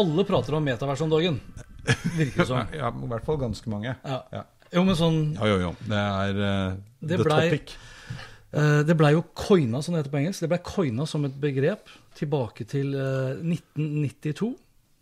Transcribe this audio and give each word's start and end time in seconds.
Alle 0.00 0.24
prater 0.28 0.56
om 0.58 0.64
metavers 0.66 1.02
om 1.04 1.12
dagen, 1.12 1.40
virker 2.16 2.42
det 2.42 2.48
som. 2.48 2.70
Ja, 2.80 2.90
i 2.90 3.10
hvert 3.12 3.26
fall 3.26 3.40
ganske 3.42 3.70
mange. 3.72 3.94
Ja. 4.02 4.20
Ja. 4.34 4.44
Jo, 4.74 4.82
men 4.82 4.96
sånn 4.98 5.18
Jo, 5.36 5.46
jo, 5.52 5.58
jo. 5.68 5.72
Det 5.86 6.00
er 6.00 6.40
uh, 6.40 6.78
Det 6.98 7.18
the 7.20 7.26
ble, 7.26 7.36
topic. 7.38 7.76
Uh, 8.54 8.80
Det 8.86 8.96
blei 8.98 9.12
jo 9.14 9.22
coina, 9.38 9.82
som 9.82 9.94
det 9.94 10.02
heter 10.02 10.14
på 10.14 10.20
engelsk. 10.22 10.42
Det 10.42 10.50
blei 10.50 10.62
coina 10.66 11.06
som 11.06 11.26
et 11.28 11.36
begrep 11.42 11.92
tilbake 12.18 12.66
til 12.70 12.94
uh, 12.96 13.38
1992. 13.38 14.54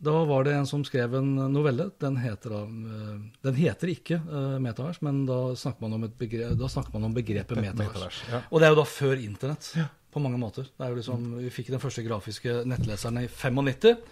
Da 0.03 0.13
var 0.27 0.43
det 0.45 0.57
en 0.59 0.67
som 0.67 0.83
skrev 0.85 1.15
en 1.15 1.29
novelle. 1.53 1.85
Den 2.03 2.17
heter, 2.19 2.57
eh, 2.59 3.19
den 3.47 3.55
heter 3.55 3.93
ikke 3.93 4.17
eh, 4.19 4.57
metavers, 4.59 4.99
men 5.07 5.21
da 5.29 5.37
snakker 5.55 5.85
man 5.85 5.95
om, 5.95 6.07
et 6.09 6.17
begrep, 6.19 6.57
da 6.59 6.67
snakker 6.67 6.97
man 6.97 7.07
om 7.07 7.15
begrepet 7.15 7.55
metavers. 7.55 7.93
Metavers, 7.93 8.19
ja. 8.33 8.41
Og 8.51 8.59
det 8.59 8.67
er 8.67 8.75
jo 8.75 8.81
da 8.81 8.87
før 8.91 9.23
internett, 9.23 9.69
på 10.11 10.23
mange 10.25 10.41
måter. 10.43 10.67
Det 10.67 10.89
er 10.89 10.91
jo 10.91 10.99
liksom, 10.99 11.29
vi 11.39 11.53
fikk 11.55 11.71
den 11.71 11.83
første 11.85 12.03
grafiske 12.03 12.57
nettleseren 12.67 13.23
i 13.23 13.29
95, 13.31 14.03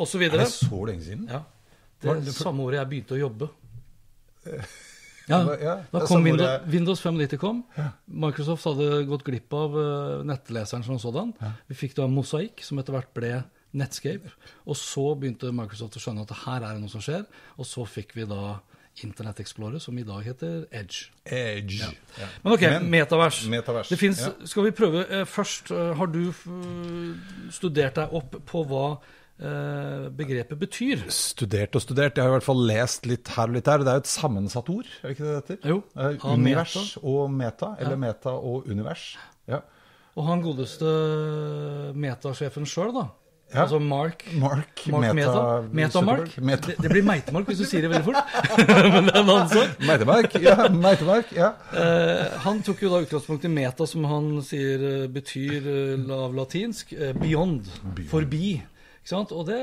og 0.00 0.08
så 0.08 0.20
Er 0.24 0.30
det 0.40 0.48
så 0.48 0.80
lenge 0.88 1.04
siden? 1.04 1.26
Ja. 1.30 1.42
Det 2.00 2.08
Det 2.16 2.24
det 2.30 2.34
for- 2.34 2.44
samme 2.48 2.64
året 2.64 2.80
jeg 2.80 2.88
begynte 2.94 3.16
å 3.18 3.20
jobbe. 3.20 3.50
Ja, 5.30 5.44
da 5.44 6.00
er 6.00 6.06
kom 6.08 6.24
Windows, 6.26 6.62
Windows 6.66 7.00
95 7.04 7.38
kom. 7.38 7.60
Microsoft 8.08 8.64
hadde 8.66 9.04
gått 9.06 9.22
glipp 9.26 9.52
av 9.54 9.76
eh, 9.78 10.24
nettleseren 10.26 10.82
som 10.86 10.98
sådan. 10.98 11.34
Vi 11.68 11.76
fikk 11.78 11.94
da 12.00 12.08
Mosaic, 12.10 12.64
som 12.66 12.80
etter 12.82 12.96
hvert 12.96 13.12
ble 13.14 13.44
Netscape. 13.78 14.32
Og 14.66 14.74
så 14.80 15.04
begynte 15.20 15.52
Microsoft 15.54 15.94
å 16.00 16.02
skjønne 16.02 16.24
at 16.26 16.34
her 16.46 16.64
er 16.66 16.74
det 16.74 16.82
noe 16.82 16.90
som 16.90 17.04
skjer. 17.04 17.22
Og 17.60 17.68
så 17.68 17.84
fikk 17.86 18.16
vi 18.18 18.24
da 18.26 18.56
Internet 19.04 19.38
Explorer, 19.44 19.78
som 19.80 19.96
i 19.98 20.02
dag 20.02 20.24
heter 20.26 20.64
Edge. 20.74 21.12
Edge. 21.24 21.78
Ja. 22.18 22.26
Men 22.42 22.56
ok, 22.56 22.60
Men- 22.66 22.90
metavers. 22.90 23.44
Metavers, 23.46 23.88
Det 23.88 23.98
finnes. 24.00 24.24
Skal 24.50 24.64
vi 24.66 24.70
prøve 24.74 25.04
eh, 25.08 25.24
først? 25.30 25.70
eh, 25.70 25.94
har 25.94 26.06
du 26.10 26.32
studert 27.54 27.94
deg 27.94 28.12
opp 28.18 28.34
på 28.50 28.64
hva 28.66 28.98
begrepet 29.40 30.58
betyr? 30.60 31.04
Studert 31.10 31.74
og 31.78 31.82
studert. 31.82 32.16
Jeg 32.18 32.24
har 32.26 32.30
i 32.32 32.36
hvert 32.38 32.44
fall 32.46 32.60
lest 32.68 33.06
litt 33.08 33.28
her 33.36 33.48
og 33.48 33.54
litt 33.56 33.64
der. 33.70 33.78
Det 33.84 33.88
er 33.94 34.00
jo 34.00 34.04
et 34.04 34.10
sammensatt 34.12 34.68
ord, 34.72 34.90
er 35.02 35.14
ikke 35.14 35.24
det 35.24 35.32
det 35.32 35.40
heter? 35.56 35.68
Jo, 35.74 35.78
Eh, 35.96 36.26
univers 36.34 36.74
meta. 36.76 37.06
og 37.06 37.30
meta, 37.32 37.70
eller 37.80 37.96
Ja. 37.96 38.02
meta 38.06 38.30
og 38.36 38.66
univers. 38.68 39.16
Ja. 39.48 39.60
Og 40.16 40.26
han 40.26 40.42
godeste 40.42 40.84
metasjefen 41.94 42.66
sjøl, 42.68 42.92
da. 42.94 43.06
Ja. 43.52 43.64
Altså 43.64 43.80
Mark 43.82 44.20
Mark, 44.38 44.84
Mark 44.86 45.14
Meta. 45.14 45.62
Metamark. 45.74 46.36
Meta. 46.38 46.68
Det, 46.70 46.76
det 46.84 46.90
blir 46.92 47.02
Meitemark 47.02 47.48
hvis 47.48 47.58
du 47.58 47.64
sier 47.66 47.82
det 47.82 47.90
veldig 47.90 48.04
fort. 48.06 48.34
Men 48.94 49.08
det 49.08 49.14
er 49.16 49.22
en 49.24 49.30
annen 49.32 49.48
sak. 49.50 49.72
Meitemark. 49.88 50.36
Ja, 50.44 50.68
Meitemark. 50.70 51.32
Ja. 51.34 51.48
Eh, 51.74 52.36
han 52.44 52.60
tok 52.62 52.84
jo 52.84 52.92
da 52.92 53.00
utgangspunkt 53.02 53.44
i 53.44 53.50
meta, 53.50 53.88
som 53.90 54.04
han 54.06 54.28
sier 54.46 54.84
eh, 55.02 55.06
betyr 55.10 55.66
eh, 55.66 56.14
av 56.14 56.36
latinsk 56.38 56.94
beyond, 57.18 57.66
beyond, 57.96 58.06
forbi. 58.12 58.52
Og 59.16 59.46
det 59.48 59.60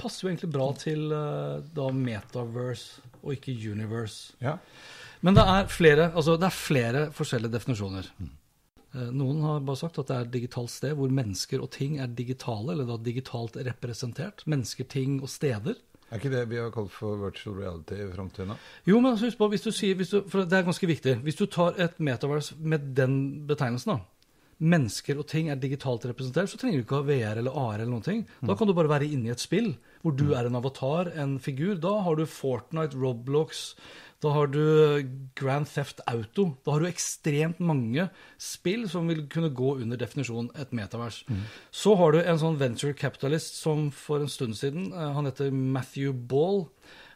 passer 0.00 0.26
jo 0.26 0.32
egentlig 0.32 0.52
bra 0.52 0.68
til 0.78 1.12
eh, 1.14 1.62
da 1.76 1.88
metaverse 1.94 3.02
og 3.22 3.36
ikke 3.36 3.54
universe. 3.70 4.34
ja. 4.42 4.58
Men 5.22 5.36
det 5.38 5.42
er 5.46 5.68
flere, 5.70 6.08
altså 6.18 6.34
det 6.34 6.48
er 6.48 6.54
flere 6.56 7.02
forskjellige 7.14 7.54
definisjoner. 7.54 8.08
Eh, 8.18 9.10
Noen 9.14 9.38
har 9.46 9.60
bare 9.62 9.78
sagt 9.78 10.00
at 10.02 10.08
det 10.10 10.16
er 10.16 10.26
et 10.26 10.34
digitalt 10.34 10.72
sted 10.72 10.96
hvor 10.98 11.12
mennesker 11.14 11.62
og 11.62 11.70
ting 11.70 12.00
er 12.02 12.10
digitale, 12.10 12.74
eller 12.74 12.88
da 12.88 12.98
digitalt 12.98 13.56
representert. 13.56 14.42
Mennesker, 14.50 14.88
ting 14.90 15.20
og 15.22 15.30
steder. 15.30 15.78
Er 16.10 16.20
ikke 16.20 16.32
det 16.34 16.42
vi 16.50 16.58
har 16.60 16.72
kalt 16.74 16.90
for 16.92 17.16
virtual 17.22 17.54
reality 17.56 17.96
i 17.96 18.10
framtida? 18.12 18.58
Jo, 18.84 18.98
men 18.98 19.12
altså, 19.12 19.30
husk 19.30 19.38
på, 19.38 19.48
hvis 19.54 19.62
du 19.64 19.70
sier, 19.72 19.94
hvis 19.96 20.10
du, 20.12 20.18
for 20.28 20.44
det 20.44 20.58
er 20.58 20.66
ganske 20.66 20.90
viktig, 20.90 21.14
hvis 21.24 21.38
du 21.38 21.46
tar 21.46 21.78
et 21.80 21.94
metaverse 22.02 22.58
med 22.58 22.90
den 22.98 23.46
betegnelsen, 23.48 23.94
da, 23.94 24.11
mennesker 24.62 25.18
og 25.18 25.26
ting 25.30 25.48
er 25.50 25.58
digitalt 25.60 26.04
representert, 26.06 26.50
så 26.52 26.58
trenger 26.60 26.80
du 26.80 26.84
ikke 26.86 27.00
ha 27.00 27.06
VR 27.08 27.40
eller 27.40 27.56
AR 27.58 27.80
eller 27.80 27.90
noen 27.90 28.06
ting. 28.06 28.22
Da 28.46 28.54
kan 28.58 28.68
du 28.70 28.74
bare 28.76 28.90
være 28.92 29.08
inne 29.10 29.30
i 29.30 29.34
et 29.34 29.42
spill 29.42 29.74
hvor 30.02 30.14
du 30.18 30.32
er 30.34 30.46
en 30.48 30.58
avatar, 30.58 31.12
en 31.18 31.36
figur. 31.42 31.76
Da 31.82 31.96
har 32.06 32.18
du 32.18 32.24
Fortnite, 32.26 32.98
Roblox, 32.98 33.74
da 34.22 34.32
har 34.34 34.50
du 34.54 34.62
Grand 35.38 35.66
Theft 35.66 36.00
Auto. 36.10 36.52
Da 36.62 36.74
har 36.76 36.82
du 36.82 36.88
ekstremt 36.90 37.60
mange 37.62 38.08
spill 38.38 38.88
som 38.90 39.10
vil 39.10 39.24
kunne 39.30 39.50
gå 39.54 39.76
under 39.82 39.98
definisjonen 39.98 40.50
et 40.62 40.74
metavers. 40.74 41.24
Så 41.74 41.94
har 41.98 42.14
du 42.14 42.22
en 42.22 42.38
sånn 42.42 42.58
venture 42.58 42.94
capitalist 42.98 43.58
som 43.58 43.90
for 43.94 44.22
en 44.22 44.30
stund 44.30 44.58
siden, 44.58 44.92
eh, 44.92 45.12
han 45.14 45.26
heter 45.26 45.50
Matthew 45.50 46.12
Ball, 46.14 46.68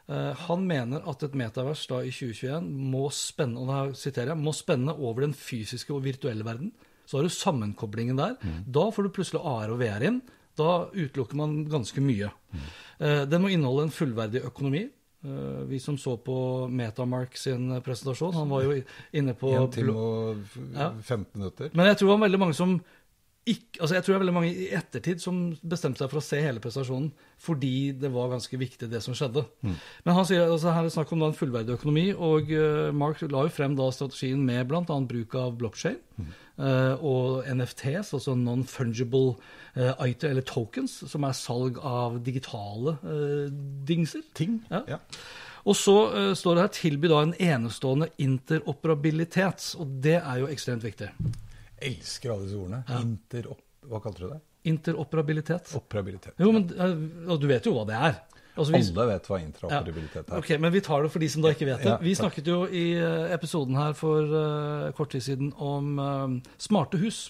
Eh, 0.08 0.34
Han 0.46 0.66
mener 0.66 1.02
at 1.10 1.22
et 1.26 1.34
metavers 1.34 1.86
da 1.90 2.00
i 2.06 2.12
2021 2.14 2.68
må 2.92 3.08
spenne, 3.10 3.58
og 3.58 3.66
da 3.70 3.78
siterer 3.98 4.34
jeg, 4.34 4.42
må 4.42 4.54
spenne 4.54 4.94
over 4.94 5.26
den 5.26 5.34
fysiske 5.34 5.94
og 5.94 6.04
virtuelle 6.04 6.46
verden. 6.46 6.70
Så 7.06 7.18
har 7.18 7.22
du 7.22 7.28
sammenkoblingen 7.30 8.16
der. 8.18 8.36
Da 8.66 8.90
får 8.90 9.06
du 9.06 9.08
plutselig 9.14 9.40
AR 9.46 9.70
og 9.70 9.78
VR 9.80 10.02
inn. 10.08 10.20
Da 10.58 10.86
utelukker 10.90 11.36
man 11.38 11.64
ganske 11.70 12.00
mye. 12.02 12.30
Eh, 12.98 13.24
Den 13.28 13.42
må 13.42 13.50
inneholde 13.52 13.84
en 13.86 13.94
fullverdig 13.94 14.42
økonomi. 14.48 14.88
Eh, 15.24 15.64
Vi 15.68 15.78
som 15.78 15.96
så 15.98 16.16
på 16.18 16.68
Metamark 16.70 17.36
sin 17.36 17.68
presentasjon, 17.82 18.34
han 18.34 18.48
var 18.48 18.62
jo 18.62 18.82
inne 19.12 19.34
på 19.34 19.52
1 19.54 19.72
time 19.72 19.94
og 19.96 20.36
15 21.02 21.26
minutter. 21.34 21.70
men 21.74 21.86
jeg 21.86 21.96
tror 21.98 22.08
det 22.08 22.18
var 22.18 22.26
veldig 22.28 22.38
mange 22.40 22.54
som 22.54 22.80
ikke, 23.46 23.80
altså 23.80 23.94
jeg 23.94 24.02
tror 24.02 24.12
det 24.12 24.16
er 24.16 24.22
veldig 24.24 24.34
mange 24.34 24.50
i 24.50 24.66
ettertid 24.74 25.22
som 25.22 25.36
bestemte 25.62 26.02
seg 26.02 26.10
for 26.10 26.18
å 26.18 26.24
se 26.24 26.40
hele 26.42 26.62
prestasjonen 26.62 27.12
fordi 27.42 27.92
det 27.94 28.10
var 28.10 28.32
ganske 28.32 28.58
viktig, 28.58 28.88
det 28.90 29.02
som 29.04 29.14
skjedde. 29.14 29.44
Men 29.62 30.16
han 30.16 30.26
sier, 30.26 30.48
altså 30.48 30.72
her 30.72 30.82
er 30.82 30.88
det 30.88 30.94
snakk 30.96 31.12
om 31.14 31.22
en 31.26 31.36
fullverdig 31.36 31.76
økonomi, 31.76 32.06
og 32.12 32.50
eh, 32.50 32.90
Mark 32.96 33.22
la 33.22 33.44
jo 33.46 33.52
frem 33.52 33.76
da 33.78 33.86
strategien 33.94 34.42
med 34.46 34.66
bl.a. 34.70 34.82
bruk 34.82 35.36
av 35.38 35.54
blockchain 35.60 35.98
eh, 36.18 36.94
og 36.96 37.46
NFTs, 37.46 38.14
altså 38.18 38.34
non-fungible 38.40 39.36
uh, 39.76 39.92
item, 40.06 40.32
eller 40.32 40.46
tokens, 40.48 40.98
som 41.06 41.28
er 41.28 41.36
salg 41.36 41.78
av 41.78 42.18
digitale 42.26 42.96
eh, 43.04 43.50
dingser. 43.86 44.24
Ting. 44.34 44.62
Ja. 44.72 44.82
Ja. 44.96 45.02
Og 45.66 45.74
så 45.78 45.96
eh, 46.14 46.32
står 46.38 46.56
det 46.56 46.64
her 46.66 46.76
tilby 46.76 47.10
da 47.10 47.22
en 47.24 47.34
enestående 47.42 48.08
interoperabilitet, 48.22 49.72
og 49.82 49.98
det 50.04 50.20
er 50.20 50.42
jo 50.42 50.50
ekstremt 50.52 50.86
viktig. 50.86 51.10
Elsker 51.82 52.32
alle 52.32 52.46
disse 52.46 52.58
ordene. 52.60 52.82
Interop... 53.00 53.60
Hva 53.86 54.00
kalte 54.02 54.24
du 54.24 54.30
det? 54.32 54.40
Interoperabilitet. 54.66 55.74
Operabilitet. 55.78 56.34
Jo, 56.42 56.50
men 56.54 56.66
eh, 56.74 56.96
og 57.30 57.38
du 57.42 57.46
vet 57.50 57.66
jo 57.68 57.74
hva 57.76 57.84
det 57.86 57.98
er. 57.98 58.16
Altså, 58.56 58.72
vi- 58.72 58.80
Alle 58.80 59.04
vet 59.12 59.26
hva 59.28 59.38
interoperabilitet 59.44 60.30
er. 60.32 60.38
Ok, 60.40 60.50
Men 60.58 60.72
vi 60.72 60.80
tar 60.80 61.02
det 61.04 61.10
for 61.12 61.20
de 61.20 61.28
som 61.28 61.42
da 61.44 61.50
ikke 61.52 61.68
vet 61.68 61.82
det. 61.84 61.90
Ja, 61.92 61.96
vi 62.00 62.14
snakket 62.16 62.48
jo 62.48 62.62
i 62.66 62.86
eh, 62.96 63.34
episoden 63.36 63.76
her 63.76 63.92
for 63.98 64.24
uh, 64.32 64.90
kort 64.96 65.12
tid 65.12 65.22
siden 65.26 65.52
om 65.60 65.98
uh, 66.00 66.52
smarte 66.58 66.96
hus. 67.02 67.26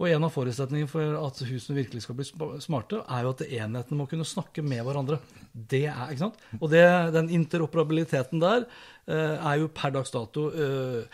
Og 0.00 0.08
en 0.10 0.24
av 0.26 0.32
forutsetningene 0.34 0.90
for 0.90 1.14
at 1.20 1.38
husene 1.46 1.76
virkelig 1.78 2.02
skal 2.02 2.16
bli 2.18 2.24
smarte, 2.64 3.04
er 3.06 3.22
jo 3.28 3.34
at 3.36 3.44
enhetene 3.46 4.00
må 4.00 4.08
kunne 4.10 4.24
snakke 4.26 4.64
med 4.66 4.82
hverandre. 4.88 5.20
Det 5.54 5.84
er, 5.86 6.08
ikke 6.10 6.24
sant? 6.24 6.40
Og 6.58 6.72
det, 6.72 6.82
den 7.14 7.28
interoperabiliteten 7.36 8.40
der 8.42 8.64
uh, 8.64 9.36
er 9.52 9.60
jo 9.60 9.68
per 9.70 9.92
dags 9.94 10.10
dato 10.10 10.48
eh, 10.50 11.04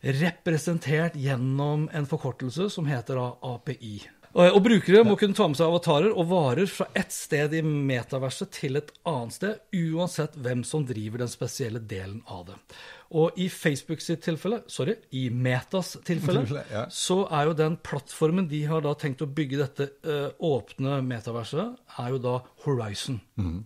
representert 0.00 1.16
gjennom 1.20 1.88
en 1.92 2.08
forkortelse 2.08 2.70
som 2.72 2.88
heter 2.88 3.20
API. 3.20 3.98
Og, 4.30 4.60
brukere 4.62 5.02
må 5.02 5.16
kunne 5.18 5.34
ta 5.34 5.48
med 5.50 5.58
seg 5.58 5.66
avatarer 5.66 6.12
og 6.14 6.28
varer 6.30 6.68
fra 6.70 6.86
ett 6.94 7.10
sted 7.10 7.54
i 7.58 7.64
metaverset 7.66 8.52
til 8.54 8.78
et 8.78 8.92
annet 9.10 9.34
sted, 9.34 9.56
uansett 9.74 10.36
hvem 10.38 10.62
som 10.66 10.84
driver 10.86 11.24
den 11.24 11.32
spesielle 11.32 11.80
delen 11.82 12.20
av 12.30 12.44
det. 12.52 12.58
Og 13.18 13.34
i 13.42 13.48
Facebook 13.50 13.98
sitt 14.04 14.22
tilfelle, 14.22 14.60
sorry, 14.70 14.94
i 15.18 15.24
Metas 15.34 15.96
tilfelle, 16.06 16.44
Ja. 16.70 16.84
så 16.94 17.24
er 17.26 17.48
jo 17.48 17.56
den 17.58 17.74
plattformen 17.82 18.46
de 18.52 18.60
har 18.70 18.84
da 18.86 18.92
tenkt 18.94 19.24
å 19.26 19.26
bygge 19.26 19.58
dette 19.64 19.88
eh, 20.06 20.28
åpne 20.38 21.00
metaverset, 21.08 21.74
er 21.98 22.14
jo 22.14 22.20
da 22.22 22.36
Horizon. 22.62 23.18
Mm. 23.34 23.64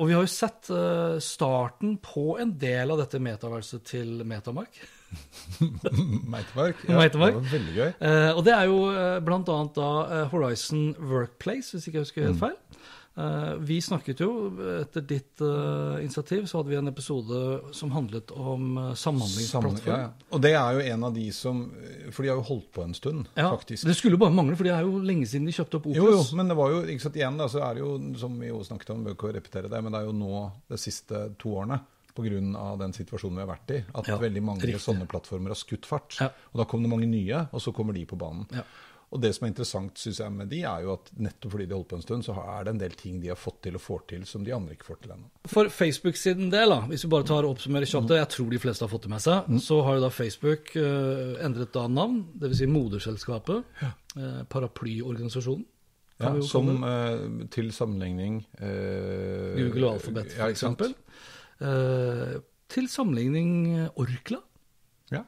vi 0.08 0.14
har 0.16 0.24
jo 0.24 0.32
sett 0.32 0.70
eh, 0.72 1.18
starten 1.22 1.98
på 2.02 2.38
en 2.40 2.56
del 2.58 2.90
av 2.90 3.04
dette 3.04 3.20
metaverset 3.20 3.84
til 3.92 4.24
Metamark. 4.24 4.80
Meitemark. 6.34 6.84
Meitemark. 6.88 7.34
Det 7.34 7.42
var 7.42 7.52
veldig 7.52 7.76
gøy. 7.76 7.90
Eh, 7.90 8.30
og 8.36 8.44
det 8.46 8.54
er 8.56 8.70
jo 8.70 8.80
eh, 8.92 9.18
annet 9.20 9.76
da 9.76 9.90
eh, 10.06 10.24
Horizon 10.32 10.90
Workplace, 10.98 11.74
hvis 11.74 11.88
ikke 11.88 12.00
jeg 12.00 12.08
husker 12.08 12.28
helt 12.28 12.42
feil. 12.42 12.58
Eh, 13.20 13.54
vi 13.58 13.80
snakket 13.82 14.20
jo, 14.22 14.30
etter 14.80 15.02
ditt 15.04 15.42
eh, 15.42 15.96
initiativ, 16.04 16.46
så 16.46 16.60
hadde 16.60 16.70
vi 16.70 16.78
en 16.78 16.88
episode 16.88 17.40
som 17.76 17.90
handlet 17.92 18.30
om 18.30 18.78
uh, 18.78 18.92
samhandlingsplattform. 18.94 19.80
ja, 19.90 19.98
ja. 20.06 20.28
Og 20.30 20.42
det 20.44 20.52
er 20.54 20.78
jo 20.78 20.84
en 20.94 21.06
av 21.08 21.16
de 21.16 21.26
som 21.34 21.64
For 22.14 22.22
de 22.22 22.30
har 22.30 22.38
jo 22.38 22.46
holdt 22.46 22.70
på 22.76 22.84
en 22.86 22.94
stund, 22.96 23.28
Ja, 23.34 23.50
faktisk. 23.50 23.88
Det 23.88 23.96
skulle 23.98 24.20
bare 24.20 24.34
mangle, 24.34 24.56
for 24.56 24.68
det 24.68 24.72
er 24.76 24.86
jo 24.86 25.02
lenge 25.02 25.26
siden 25.28 25.50
de 25.50 25.56
kjøpte 25.56 25.80
opp 25.80 25.90
Opus. 25.90 25.98
Jo, 25.98 26.10
jo, 26.14 26.24
men 26.38 26.52
det 26.52 26.56
var 26.56 26.72
jo, 26.72 26.82
ikke 26.86 27.08
sant, 27.08 27.18
igjen 27.18 27.40
da, 27.40 27.48
så 27.50 27.64
er 27.66 27.76
det 27.76 27.84
jo, 27.84 27.92
som 28.22 28.38
vi 28.40 28.52
jo 28.52 28.62
snakket 28.66 28.94
om, 28.94 29.02
bør 29.04 29.18
ikke 29.18 29.34
repetere 29.36 29.72
det, 29.72 29.82
men 29.84 29.92
det 29.92 30.00
er 30.00 30.08
jo 30.08 30.16
nå 30.16 30.44
de 30.70 30.80
siste 30.80 31.26
to 31.40 31.56
årene, 31.58 31.80
av 32.56 32.78
den 32.78 32.92
situasjonen 32.92 33.36
vi 33.40 33.46
har 33.46 33.50
vært 33.54 33.70
i, 33.70 33.84
at 33.94 34.08
Ja, 34.08 34.18
veldig 34.18 34.42
mange 34.42 34.66
riktig. 34.66 34.80
sånne 34.84 35.06
plattformer 35.08 35.50
har 35.54 35.56
skutt 35.56 35.86
fart. 35.86 36.16
Ja. 36.20 36.30
Og 36.52 36.58
da 36.60 36.64
kom 36.64 36.82
det 36.82 36.90
mange 36.90 37.06
nye, 37.06 37.48
og 37.52 37.60
så 37.60 37.72
kommer 37.72 37.92
de 37.94 38.04
på 38.06 38.18
banen. 38.18 38.46
Ja. 38.52 38.62
Og 39.10 39.18
det 39.18 39.32
som 39.34 39.44
er 39.44 39.50
interessant, 39.50 39.98
synes 39.98 40.20
jeg, 40.22 40.30
med 40.30 40.48
de, 40.52 40.60
er 40.62 40.84
jo 40.84 40.92
at 40.92 41.08
nettopp 41.18 41.50
fordi 41.56 41.64
de 41.66 41.74
holdt 41.74 41.88
på 41.90 41.96
en 41.98 42.02
stund, 42.04 42.22
så 42.22 42.36
er 42.38 42.64
det 42.64 42.70
en 42.70 42.78
del 42.78 42.92
ting 42.94 43.16
de 43.20 43.32
har 43.32 43.38
fått 43.40 43.58
til 43.66 43.74
og 43.74 43.82
får 43.82 44.04
til 44.12 44.22
som 44.28 44.44
de 44.46 44.52
andre 44.54 44.76
ikke 44.76 44.86
får 44.86 45.00
til 45.02 45.14
ennå. 45.16 45.26
For 45.50 45.70
Facebook 45.74 46.16
sin 46.20 46.46
del, 46.52 46.70
da, 46.70 46.84
hvis 46.86 47.02
vi 47.04 47.10
bare 47.10 47.26
tar 47.26 47.42
og 47.42 47.56
oppsummerer 47.56 47.90
kjapt, 47.90 48.14
jeg 48.14 48.30
tror 48.36 48.54
de 48.54 48.60
fleste 48.62 48.86
har 48.86 48.92
fått 48.92 49.08
det 49.08 49.10
med 49.10 49.24
seg, 49.24 49.50
så 49.66 49.80
har 49.82 49.98
jo 49.98 50.04
da 50.04 50.12
Facebook 50.14 50.70
uh, 50.78 51.42
endret 51.42 51.74
da 51.74 51.88
navn, 51.90 52.22
dvs. 52.38 52.62
Si 52.62 52.70
moderselskapet, 52.70 53.82
paraplyorganisasjonen. 54.54 55.66
Ja, 56.20 56.26
kan 56.26 56.34
vi 56.36 56.42
jo 56.42 56.48
som 56.50 56.82
eh, 56.84 57.46
til 57.48 57.70
sammenligning 57.72 58.42
Google 58.60 59.86
og 59.88 59.94
Alphabet, 59.94 60.34
ja, 60.36 60.42
for 60.44 60.52
eksempel. 60.52 60.92
Eh, 61.60 62.38
til 62.70 62.86
sammenligning 62.88 63.50
eh, 63.84 63.88
Orkla. 64.00 64.38
Ja. 65.10 65.24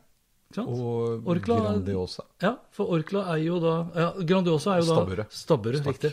Og 0.62 1.24
Orkla- 1.32 1.58
Grandiosa. 1.60 2.24
Ja, 2.42 2.54
for 2.72 2.92
Orkla 2.96 3.24
er 3.34 3.42
jo 3.44 3.58
da 3.62 3.74
ja, 3.96 4.08
Grandiosa 4.28 4.76
er 4.76 4.82
jo 4.84 4.88
da 4.90 5.26
Stabburet, 5.30 5.86
riktig. 5.86 6.12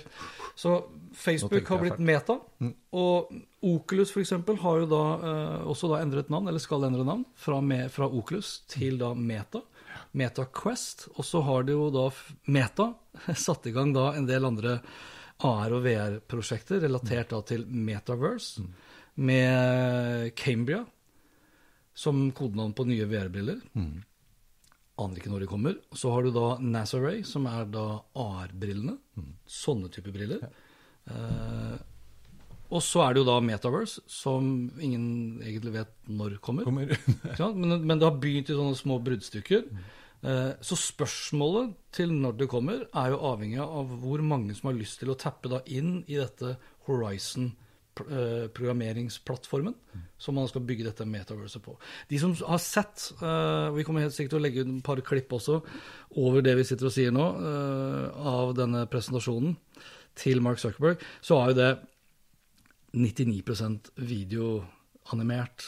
Så 0.59 0.73
Facebook 1.15 1.67
har 1.71 1.79
blitt 1.79 1.99
Meta, 2.03 2.35
og 2.91 3.29
Oculus 3.63 4.11
eksempel 4.23 4.57
har 4.59 4.81
jo 4.81 4.87
da 4.91 5.03
eh, 5.19 5.67
også 5.71 5.89
da 5.93 6.01
endret 6.03 6.29
navn, 6.31 6.47
eller 6.51 6.59
skal 6.63 6.83
endre 6.87 7.05
navn, 7.07 7.25
fra, 7.35 7.61
me, 7.63 7.85
fra 7.91 8.07
Oculus 8.11 8.61
til 8.71 8.97
da 8.99 9.13
Meta. 9.15 9.61
Meta 10.11 10.45
Quest. 10.45 11.07
Og 11.15 11.23
så 11.27 11.41
har 11.45 11.63
det 11.67 11.75
jo 11.77 11.89
da 11.93 12.07
Meta 12.51 12.89
satt 13.45 13.67
i 13.69 13.73
gang 13.75 13.93
da 13.95 14.09
en 14.17 14.27
del 14.27 14.47
andre 14.47 14.79
AR- 15.47 15.71
og 15.77 15.83
VR-prosjekter 15.85 16.81
relatert 16.83 17.29
da 17.31 17.39
til 17.47 17.63
Metaverse, 17.67 18.65
med 19.15 20.33
Cambria 20.35 20.85
som 21.99 22.29
kodenavn 22.31 22.73
på 22.77 22.85
nye 22.87 23.07
VR-briller. 23.09 23.59
Aner 24.99 25.19
ikke 25.19 25.31
når 25.31 25.43
de 25.43 25.47
kommer. 25.51 25.77
Så 25.95 26.11
har 26.13 26.23
du 26.23 26.31
da 26.35 26.57
Nazaray, 26.63 27.21
som 27.27 27.45
er 27.47 27.65
da 27.71 27.85
AR-brillene. 28.19 28.97
Sånne 29.47 29.91
type 29.91 30.11
briller. 30.15 30.45
Eh, 31.09 31.77
og 32.69 32.83
så 32.85 33.01
er 33.01 33.15
det 33.15 33.23
jo 33.23 33.27
da 33.31 33.39
Metaverse, 33.41 34.03
som 34.11 34.69
ingen 34.79 35.39
egentlig 35.41 35.73
vet 35.79 35.93
når 36.07 36.35
kommer. 36.43 36.67
Kommer. 36.67 36.91
Men, 37.57 37.79
men 37.87 37.97
det 37.97 38.05
har 38.05 38.19
begynt 38.21 38.51
i 38.51 38.57
sånne 38.59 38.77
små 38.77 38.99
bruddstykker. 39.03 39.65
Eh, 40.21 40.51
Så 40.61 40.77
spørsmålet 40.77 41.73
til 41.95 42.13
når 42.13 42.37
det 42.43 42.49
kommer, 42.51 42.83
er 42.93 43.15
jo 43.15 43.23
avhengig 43.31 43.59
av 43.63 43.89
hvor 44.03 44.21
mange 44.21 44.53
som 44.55 44.69
har 44.69 44.77
lyst 44.77 44.99
til 45.01 45.11
å 45.11 45.17
tappe 45.19 45.49
da 45.51 45.63
inn 45.65 46.03
i 46.07 46.19
dette 46.19 46.57
Horizon-programmeringsplattformen, 47.99 49.75
som 50.17 50.35
man 50.35 50.47
skal 50.47 50.61
bygge 50.67 50.87
dette 50.87 51.05
metaverset 51.05 51.63
på. 51.63 51.75
De 52.09 52.19
som 52.19 52.33
har 52.35 52.57
sett, 52.57 53.11
eh, 53.21 53.69
vi 53.75 53.83
kommer 53.83 54.01
helt 54.01 54.13
sikkert 54.13 54.29
til 54.35 54.39
å 54.39 54.43
legge 54.43 54.61
ut 54.61 54.77
et 54.77 54.83
par 54.83 55.01
klipp 55.01 55.29
også 55.29 55.61
over 56.17 56.41
det 56.41 56.55
vi 56.57 56.63
sitter 56.63 56.85
og 56.85 56.91
sier 56.91 57.11
nå, 57.11 57.27
eh, 57.39 58.09
av 58.15 58.55
denne 58.55 58.85
presentasjonen 58.87 59.57
til 60.15 60.41
Mark 60.41 60.59
Zuckerberg, 60.59 60.97
så 61.21 61.43
er 61.43 61.47
jo 61.47 61.53
det 61.53 61.79
99% 62.93 63.91
videoanimert 63.95 65.63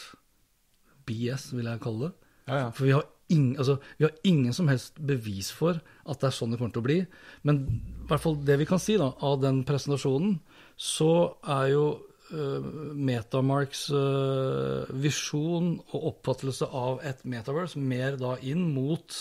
BS, 1.06 1.52
vil 1.52 1.66
jeg 1.66 1.80
kalle 1.80 2.08
det. 2.08 2.12
Ja, 2.48 2.56
ja. 2.58 2.70
For 2.74 2.84
vi 2.84 2.94
har, 2.96 3.04
ing, 3.32 3.56
altså, 3.58 3.78
vi 3.98 4.06
har 4.06 4.14
ingen 4.24 4.52
som 4.52 4.68
helst 4.68 4.98
bevis 4.98 5.50
for 5.54 5.78
at 5.80 6.20
det 6.20 6.28
er 6.28 6.36
sånn 6.36 6.50
det 6.50 6.58
kommer 6.58 6.74
til 6.74 6.82
å 6.82 6.88
bli. 6.88 6.98
Men 7.46 7.62
i 7.68 8.06
hvert 8.10 8.22
fall 8.24 8.38
det 8.46 8.58
vi 8.58 8.68
kan 8.68 8.82
si 8.82 8.98
da, 9.00 9.12
av 9.22 9.40
den 9.42 9.62
presentasjonen, 9.68 10.40
så 10.76 11.12
er 11.46 11.68
jo 11.72 11.84
eh, 11.92 12.11
Metamarks 12.32 13.86
eh, 13.96 14.94
visjon 15.04 15.74
og 15.92 16.08
oppfattelse 16.14 16.68
av 16.68 17.02
et 17.06 17.22
metaverse 17.28 17.80
mer 17.80 18.16
da 18.20 18.36
inn 18.40 18.70
mot 18.74 19.20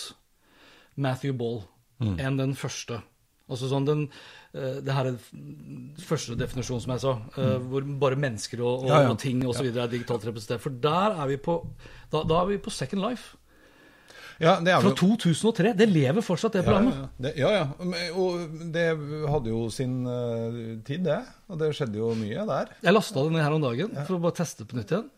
Matthew 1.01 1.35
Ball 1.37 1.61
Mm. 2.01 2.17
enn 2.19 2.37
den 2.39 2.53
første. 2.57 3.01
Altså 3.51 3.67
sånn 3.67 3.85
den, 3.85 4.05
eh, 4.55 4.79
det 4.81 4.93
her 4.95 5.09
er 5.11 5.17
første 5.99 6.37
definisjonen, 6.39 6.81
som 6.81 6.93
jeg 6.95 7.03
sa, 7.03 7.13
mm. 7.35 7.67
hvor 7.69 7.87
bare 7.99 8.15
mennesker 8.15 8.61
og, 8.63 8.85
og. 8.85 8.87
Ja, 8.87 9.01
ja. 9.03 9.11
og 9.11 9.19
ting 9.19 9.43
så 9.43 9.65
videre 9.65 9.85
er 9.85 9.91
digitalt 9.91 10.25
representert. 10.25 10.63
For 10.63 10.69
der 10.71 11.19
er 11.19 11.27
vi 11.27 11.37
på 11.37 11.59
da, 12.11 12.23
da 12.23 12.41
er 12.41 12.53
vi 12.53 12.57
på 12.63 12.73
Second 12.73 13.03
Life. 13.03 13.37
Ja, 14.41 14.55
det 14.63 14.73
er 14.73 14.83
Fra 14.83 14.93
2003. 14.97 15.73
Det 15.77 15.87
lever 15.89 16.25
fortsatt, 16.25 16.57
det 16.57 16.65
programmet. 16.65 16.97
ja, 16.97 17.05
ja. 17.05 17.09
Det, 17.21 17.33
ja, 17.37 17.51
ja. 17.59 18.11
Og 18.17 18.59
det 18.73 18.85
hadde 19.29 19.53
jo 19.53 19.63
sin 19.73 20.01
uh, 20.07 20.81
tid, 20.87 21.05
det. 21.05 21.21
Og 21.51 21.61
det 21.61 21.71
skjedde 21.77 22.01
jo 22.01 22.11
mye 22.17 22.45
der. 22.49 22.75
Jeg 22.81 22.95
lasta 22.95 23.25
det 23.25 23.35
ned 23.35 23.45
her 23.45 23.57
om 23.57 23.65
dagen 23.65 23.97
for 24.01 24.17
å 24.17 24.21
bare 24.25 24.39
teste 24.41 24.67
på 24.67 24.79
nytt 24.79 24.95
igjen. 24.95 25.09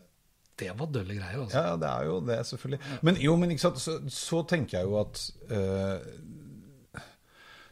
Det 0.54 0.70
var 0.78 0.92
dølle 0.94 1.16
greier, 1.16 1.40
altså. 1.42 1.58
Ja, 1.58 1.74
det 1.80 1.90
er 1.90 2.06
jo 2.06 2.20
det, 2.28 2.38
selvfølgelig. 2.46 2.80
Men 3.08 3.18
jo, 3.18 3.34
men 3.40 3.54
ikke 3.54 3.64
sant, 3.64 3.80
så, 3.82 3.96
så 4.12 4.44
tenker 4.46 4.78
jeg 4.78 4.90
jo 4.90 5.00
at 5.00 5.22
uh, 5.50 5.98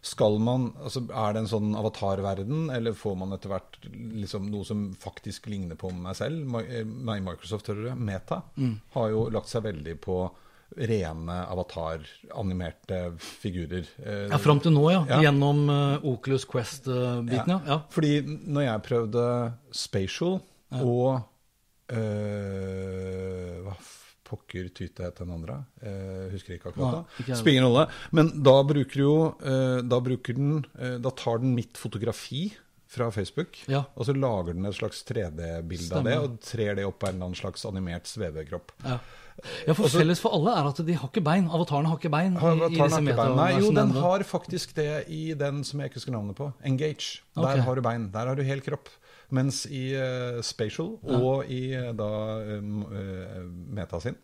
skal 0.02 0.40
man, 0.43 0.72
altså 0.82 1.04
Er 1.06 1.34
det 1.34 1.44
en 1.44 1.50
sånn 1.52 1.75
avatarverden, 1.78 2.64
eller 2.75 2.96
får 2.99 3.14
man 3.20 3.37
etter 3.37 3.52
hvert 3.52 3.76
liksom 3.93 4.49
noe 4.50 4.66
som 4.66 4.88
faktisk 4.99 5.46
ligner 5.52 5.78
på 5.78 5.93
meg 5.94 6.19
selv? 6.19 6.56
Eh, 6.64 6.82
Microsoft, 6.82 7.70
hører 7.70 7.93
du. 7.93 8.00
Meta 8.10 8.40
har 8.96 9.12
jo 9.14 9.28
lagt 9.31 9.52
seg 9.52 9.62
veldig 9.69 9.94
på 10.02 10.25
rene 10.77 11.37
avatar-animerte 11.53 13.01
figurer. 13.21 13.87
Eh, 14.05 14.29
Ja, 14.33 14.39
Fram 14.39 14.61
til 14.65 14.73
nå, 14.73 14.87
ja. 14.93 15.03
Ja. 15.09 15.21
Gjennom 15.27 15.67
uh, 15.69 16.05
Oculus 16.12 16.45
Quest-biten, 16.49 17.52
ja. 17.57 17.61
ja. 17.67 17.81
Fordi 17.93 18.14
når 18.47 18.62
jeg 18.69 18.83
prøvde 18.88 19.26
Spatial 19.76 20.38
og 20.73 21.21
øh, 21.93 23.59
Hva 23.67 23.75
pokker 24.33 24.71
tyte 24.73 25.05
het 25.05 25.19
den 25.21 25.33
andre? 25.35 25.59
Eh, 25.85 26.31
husker 26.33 26.57
ikke 26.57 26.71
akkurat 26.73 26.95
da. 27.02 27.25
jeg 27.26 27.37
Spiller 27.41 27.59
ingen 27.59 27.69
rolle. 27.69 27.87
Men 28.17 28.31
da 28.47 28.55
bruker 28.64 29.02
jo 29.02 29.14
øh, 29.45 29.81
Da 29.85 29.99
bruker 30.00 30.38
den 30.38 30.62
Da 31.05 31.12
tar 31.19 31.43
den 31.43 31.52
mitt 31.59 31.76
fotografi 31.81 32.47
fra 32.93 33.07
Facebook, 33.11 33.57
Ja. 33.73 33.87
og 33.97 34.05
så 34.05 34.12
lager 34.12 34.52
den 34.52 34.67
et 34.69 34.75
slags 34.76 34.99
3D-bilde 35.09 35.97
av 35.97 36.05
det, 36.05 36.17
og 36.21 36.35
trer 36.45 36.75
det 36.76 36.85
opp 36.85 36.99
på 37.00 37.07
en 37.09 37.14
eller 37.14 37.25
annen 37.31 37.38
slags 37.38 37.62
animert 37.64 38.05
svevekropp. 38.05 38.75
Ja. 38.85 38.99
Ja, 39.67 39.75
for 39.75 39.91
felles 39.93 40.21
for 40.23 40.35
alle 40.37 40.55
er 40.61 40.71
at 40.71 40.81
de 40.87 40.97
har 40.99 41.11
ikke 41.11 41.25
bein. 41.25 41.49
Avatarene 41.51 41.91
har 41.91 42.01
ikke 42.01 42.12
bein. 42.12 42.37
I, 42.37 42.53
i 42.69 42.75
disse 42.77 43.03
bein? 43.07 43.37
Nei, 43.39 43.51
jo, 43.59 43.71
den 43.77 43.95
har 43.99 44.25
faktisk 44.29 44.75
det 44.79 45.05
i 45.12 45.23
den 45.39 45.62
som 45.67 45.81
jeg 45.83 45.93
ikke 45.93 46.03
husker 46.03 46.17
navnet 46.17 46.39
på. 46.39 46.51
Engage. 46.65 47.23
Der 47.37 47.47
okay. 47.47 47.65
har 47.67 47.79
du 47.79 47.85
bein. 47.85 48.11
Der 48.15 48.33
har 48.33 48.39
du 48.39 48.45
hel 48.47 48.65
kropp. 48.65 48.93
Mens 49.33 49.65
i 49.65 49.87
uh, 49.97 50.43
Spatial 50.45 50.99
og 51.09 51.49
i 51.49 51.71
eh, 51.73 51.89
da 51.97 52.09
um, 52.59 52.83
uh, 52.85 53.39
Meta 53.73 53.97
sin, 54.05 54.19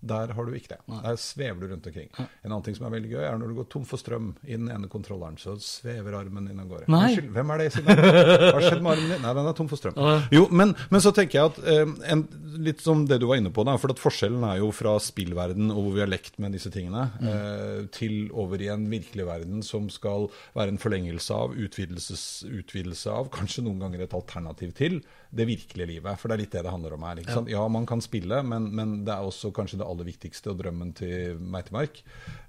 der 0.00 0.32
har 0.34 0.46
du 0.46 0.54
ikke 0.54 0.76
det. 0.76 0.80
Der 1.02 1.16
svever 1.18 1.60
du 1.62 1.72
rundt 1.72 1.86
omkring. 1.90 2.10
En 2.18 2.52
annen 2.52 2.64
ting 2.66 2.76
som 2.76 2.86
er 2.86 2.94
veldig 2.94 3.10
gøy, 3.10 3.22
er 3.26 3.38
når 3.40 3.50
du 3.50 3.56
går 3.58 3.68
tom 3.72 3.86
for 3.88 4.00
strøm 4.00 4.30
i 4.46 4.54
den 4.54 4.68
ene 4.70 4.90
kontrolleren, 4.90 5.38
så 5.40 5.56
svever 5.62 6.14
armen 6.20 6.46
din 6.46 6.60
av 6.62 6.68
gårde. 6.70 6.86
Unnskyld, 6.86 7.32
hvem 7.34 7.52
er 7.54 7.62
det? 7.62 7.68
Simen? 7.74 8.02
Hva 8.02 8.52
har 8.54 8.66
skjedd 8.66 8.84
med 8.84 8.92
armen 8.94 9.12
din? 9.12 9.24
Nei, 9.24 9.34
den 9.40 9.50
er 9.50 9.58
tom 9.58 9.70
for 9.70 9.80
strøm. 9.80 9.98
Jo, 10.34 10.44
men, 10.54 10.74
men 10.92 11.04
så 11.04 11.12
tenker 11.16 11.40
jeg 11.40 11.52
at 11.52 11.60
eh, 11.74 11.94
en, 12.14 12.24
litt 12.62 12.82
som 12.84 13.04
det 13.10 13.20
du 13.22 13.26
var 13.30 13.42
inne 13.42 13.52
på, 13.54 13.66
da, 13.66 13.74
for 13.82 13.94
forskjellen 13.98 14.46
er 14.46 14.60
jo 14.62 14.70
fra 14.74 14.94
spillverden 15.02 15.72
og 15.74 15.82
hvor 15.82 15.96
vi 15.98 16.04
har 16.04 16.12
lekt 16.12 16.38
med 16.42 16.54
disse 16.54 16.72
tingene, 16.74 17.08
eh, 17.18 17.80
til 17.94 18.28
over 18.30 18.62
i 18.62 18.70
en 18.72 18.86
virkelig 18.90 19.26
verden 19.28 19.66
som 19.66 19.90
skal 19.92 20.28
være 20.54 20.74
en 20.74 20.82
forlengelse 20.82 21.34
av, 21.34 21.58
utvidelse 21.58 23.14
av, 23.14 23.32
kanskje 23.34 23.66
noen 23.66 23.82
ganger 23.82 24.06
et 24.06 24.16
alternativ 24.16 24.74
til 24.78 25.00
det 25.30 25.46
virkelige 25.48 25.88
livet. 25.90 26.18
For 26.20 26.30
det 26.30 26.36
er 26.36 26.42
litt 26.42 26.54
det 26.56 26.64
det 26.64 26.72
handler 26.72 26.96
om 26.96 27.04
her. 27.04 27.20
ikke 27.20 27.36
sant? 27.36 27.50
Ja, 27.52 27.64
man 27.68 27.86
kan 27.88 28.00
spille, 28.04 28.40
men, 28.46 28.70
men 28.74 28.94
det 29.06 29.14
er 29.14 29.26
også 29.26 29.52
kanskje 29.56 29.80
det 29.82 29.88
aller 29.88 30.08
viktigste 30.08 30.52
og 30.52 30.60
drømmen 30.62 30.94
til 30.96 31.40
Meitemark, 31.40 32.00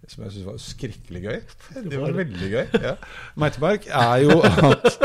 som 0.07 0.25
jeg 0.25 0.36
syns 0.36 0.48
var 0.48 0.62
skrekkelig 0.63 1.24
gøy. 1.25 1.39
Det 1.89 2.00
var 2.00 2.15
veldig 2.21 2.51
gøy. 2.55 2.65
Ja. 2.79 2.95
Meitemark 3.39 3.89
er 3.89 4.24
jo 4.25 4.39
at 4.45 5.00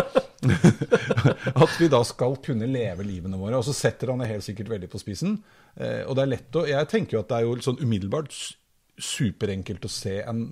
at 1.64 1.76
vi 1.81 1.88
da 1.88 2.00
skal 2.07 2.37
kunne 2.45 2.69
leve 2.71 3.07
livene 3.07 3.38
våre. 3.40 3.59
Og 3.59 3.66
så 3.66 3.75
setter 3.76 4.12
han 4.12 4.23
det 4.23 4.31
helt 4.31 4.47
sikkert 4.47 4.73
veldig 4.75 4.90
på 4.93 5.00
spissen. 5.02 5.38
Eh, 5.76 6.02
og 6.04 6.16
det 6.16 6.25
er 6.25 6.33
lett 6.37 6.59
å 6.59 6.66
Jeg 6.69 6.90
tenker 6.90 7.19
jo 7.19 7.25
at 7.25 7.33
det 7.33 7.40
er 7.40 7.49
jo 7.49 7.57
sånn 7.64 7.81
umiddelbart 7.83 8.35
superenkelt 9.01 9.85
å 9.87 9.91
se 9.91 10.19
en 10.23 10.43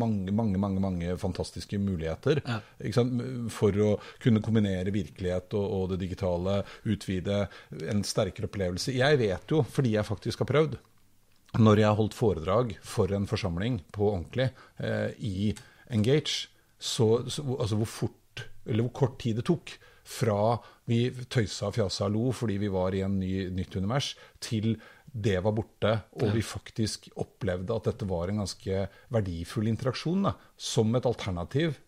mange, 0.00 0.32
mange, 0.34 0.58
mange, 0.60 0.82
mange 0.82 1.14
fantastiske 1.20 1.78
muligheter. 1.80 2.42
Ja. 2.44 2.58
For 3.52 3.78
å 3.82 3.92
kunne 4.22 4.42
kombinere 4.44 4.92
virkelighet 4.94 5.56
og, 5.56 5.64
og, 5.64 5.86
det 5.92 6.02
digitale, 6.04 6.58
utvide 6.84 7.46
en 7.88 8.04
sterkere 8.06 8.50
opplevelse. 8.50 8.94
Jeg 8.96 9.22
vet 9.22 9.54
jo, 9.54 9.62
fordi 9.64 9.96
jeg 9.96 10.08
faktisk 10.08 10.44
har 10.44 10.52
prøvd, 10.52 10.76
når 11.56 11.80
jeg 11.80 11.88
har 11.88 11.96
holdt 11.96 12.18
foredrag 12.18 12.76
for 12.84 13.12
en 13.16 13.28
forsamling 13.30 13.80
på 13.94 14.10
ordentlig 14.10 14.50
eh, 14.82 15.16
i 15.24 15.50
Engage, 15.94 16.50
så, 16.76 17.24
så 17.32 17.44
altså 17.56 17.78
hvor 17.80 17.88
fort 17.88 18.46
eller 18.66 18.84
hvor 18.88 19.06
kort 19.06 19.20
tid 19.22 19.38
det 19.38 19.46
tok 19.48 19.72
fra 20.06 20.56
vi 20.86 21.08
tøysa, 21.30 21.72
fjasa 21.74 22.06
og 22.06 22.14
lo 22.14 22.24
fordi 22.34 22.58
vi 22.62 22.70
var 22.70 22.94
i 22.94 23.02
en 23.06 23.18
ny, 23.18 23.48
nytt 23.54 23.74
univers, 23.78 24.12
til 24.42 24.76
det 25.16 25.38
var 25.40 25.54
borte, 25.56 25.92
og 26.20 26.34
vi 26.34 26.42
faktisk 26.44 27.08
opplevde 27.16 27.72
at 27.72 27.88
dette 27.88 28.08
var 28.08 28.28
en 28.28 28.42
ganske 28.42 28.86
verdifull 29.14 29.70
interaksjon 29.70 30.28
da, 30.28 30.34
som 30.60 30.92
et 30.98 31.08
alternativ. 31.08 31.78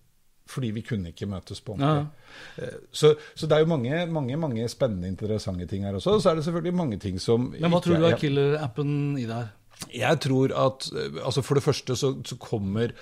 Fordi 0.48 0.70
vi 0.72 0.80
kunne 0.80 1.10
ikke 1.12 1.28
møtes 1.28 1.60
på 1.60 1.74
ordentlig. 1.74 2.06
Ja. 2.08 2.64
Eh, 2.64 2.76
så, 2.88 3.12
så, 3.36 3.44
det 3.44 3.58
er 3.58 3.66
jo 3.66 3.68
mange, 3.68 4.06
mange, 4.08 4.38
mange 4.40 4.64
spennende, 4.72 5.10
interessante 5.10 5.66
ting 5.68 5.84
her 5.84 5.98
også. 5.98 6.14
Og 6.16 6.22
så 6.24 6.30
er 6.30 6.38
det 6.38 6.46
selvfølgelig 6.46 6.78
mange 6.78 6.98
ting 7.02 7.20
som 7.20 7.50
Men 7.52 7.68
hva 7.68 7.82
tror 7.84 8.00
du 8.00 8.06
er 8.08 8.16
killer-appen 8.16 8.94
i 9.20 9.26
det 9.28 9.36
her? 9.42 9.50
Jeg 9.94 10.20
tror 10.24 10.52
at 10.58 10.88
eh, 10.90 11.20
altså 11.22 11.44
For 11.44 11.58
det 11.58 11.62
første 11.62 11.96
så, 11.96 12.14
så, 12.24 12.38
kommer 12.40 12.96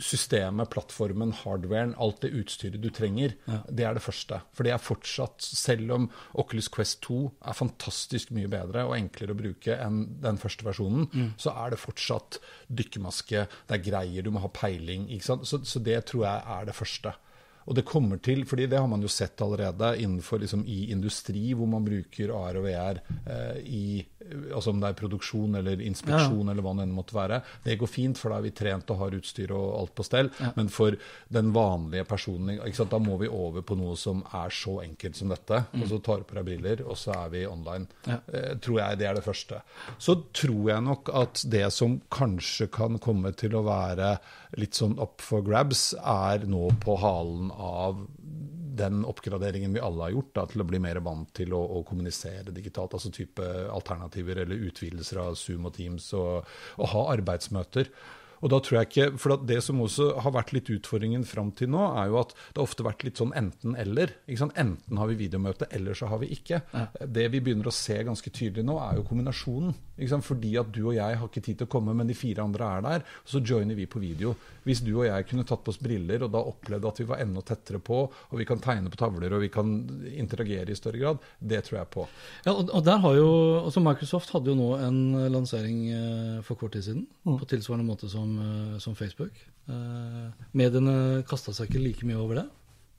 systemet, 0.00 0.70
plattformen, 0.72 1.32
hardwaren, 1.42 1.94
alt 2.00 2.22
det 2.24 2.32
utstyret 2.38 2.82
du 2.82 2.88
trenger. 2.94 3.34
Ja. 3.48 3.60
Det 3.68 3.86
er 3.86 3.96
det 3.96 4.04
første. 4.04 4.40
For 4.56 4.66
det 4.66 4.74
er 4.74 4.82
fortsatt, 4.82 5.44
selv 5.44 5.92
om 5.96 6.08
Oculus 6.40 6.70
Quest 6.72 7.02
2 7.06 7.18
er 7.44 7.58
fantastisk 7.58 8.32
mye 8.36 8.50
bedre 8.50 8.86
og 8.88 8.96
enklere 8.98 9.34
å 9.34 9.38
bruke 9.38 9.76
enn 9.76 10.04
den 10.24 10.40
første 10.40 10.66
versjonen, 10.66 11.08
mm. 11.12 11.28
så 11.40 11.54
er 11.64 11.74
det 11.74 11.82
fortsatt 11.82 12.40
dykkermaske, 12.68 13.46
det 13.68 13.78
er 13.78 13.84
greier, 13.84 14.24
du 14.24 14.32
må 14.34 14.42
ha 14.44 14.52
peiling. 14.52 15.10
Så, 15.24 15.38
så 15.44 15.84
det 15.84 16.00
tror 16.10 16.26
jeg 16.26 16.58
er 16.58 16.70
det 16.70 16.78
første. 16.78 17.14
Og 17.64 17.76
det 17.78 17.86
kommer 17.88 18.20
til, 18.20 18.44
fordi 18.48 18.66
det 18.68 18.80
har 18.80 18.88
man 18.90 19.02
jo 19.04 19.08
sett 19.08 19.40
allerede 19.44 19.94
innenfor 20.02 20.42
liksom, 20.42 20.66
i 20.68 20.90
industri, 20.92 21.52
hvor 21.56 21.68
man 21.70 21.86
bruker 21.86 22.32
AR 22.36 22.60
og 22.60 22.66
VR 22.66 23.00
eh, 23.24 23.60
i 23.64 23.86
altså 24.54 24.72
om 24.72 24.80
det 24.80 24.90
er 24.90 24.98
produksjon 24.98 25.58
eller 25.58 25.82
inspeksjon 25.84 26.46
ja. 26.46 26.52
eller 26.52 26.64
hva 26.64 26.74
det 26.78 26.86
enn 26.86 26.94
måtte 26.96 27.16
være. 27.16 27.40
Det 27.64 27.76
går 27.80 27.90
fint, 27.90 28.18
for 28.20 28.32
da 28.32 28.38
er 28.38 28.46
vi 28.46 28.54
trent 28.56 28.90
og 28.94 29.00
har 29.02 29.16
utstyr 29.18 29.52
og 29.54 29.66
alt 29.80 29.94
på 29.96 30.06
stell. 30.06 30.30
Ja. 30.40 30.52
Men 30.58 30.70
for 30.72 30.96
den 31.34 31.52
vanlige 31.54 32.06
personen, 32.08 32.60
da 32.94 33.00
må 33.02 33.18
vi 33.20 33.30
over 33.30 33.64
på 33.66 33.76
noe 33.78 33.96
som 34.00 34.22
er 34.34 34.52
så 34.54 34.78
enkelt 34.84 35.18
som 35.18 35.32
dette. 35.32 35.64
Mm. 35.72 35.82
Og 35.82 35.90
så 35.92 36.00
tar 36.04 36.22
du 36.22 36.28
på 36.28 36.38
deg 36.38 36.48
briller, 36.48 36.84
og 36.86 36.98
så 37.00 37.14
er 37.16 37.34
vi 37.34 37.44
online. 37.48 37.88
Ja. 38.08 38.20
Eh, 38.28 38.54
tror 38.64 38.80
jeg 38.80 39.00
det 39.00 39.10
er 39.10 39.18
det 39.18 39.26
første. 39.26 39.60
Så 39.98 40.18
tror 40.36 40.70
jeg 40.72 40.86
nok 40.88 41.12
at 41.14 41.44
det 41.50 41.66
som 41.74 41.98
kanskje 42.14 42.70
kan 42.72 43.00
komme 43.02 43.34
til 43.38 43.56
å 43.58 43.64
være 43.66 44.16
litt 44.60 44.78
sånn 44.78 44.98
up 45.02 45.22
for 45.24 45.44
grabs, 45.46 45.92
er 45.98 46.46
nå 46.48 46.68
på 46.84 46.98
halen 47.02 47.50
av 47.54 48.04
den 48.74 49.04
oppgraderingen 49.06 49.74
vi 49.74 49.82
alle 49.82 50.08
har 50.08 50.14
gjort 50.14 50.32
da, 50.34 50.46
til 50.50 50.64
å 50.64 50.66
bli 50.68 50.80
mer 50.82 51.00
vant 51.04 51.30
til 51.36 51.54
å, 51.54 51.60
å, 51.78 51.82
kommunisere 51.86 52.54
digitalt. 52.54 52.96
Altså 52.96 53.12
type 53.14 53.46
alternativer 53.70 54.42
eller 54.42 54.66
utvidelser 54.68 55.22
av 55.22 55.38
Zoom 55.38 55.70
og 55.70 55.76
Teams, 55.78 56.10
og, 56.18 56.50
og 56.78 56.92
ha 56.94 57.06
arbeidsmøter. 57.14 57.90
Og 58.44 58.52
da 58.52 58.60
tror 58.60 58.76
jeg 58.76 58.90
ikke, 58.90 59.06
for 59.20 59.40
Det 59.48 59.56
som 59.64 59.80
også 59.80 60.10
har 60.20 60.34
vært 60.36 60.52
litt 60.52 60.68
utfordringen 60.74 61.24
fram 61.24 61.50
til 61.56 61.70
nå, 61.72 61.80
er 61.96 62.10
jo 62.12 62.20
at 62.20 62.34
det 62.36 62.60
har 62.60 62.66
ofte 62.66 62.84
vært 62.84 63.06
litt 63.06 63.20
sånn 63.20 63.32
enten-eller. 63.36 64.12
Enten 64.28 65.00
har 65.00 65.08
vi 65.08 65.16
videomøte, 65.24 65.70
eller 65.72 65.96
så 65.96 66.10
har 66.12 66.20
vi 66.20 66.28
ikke. 66.36 66.60
Ja. 66.74 66.84
Det 67.00 67.30
vi 67.32 67.40
begynner 67.40 67.70
å 67.70 67.74
se 67.74 67.96
ganske 68.04 68.30
tydelig 68.30 68.66
nå, 68.68 68.76
er 68.84 69.00
jo 69.00 69.06
kombinasjonen. 69.08 69.72
Fordi 69.94 70.56
at 70.58 70.72
du 70.74 70.82
og 70.88 70.96
jeg 70.96 71.18
har 71.20 71.28
ikke 71.28 71.44
tid 71.44 71.60
til 71.60 71.68
å 71.68 71.72
komme, 71.72 71.94
men 71.96 72.10
de 72.10 72.16
fire 72.18 72.44
andre 72.44 72.68
er 72.76 72.84
der. 72.84 73.06
Så 73.24 73.40
joiner 73.40 73.78
vi 73.78 73.86
på 73.88 74.02
video. 74.02 74.34
Hvis 74.64 74.80
du 74.84 74.92
og 74.96 75.06
jeg 75.06 75.26
kunne 75.28 75.44
tatt 75.46 75.62
på 75.64 75.72
oss 75.72 75.80
briller 75.80 76.24
og 76.24 76.32
da 76.34 76.40
opplevde 76.44 76.88
at 76.88 77.00
vi 77.00 77.08
var 77.08 77.20
enda 77.22 77.42
tettere 77.44 77.80
på, 77.84 78.00
og 78.08 78.38
vi 78.40 78.46
kan 78.48 78.62
tegne 78.64 78.90
på 78.92 79.00
tavler 79.00 79.36
og 79.36 79.44
vi 79.44 79.50
kan 79.52 79.74
interagere 80.10 80.72
i 80.72 80.78
større 80.78 81.00
grad, 81.00 81.24
det 81.38 81.62
tror 81.66 81.78
jeg 81.80 81.90
på. 81.94 82.06
Ja, 82.46 82.54
og 82.56 82.80
der 82.86 83.00
har 83.04 83.18
jo, 83.18 83.28
altså 83.60 83.82
Microsoft 83.84 84.32
hadde 84.34 84.52
jo 84.52 84.56
nå 84.58 84.70
en 84.80 85.00
lansering 85.32 85.80
eh, 85.92 86.38
for 86.46 86.58
kort 86.60 86.74
tid 86.76 86.88
siden, 86.88 87.04
mm. 87.24 87.36
på 87.42 87.50
tilsvarende 87.52 87.86
måte 87.86 88.10
som 88.10 88.33
Eh, 88.40 88.78
som, 88.78 88.94
Facebook. 88.98 89.36
Eh, 89.68 90.44
mediene 90.52 91.22
kasta 91.28 91.54
seg 91.54 91.70
ikke 91.70 91.82
like 91.82 92.08
mye 92.08 92.20
over 92.20 92.40
det. 92.42 92.46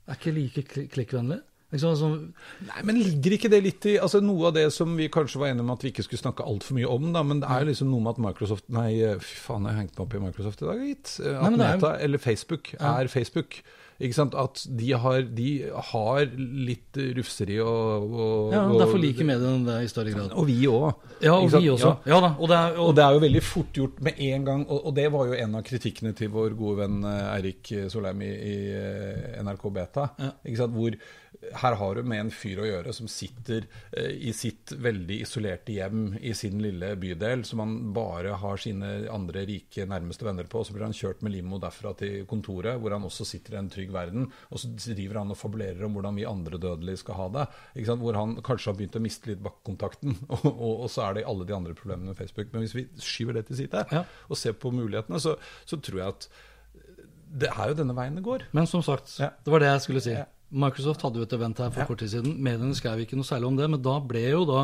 Er 0.06 0.18
ikke 0.18 0.34
like 0.36 0.64
klikkvennlig. 0.94 1.40
Altså, 1.74 2.08
Nei, 2.62 2.82
men 2.86 3.00
ligger 3.02 3.34
ikke 3.34 3.50
det 3.50 3.58
litt 3.64 3.86
i 3.90 3.96
altså 3.98 4.20
Noe 4.22 4.52
av 4.52 4.54
det 4.54 4.68
som 4.74 4.92
vi 4.98 5.08
kanskje 5.12 5.40
var 5.42 5.50
enige 5.50 5.66
om 5.66 5.72
at 5.74 5.82
vi 5.82 5.90
ikke 5.90 6.04
skulle 6.06 6.22
snakke 6.22 6.46
altfor 6.46 6.78
mye 6.78 6.90
om, 6.90 7.08
da, 7.16 7.24
men 7.26 7.42
det 7.42 7.50
er 7.50 7.64
jo 7.64 7.70
liksom 7.72 7.90
noe 7.90 8.04
med 8.04 8.14
at 8.14 8.22
Microsoft 8.28 8.68
Nei, 8.72 8.90
fy 9.18 9.40
faen, 9.48 9.66
jeg 9.66 9.74
har 9.74 9.82
hengt 9.82 9.96
meg 9.96 10.04
opp 10.06 10.14
i 10.14 10.22
Microsoft 10.28 10.62
i 10.62 10.68
dag, 10.68 10.84
gitt. 10.86 11.16
At 11.26 11.42
nei, 11.50 11.56
Meta, 11.58 11.96
er, 11.96 12.06
eller 12.06 12.22
Facebook, 12.22 12.70
ja. 12.76 12.94
er 13.00 13.10
Facebook. 13.10 13.60
At 13.96 14.60
de 14.76 14.90
har, 14.92 15.22
de 15.32 15.50
har, 15.72 16.26
litt 16.36 16.98
rufseri 17.16 17.56
og, 17.64 18.12
og 18.12 18.52
Ja, 18.52 18.66
derfor 18.76 19.00
liker 19.00 19.24
mediene 19.24 19.64
det 19.64 19.76
i 19.86 19.88
større 19.88 20.12
grad. 20.12 20.34
Og 20.36 20.44
vi 20.50 20.58
òg. 20.68 20.90
Ja, 21.24 21.38
og 21.38 21.48
vi 21.54 21.70
også. 21.72 21.94
Ja. 22.04 22.18
Ja, 22.18 22.34
og, 22.36 22.44
det 22.50 22.58
er, 22.58 22.76
og, 22.76 22.90
og, 22.90 22.96
det 22.98 23.04
er, 23.06 23.16
jo 23.16 23.22
veldig 23.24 23.42
fort 23.42 23.72
gjort 23.72 24.02
med 24.04 24.20
en 24.20 24.44
gang. 24.44 24.66
Og, 24.68 24.90
det 24.96 25.08
var 25.14 25.30
jo 25.30 25.38
en 25.40 25.56
av 25.56 25.64
kritikkene 25.64 26.12
til 26.16 26.28
vår 26.34 26.52
gode 26.58 26.82
venn 26.82 26.98
eh, 27.08 27.30
Eirik 27.38 27.72
Solheim 27.92 28.20
i, 28.20 28.32
i 28.36 28.56
eh, 28.76 29.40
NRK 29.46 29.64
Beta. 29.72 30.10
Hvor 30.76 30.98
her 31.62 31.65
har 31.72 31.94
du 31.94 32.02
med 32.06 32.20
en 32.20 32.30
fyr 32.30 32.60
å 32.62 32.66
gjøre 32.68 32.92
som 32.94 33.08
sitter 33.10 33.66
eh, 33.90 34.12
i 34.28 34.32
sitt 34.36 34.72
veldig 34.72 35.18
isolerte 35.24 35.74
hjem 35.74 36.16
i 36.20 36.34
sin 36.36 36.60
lille 36.62 36.92
bydel, 37.00 37.44
som 37.44 37.62
han 37.64 37.74
bare 37.96 38.36
har 38.40 38.60
sine 38.62 39.08
andre 39.12 39.42
rike, 39.48 39.86
nærmeste 39.88 40.26
venner 40.26 40.48
på. 40.50 40.62
Så 40.64 40.76
blir 40.76 40.86
han 40.86 40.96
kjørt 40.96 41.22
med 41.26 41.34
limo 41.34 41.60
derfra 41.62 41.94
til 41.98 42.26
kontoret, 42.30 42.78
hvor 42.80 42.94
han 42.94 43.06
også 43.06 43.26
sitter 43.28 43.56
i 43.56 43.60
en 43.62 43.70
trygg 43.72 43.92
verden. 43.94 44.28
Og 44.50 44.62
så 44.62 44.70
driver 44.76 45.22
han 45.22 45.34
og 45.34 45.40
fabulerer 45.40 45.86
om 45.86 45.96
hvordan 45.96 46.20
vi 46.20 46.28
andre 46.28 46.60
dødelige 46.62 47.02
skal 47.02 47.20
ha 47.20 47.28
det. 47.38 47.46
Hvor 47.86 48.20
han 48.20 48.36
kanskje 48.46 48.72
har 48.72 48.78
begynt 48.80 48.98
å 48.98 49.04
miste 49.04 49.32
litt 49.32 49.44
bakkekontakten, 49.44 50.18
og, 50.34 50.46
og, 50.52 50.74
og, 50.74 50.90
så 50.92 51.08
er 51.08 51.18
det 51.18 51.28
alle 51.28 51.48
de 51.48 51.56
andre 51.56 51.76
problemene 51.78 52.12
med 52.12 52.20
Facebook. 52.20 52.52
Men 52.52 52.66
hvis 52.66 52.76
vi 52.76 52.88
skyver 53.02 53.40
det 53.40 53.48
til 53.48 53.64
side 53.64 53.86
ja. 53.92 54.04
og 54.28 54.38
ser 54.40 54.56
på 54.60 54.72
mulighetene, 54.74 55.20
så, 55.22 55.36
så, 55.64 55.80
tror 55.80 56.02
jeg 56.02 56.14
at 56.14 56.30
det 57.36 57.50
er 57.50 57.70
jo 57.70 57.76
denne 57.80 57.94
veien 57.96 58.16
det 58.16 58.24
går. 58.24 58.46
Men 58.56 58.68
som 58.70 58.84
sagt, 58.86 59.18
ja. 59.20 59.32
det 59.44 59.52
var 59.52 59.62
det 59.62 59.72
jeg 59.72 59.84
skulle 59.88 60.04
si. 60.04 60.14
Ja. 60.14 60.26
Microsoft 60.50 61.02
hadde 61.02 61.18
jo 61.18 61.26
et 61.26 61.32
event 61.34 61.58
her 61.58 61.70
for 61.74 61.82
ja. 61.82 61.86
kort 61.88 61.98
tid 62.02 62.12
siden. 62.12 62.36
Mediene 62.42 62.76
skrev 62.78 63.00
ikke 63.02 63.18
noe 63.18 63.26
særlig 63.26 63.48
om 63.48 63.56
det, 63.58 63.66
men 63.72 63.82
da 63.82 63.96
ble 63.98 64.22
jo 64.28 64.44
da 64.46 64.60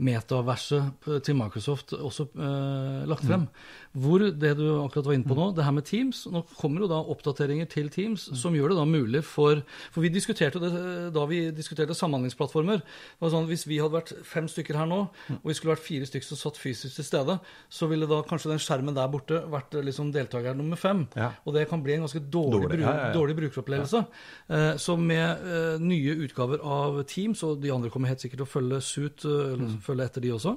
metaverset 0.00 1.08
til 1.26 1.36
Microsoft 1.36 1.92
også 1.98 2.30
eh, 2.32 3.02
lagt 3.10 3.26
frem. 3.28 3.44
Mm. 3.44 3.66
Hvor 3.96 4.20
det 4.20 4.52
du 4.58 4.66
akkurat 4.82 5.06
var 5.08 5.16
inne 5.16 5.28
på 5.28 5.36
nå, 5.38 5.48
det 5.56 5.64
her 5.64 5.74
med 5.74 5.86
Teams 5.88 6.26
Nå 6.28 6.42
kommer 6.58 6.84
jo 6.84 6.90
da 6.90 6.98
oppdateringer 7.14 7.68
til 7.72 7.88
Teams 7.92 8.26
som 8.36 8.56
gjør 8.56 8.74
det 8.74 8.78
da 8.80 8.84
mulig 8.88 9.22
for 9.24 9.62
For 9.94 10.04
vi 10.04 10.10
diskuterte 10.12 10.60
det 10.60 10.72
da 11.14 11.24
vi 11.28 11.40
diskuterte 11.54 11.96
samhandlingsplattformer. 11.96 12.82
Det 12.82 13.22
var 13.24 13.32
sånn, 13.32 13.48
Hvis 13.48 13.64
vi 13.68 13.78
hadde 13.80 13.96
vært 13.96 14.12
fem 14.26 14.48
stykker 14.50 14.76
her 14.76 14.88
nå, 14.88 15.00
og 15.38 15.46
vi 15.46 15.56
skulle 15.56 15.74
vært 15.74 15.86
fire 15.86 16.08
stykker 16.08 16.28
som 16.28 16.40
satt 16.40 16.60
fysisk 16.60 16.98
til 16.98 17.06
stede, 17.06 17.38
så 17.72 17.88
ville 17.90 18.08
da 18.10 18.20
kanskje 18.26 18.52
den 18.52 18.62
skjermen 18.62 18.96
der 18.96 19.08
borte 19.12 19.40
vært 19.50 19.76
liksom 19.84 20.12
deltaker 20.14 20.56
nummer 20.58 20.80
fem. 20.80 21.06
Ja. 21.16 21.32
Og 21.46 21.56
det 21.56 21.66
kan 21.70 21.82
bli 21.84 21.96
en 21.96 22.04
ganske 22.06 22.22
dårlig, 22.22 22.68
dårlig, 22.68 22.82
ja, 22.84 22.94
ja, 22.98 23.08
dårlig 23.16 23.38
brukeropplevelse. 23.40 24.04
Eh, 24.48 24.70
så 24.80 24.96
med 25.00 25.48
eh, 25.48 25.80
nye 25.82 26.18
utgaver 26.26 26.62
av 26.64 27.02
Teams, 27.10 27.42
og 27.46 27.62
de 27.62 27.72
andre 27.74 27.92
kommer 27.94 28.12
helt 28.12 28.24
sikkert 28.24 28.42
til 28.42 28.48
å 28.48 28.52
følge 28.52 28.80
suit, 28.84 29.24
eh, 29.24 29.52
eller 29.54 29.74
mm. 29.74 29.80
følge 29.84 30.08
etter 30.08 30.24
de 30.24 30.34
også, 30.36 30.56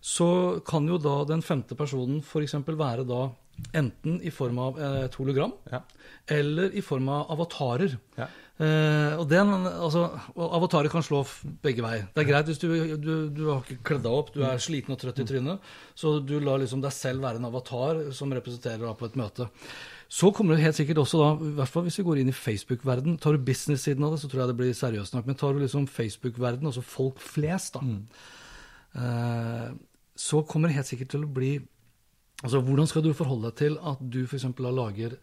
så 0.00 0.30
kan 0.64 0.86
jo 0.88 0.96
da 1.00 1.18
den 1.28 1.42
femte 1.44 1.76
personen 1.76 2.22
f.eks. 2.24 2.56
være 2.78 3.06
da 3.08 3.28
enten 3.76 4.20
i 4.24 4.30
form 4.32 4.58
av 4.62 4.78
et 4.80 5.16
hologram 5.20 5.52
ja. 5.70 5.82
eller 6.32 6.72
i 6.76 6.82
form 6.84 7.10
av 7.12 7.32
avatarer. 7.34 7.96
Ja. 8.16 8.28
Eh, 8.60 9.14
og 9.16 9.24
den, 9.30 9.50
altså, 9.66 10.02
Avatarer 10.36 10.92
kan 10.92 11.04
slå 11.04 11.22
begge 11.64 11.84
veier. 11.84 12.08
Det 12.12 12.24
er 12.24 12.28
greit 12.28 12.50
hvis 12.50 12.60
du, 12.60 12.68
du, 13.00 13.14
du 13.32 13.46
har 13.48 13.62
ikke 13.64 13.80
kledd 13.88 14.04
deg 14.04 14.16
opp, 14.18 14.34
du 14.34 14.42
er 14.44 14.60
sliten 14.60 14.92
og 14.92 15.00
trøtt 15.00 15.22
i 15.22 15.26
trynet, 15.28 15.70
så 15.96 16.18
du 16.20 16.34
lar 16.44 16.60
liksom 16.60 16.82
deg 16.84 16.92
selv 16.92 17.24
være 17.24 17.40
en 17.40 17.48
avatar 17.48 18.02
som 18.16 18.32
representerer 18.36 18.84
deg 18.84 18.98
på 19.00 19.08
et 19.08 19.16
møte. 19.20 19.48
Så 20.10 20.32
kommer 20.34 20.58
det 20.58 20.66
helt 20.66 20.76
sikkert 20.76 21.00
også 21.04 21.22
da, 21.22 21.30
i 21.46 21.54
hvert 21.56 21.72
fall 21.72 21.86
hvis 21.86 22.00
vi 22.00 22.04
går 22.08 22.20
inn 22.20 22.32
i 22.32 22.34
Facebook-verden 22.34 23.16
Tar 23.22 23.36
du 23.36 23.44
business-siden 23.46 24.04
av 24.04 24.16
det, 24.16 24.20
så 24.20 24.28
tror 24.28 24.42
jeg 24.42 24.50
det 24.50 24.58
blir 24.58 24.72
seriøst 24.76 25.14
nok. 25.14 25.28
Men 25.30 25.38
tar 25.38 25.54
du 25.54 25.62
liksom 25.62 25.86
Facebook-verden, 25.88 26.68
altså 26.68 26.82
folk 26.84 27.22
flest, 27.22 27.78
da, 27.78 27.84
mm. 27.86 28.00
eh, 29.00 29.68
så 30.20 30.42
kommer 30.44 30.68
det 30.68 30.80
helt 30.80 30.90
sikkert 30.90 31.14
til 31.14 31.24
å 31.24 31.32
bli 31.32 31.54
Altså, 32.42 32.60
Hvordan 32.64 32.88
skal 32.88 33.04
du 33.04 33.12
forholde 33.12 33.50
deg 33.50 33.58
til 33.60 33.78
at 33.84 34.00
du 34.00 34.22
f.eks. 34.26 34.46
lager 34.58 35.18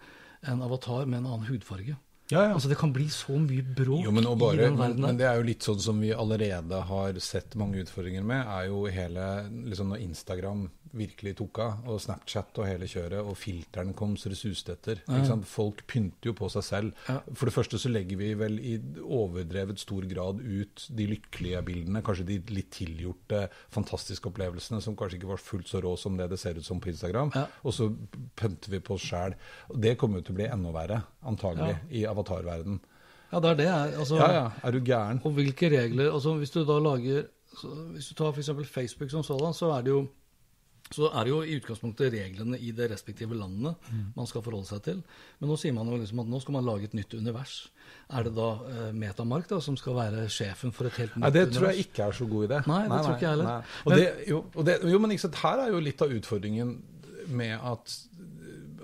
en 0.48 0.62
avatar 0.62 1.06
med 1.06 1.24
en 1.24 1.30
annen 1.32 1.48
hudfarge? 1.50 1.98
Ja, 2.32 2.44
ja. 2.44 2.54
Altså 2.54 2.68
Det 2.68 2.78
kan 2.80 2.92
bli 2.96 3.08
så 3.14 3.38
mye 3.40 3.64
bråk 3.64 4.04
Jo, 4.04 4.12
men, 4.12 4.28
og 4.28 4.42
i 4.50 4.58
den 4.60 4.76
men, 4.76 4.82
verden 4.82 5.02
men 5.02 5.08
men 5.08 5.20
det 5.22 5.28
er 5.30 5.40
jo 5.40 5.46
litt 5.48 5.64
sånn 5.64 5.80
som 5.80 6.02
vi 6.04 6.12
allerede 6.12 6.82
har 6.90 7.20
sett 7.24 7.56
mange 7.60 7.80
utfordringer 7.84 8.26
med, 8.28 8.44
er 8.44 8.68
jo 8.68 8.84
hele 8.92 9.28
liksom 9.70 9.94
Når 9.94 10.04
Instagram 10.04 10.68
virkelig 10.98 11.36
tok 11.40 11.60
av, 11.64 11.88
og 11.90 12.00
Snapchat 12.02 12.60
og 12.62 12.68
hele 12.68 12.88
kjøret, 12.90 13.20
og 13.22 13.38
filteren 13.40 13.94
kom 13.98 14.16
så 14.20 14.32
det 14.32 14.40
suste 14.40 14.76
etter. 14.78 15.02
Sant? 15.28 15.48
Folk 15.50 15.84
pynter 15.90 16.32
jo 16.32 16.36
på 16.38 16.50
seg 16.54 16.66
selv. 16.66 17.04
Ja. 17.08 17.20
For 17.34 17.50
det 17.50 17.56
første 17.56 17.80
så 17.82 17.92
legger 17.92 18.20
vi 18.20 18.32
vel 18.40 18.58
i 18.60 18.76
overdrevet 19.04 19.82
stor 19.82 20.08
grad 20.10 20.42
ut 20.44 20.88
de 20.98 21.10
lykkelige 21.12 21.64
bildene, 21.68 22.04
kanskje 22.06 22.28
de 22.32 22.40
litt 22.54 22.72
tilgjorte, 22.78 23.46
fantastiske 23.74 24.32
opplevelsene 24.32 24.82
som 24.84 24.98
kanskje 24.98 25.22
ikke 25.22 25.32
var 25.34 25.44
fullt 25.44 25.72
så 25.72 25.82
rå 25.84 25.94
som 26.00 26.18
det 26.20 26.30
det 26.32 26.40
ser 26.42 26.60
ut 26.60 26.68
som 26.68 26.82
på 26.84 26.92
Instagram. 26.94 27.34
Ja. 27.36 27.46
Og 27.64 27.76
så 27.76 27.90
pynter 28.40 28.74
vi 28.74 28.82
på 28.84 28.98
oss 28.98 29.08
sjæl. 29.08 29.38
Det 29.74 29.98
kommer 30.00 30.22
jo 30.22 30.30
til 30.30 30.38
å 30.38 30.42
bli 30.42 30.50
enda 30.50 30.74
verre, 30.76 31.02
antagelig, 31.28 31.78
i 31.92 32.06
avatarverden. 32.18 32.80
Ja, 33.32 33.40
det 33.44 33.50
er 33.54 33.56
det. 33.62 33.72
Altså, 34.00 34.16
Ja, 34.16 34.32
ja. 34.34 34.46
Er 34.64 34.72
du 34.72 34.80
gæren? 34.80 35.22
Og 35.24 35.32
hvilke 35.36 35.70
regler 35.70 36.14
altså 36.14 36.34
Hvis 36.40 36.50
du 36.52 36.62
da 36.66 36.78
lager 36.80 37.24
så 37.58 37.68
Hvis 37.94 38.08
du 38.08 38.14
tar 38.16 38.32
f.eks. 38.32 38.50
Facebook 38.72 39.10
som 39.12 39.24
sådan, 39.24 39.54
så 39.54 39.72
er 39.78 39.82
det 39.82 39.92
jo 39.92 40.08
så 40.96 41.10
er 41.12 41.24
det 41.28 41.32
jo 41.34 41.42
i 41.44 41.56
utgangspunktet 41.60 42.14
reglene 42.14 42.56
i 42.64 42.70
det 42.72 42.86
respektive 42.92 43.36
landene 43.36 43.74
Mm. 43.92 44.06
man 44.16 44.26
skal 44.28 44.42
forholde 44.42 44.68
seg 44.70 44.82
til. 44.86 45.02
Men 45.42 45.50
nå 45.50 45.58
sier 45.60 45.74
man 45.76 45.90
jo 45.92 45.98
liksom 46.00 46.20
at 46.24 46.28
nå 46.32 46.40
skal 46.40 46.54
man 46.56 46.64
lage 46.64 46.84
et 46.88 46.94
nytt 46.96 47.14
univers. 47.14 47.72
Er 48.10 48.24
det 48.24 48.32
da 48.38 48.46
eh, 48.70 48.94
Metamark 48.96 49.50
da, 49.50 49.60
som 49.60 49.76
skal 49.76 49.96
være 49.98 50.30
sjefen 50.32 50.72
for 50.72 50.86
et 50.88 50.94
helt 50.96 51.18
nytt 51.18 51.26
univers? 51.26 51.34
Nei, 51.34 51.46
det 51.46 51.58
tror 51.58 51.68
jeg 51.74 51.80
ikke 51.84 52.04
er 52.08 52.12
så 52.16 52.26
god 52.32 52.48
idé. 52.48 52.62
Nei, 52.72 52.80
det 52.88 53.02
tror 53.04 53.16
ikke 53.18 53.28
jeg 53.28 53.30
heller. 53.36 53.64
nei. 53.86 53.98
Det, 53.98 54.30
jo, 54.30 54.40
jo, 54.94 55.00
men 55.04 55.12
ikke 55.12 55.26
sant, 55.26 55.36
her 55.44 55.60
er 55.66 55.74
jo 55.76 55.80
litt 55.90 56.02
av 56.08 56.16
utfordringen 56.22 56.72
med 57.28 57.60
at 57.74 57.98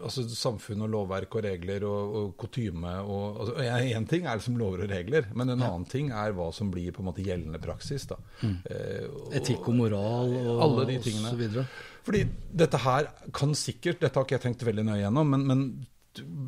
altså, 0.03 0.23
samfunn 0.29 0.81
og 0.85 0.89
lovverk 0.93 1.35
og 1.39 1.43
regler 1.45 1.85
og, 1.87 2.15
og 2.19 2.33
kutyme 2.43 2.93
og 3.03 3.39
altså, 3.43 3.55
Én 3.93 4.07
ting 4.09 4.25
er 4.27 4.37
liksom 4.39 4.57
lover 4.59 4.83
og 4.85 4.89
regler, 4.93 5.29
men 5.33 5.49
en 5.53 5.61
annen 5.63 5.85
ting 5.89 6.11
er 6.11 6.35
hva 6.37 6.49
som 6.53 6.71
blir 6.73 6.91
på 6.95 7.01
en 7.03 7.09
måte 7.09 7.23
gjeldende 7.25 7.61
praksis. 7.63 8.05
da. 8.11 8.19
Eh, 8.43 9.07
og- 9.09 9.33
Etikk 9.39 9.67
og 9.67 9.75
moral 9.79 10.35
og, 10.43 10.61
Alle 10.67 10.85
de 10.91 10.97
og 10.97 11.09
så 11.29 11.35
videre. 11.39 11.65
Fordi 12.03 12.25
dette 12.63 12.77
her 12.83 13.07
kan 13.31 13.53
sikkert 13.55 13.99
Dette 14.03 14.19
har 14.19 14.25
ikke 14.25 14.35
jeg 14.39 14.45
tenkt 14.49 14.65
veldig 14.67 14.83
nøye 14.85 15.01
gjennom, 15.05 15.29
men, 15.29 15.47
men 15.47 15.63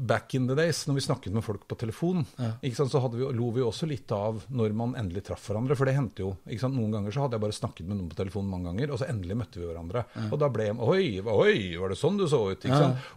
back 0.07 0.35
in 0.37 0.47
the 0.49 0.55
days, 0.57 0.83
når 0.87 0.99
vi 0.99 1.03
snakket 1.05 1.35
med 1.35 1.45
folk 1.45 1.65
på 1.69 1.77
telefon, 1.79 2.23
ikke 2.61 2.77
sant, 2.77 2.93
så 2.93 3.01
vi, 3.13 3.25
lo 3.35 3.49
vi 3.55 3.63
også 3.65 3.89
litt 3.89 4.11
av 4.15 4.43
når 4.53 4.75
man 4.77 4.95
endelig 4.99 5.25
traff 5.29 5.49
hverandre. 5.49 5.77
For 5.77 5.89
det 5.89 5.95
hendte 5.97 6.25
jo. 6.25 6.31
sant, 6.61 6.77
Noen 6.77 6.93
ganger 6.95 7.15
så 7.15 7.25
hadde 7.25 7.39
jeg 7.39 7.45
bare 7.45 7.57
snakket 7.57 7.89
med 7.89 7.99
noen 7.99 8.09
på 8.11 8.19
telefon 8.19 8.49
mange 8.49 8.69
ganger, 8.71 8.93
og 8.93 9.01
så 9.01 9.09
endelig 9.11 9.39
møtte 9.41 9.61
vi 9.61 9.69
hverandre. 9.69 10.05
Og 10.29 10.39
da 10.41 10.49
ble 10.53 10.71
Oi, 10.85 11.21
oi, 11.21 11.57
var 11.79 11.93
det 11.93 11.99
sånn 11.99 12.17
du 12.19 12.25
så 12.29 12.41
ut? 12.51 12.65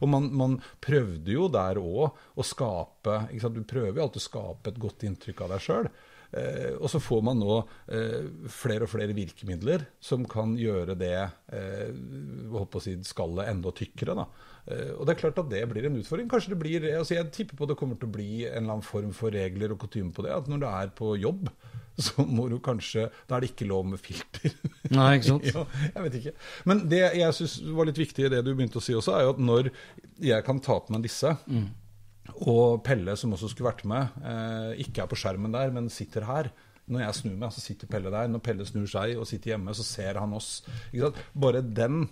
Og 0.03 0.11
man, 0.11 0.29
man 0.37 0.59
prøvde 0.85 1.35
jo 1.35 1.49
der 1.53 1.81
òg 1.81 2.39
å 2.39 2.47
skape 2.47 3.21
Du 3.55 3.65
prøver 3.69 3.99
jo 3.99 4.07
alltid 4.07 4.23
å 4.23 4.29
skape 4.29 4.73
et 4.73 4.81
godt 4.81 5.05
inntrykk 5.09 5.45
av 5.47 5.55
deg 5.55 5.65
sjøl. 5.65 5.91
Eh, 6.31 6.75
og 6.77 6.91
så 6.93 7.01
får 7.01 7.23
man 7.25 7.39
nå 7.41 7.55
eh, 7.95 8.27
flere 8.53 8.85
og 8.85 8.93
flere 8.93 9.17
virkemidler 9.17 9.87
som 10.01 10.27
kan 10.29 10.53
gjøre 10.61 10.97
det 11.01 11.17
eh, 11.17 11.89
holdt 12.53 12.77
å 12.77 12.83
si, 12.85 12.99
skallet 13.09 13.49
enda 13.49 13.73
tykkere. 13.73 14.17
Da. 14.19 14.27
Eh, 14.69 14.93
og 14.95 15.07
det 15.07 15.15
er 15.15 15.21
klart 15.23 15.41
at 15.41 15.51
det 15.51 15.65
blir 15.71 15.89
en 15.89 15.99
utfordring. 16.01 16.29
Kanskje 16.31 16.53
det 16.53 16.61
blir, 16.61 16.87
altså 16.99 17.17
Jeg 17.17 17.33
tipper 17.35 17.57
på 17.57 17.69
det 17.71 17.79
kommer 17.81 17.99
til 17.99 18.11
å 18.11 18.15
bli 18.19 18.31
en 18.45 18.63
eller 18.63 18.77
annen 18.77 18.87
form 18.87 19.15
for 19.17 19.33
regler 19.33 19.73
og 19.73 19.81
kutyme 19.85 20.13
på 20.15 20.27
det. 20.27 20.35
At 20.35 20.51
når 20.51 20.63
du 20.63 20.69
er 20.71 20.93
på 20.99 21.15
jobb, 21.17 21.49
så 21.99 22.23
må 22.23 22.47
du 22.47 22.61
kanskje 22.63 23.09
Da 23.27 23.37
er 23.37 23.43
det 23.43 23.53
ikke 23.55 23.69
lov 23.71 23.89
med 23.91 24.03
filter. 24.03 24.55
Nei, 24.95 25.11
ikke 25.19 25.31
sant? 25.33 25.49
ja, 25.53 25.65
jeg 25.89 26.07
vet 26.07 26.21
ikke. 26.21 26.37
Men 26.71 26.85
det 26.93 27.03
jeg 27.07 27.39
syns 27.41 27.59
var 27.81 27.91
litt 27.91 28.01
viktig 28.01 28.29
i 28.29 28.33
det 28.37 28.45
du 28.47 28.53
begynte 28.55 28.83
å 28.83 28.85
si 28.85 28.97
også, 28.97 29.17
er 29.17 29.27
jo 29.27 29.35
at 29.35 29.43
når 29.43 29.73
jeg 30.23 30.47
kan 30.47 30.63
ta 30.65 30.79
på 30.83 30.95
meg 30.95 31.07
disse 31.07 31.35
og 32.45 32.83
Pelle, 32.85 33.15
som 33.17 33.33
også 33.35 33.49
skulle 33.51 33.71
vært 33.71 33.87
med, 33.89 34.19
eh, 34.21 34.83
ikke 34.85 35.03
er 35.03 35.11
på 35.11 35.17
skjermen 35.19 35.55
der, 35.55 35.73
men 35.75 35.89
sitter 35.91 36.27
her. 36.29 36.51
Når 36.89 37.03
jeg 37.03 37.17
snur 37.19 37.37
meg, 37.41 37.53
så 37.53 37.63
sitter 37.65 37.91
Pelle 37.91 38.13
der. 38.13 38.29
Når 38.31 38.43
Pelle 38.45 38.67
snur 38.69 38.87
seg 38.89 39.17
og 39.19 39.27
sitter 39.29 39.55
hjemme, 39.55 39.75
så 39.77 39.85
ser 39.85 40.21
han 40.21 40.33
oss. 40.37 40.63
Ikke 40.93 41.09
sant? 41.09 41.23
Bare 41.35 41.65
den 41.65 42.07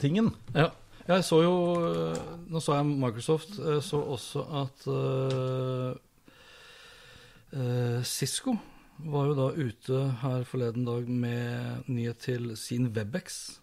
tingen. 0.00 0.30
Ja. 0.54 0.70
Jeg 1.04 1.24
så 1.24 1.42
jo 1.44 1.54
øh, 1.84 2.16
Nå 2.48 2.60
så 2.64 2.78
jeg 2.78 2.86
Microsoft 2.88 3.58
Jeg 3.60 3.82
så 3.84 4.00
også 4.00 4.44
at 4.64 4.86
uh, 4.88 5.92
Cisco 8.02 8.56
var 8.98 9.26
jo 9.28 9.34
da 9.34 9.46
ute 9.58 9.98
her 10.22 10.44
forleden 10.46 10.84
dag 10.86 11.06
med 11.10 11.84
nyhet 11.90 12.18
til 12.22 12.56
sin 12.58 12.88
Webex, 12.94 13.58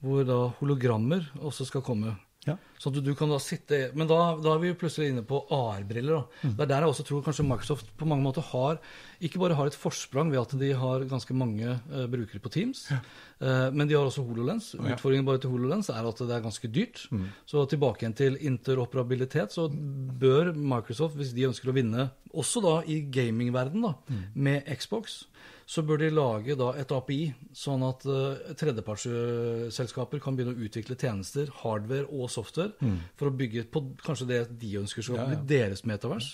hvor 0.00 0.24
da 0.24 0.36
hologrammer 0.58 1.24
også 1.40 1.64
skal 1.68 1.84
komme. 1.84 2.16
Ja. 2.46 2.54
Så 2.80 2.88
du, 2.88 3.02
du 3.04 3.10
kan 3.12 3.28
da 3.28 3.36
sitte 3.42 3.90
Men 3.92 4.08
da, 4.08 4.16
da 4.40 4.54
er 4.54 4.62
vi 4.62 4.70
plutselig 4.78 5.10
inne 5.10 5.24
på 5.28 5.42
AR-briller. 5.52 6.22
Mm. 6.40 6.54
Det 6.56 6.64
er 6.64 6.70
der 6.70 6.86
jeg 6.86 6.92
også 6.94 7.04
tror 7.04 7.24
kanskje 7.26 7.44
Microsoft 7.44 7.90
på 8.00 8.08
mange 8.08 8.24
måter 8.24 8.46
har 8.54 8.78
ikke 9.20 9.40
bare 9.42 9.56
har 9.58 9.68
et 9.68 9.76
forsprang 9.76 10.30
ved 10.32 10.40
at 10.40 10.54
de 10.56 10.70
har 10.80 11.04
ganske 11.08 11.34
mange 11.36 11.74
uh, 11.92 12.06
brukere 12.08 12.40
på 12.40 12.52
Teams, 12.54 12.86
eh, 12.88 13.66
men 13.68 13.84
de 13.84 13.92
har 13.92 14.06
også 14.08 14.24
HoloLens. 14.24 14.70
Utfordringen 14.80 15.26
bare 15.28 15.42
til 15.42 15.52
HoloLens 15.52 15.90
er 15.92 16.08
at 16.08 16.22
det 16.24 16.32
er 16.32 16.46
ganske 16.46 16.70
dyrt. 16.72 17.02
Så 17.44 17.66
tilbake 17.68 18.00
igjen 18.06 18.16
til 18.16 18.38
interoperabilitet, 18.48 19.52
så 19.52 19.68
bør 19.68 20.54
Microsoft, 20.56 21.18
hvis 21.20 21.34
de 21.36 21.50
ønsker 21.50 21.68
å 21.68 21.76
vinne, 21.76 22.08
også 22.32 22.64
da 22.64 22.74
i 22.88 23.02
gamingverden 23.12 23.84
da, 23.84 23.92
med 24.32 24.72
Xbox, 24.80 25.24
så 25.70 25.84
bør 25.86 26.00
de 26.02 26.08
lage 26.10 26.56
da 26.58 26.72
et 26.80 26.90
API, 26.90 27.20
sånn 27.54 27.84
at 27.86 28.02
uh, 28.10 28.54
tredjepartsselskaper 28.58 30.22
kan 30.22 30.34
begynne 30.34 30.56
å 30.56 30.66
utvikle 30.66 30.96
tjenester, 30.98 31.52
hardware 31.60 32.08
og 32.10 32.30
software, 32.32 32.74
for 33.20 33.30
å 33.30 33.36
bygge 33.38 33.68
på 33.70 33.84
kanskje 34.02 34.26
det 34.32 34.40
de 34.58 34.72
ønsker 34.80 35.06
skal 35.06 35.20
Ja, 35.20 35.28
ja. 35.28 35.38
bli 35.38 35.54
deres 35.54 35.84
metavers. 35.86 36.32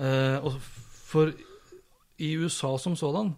Uh, 0.00 0.42
og 0.42 0.58
for 1.12 1.30
i 2.22 2.32
USA 2.42 2.74
som 2.80 2.98
sådan 2.98 3.34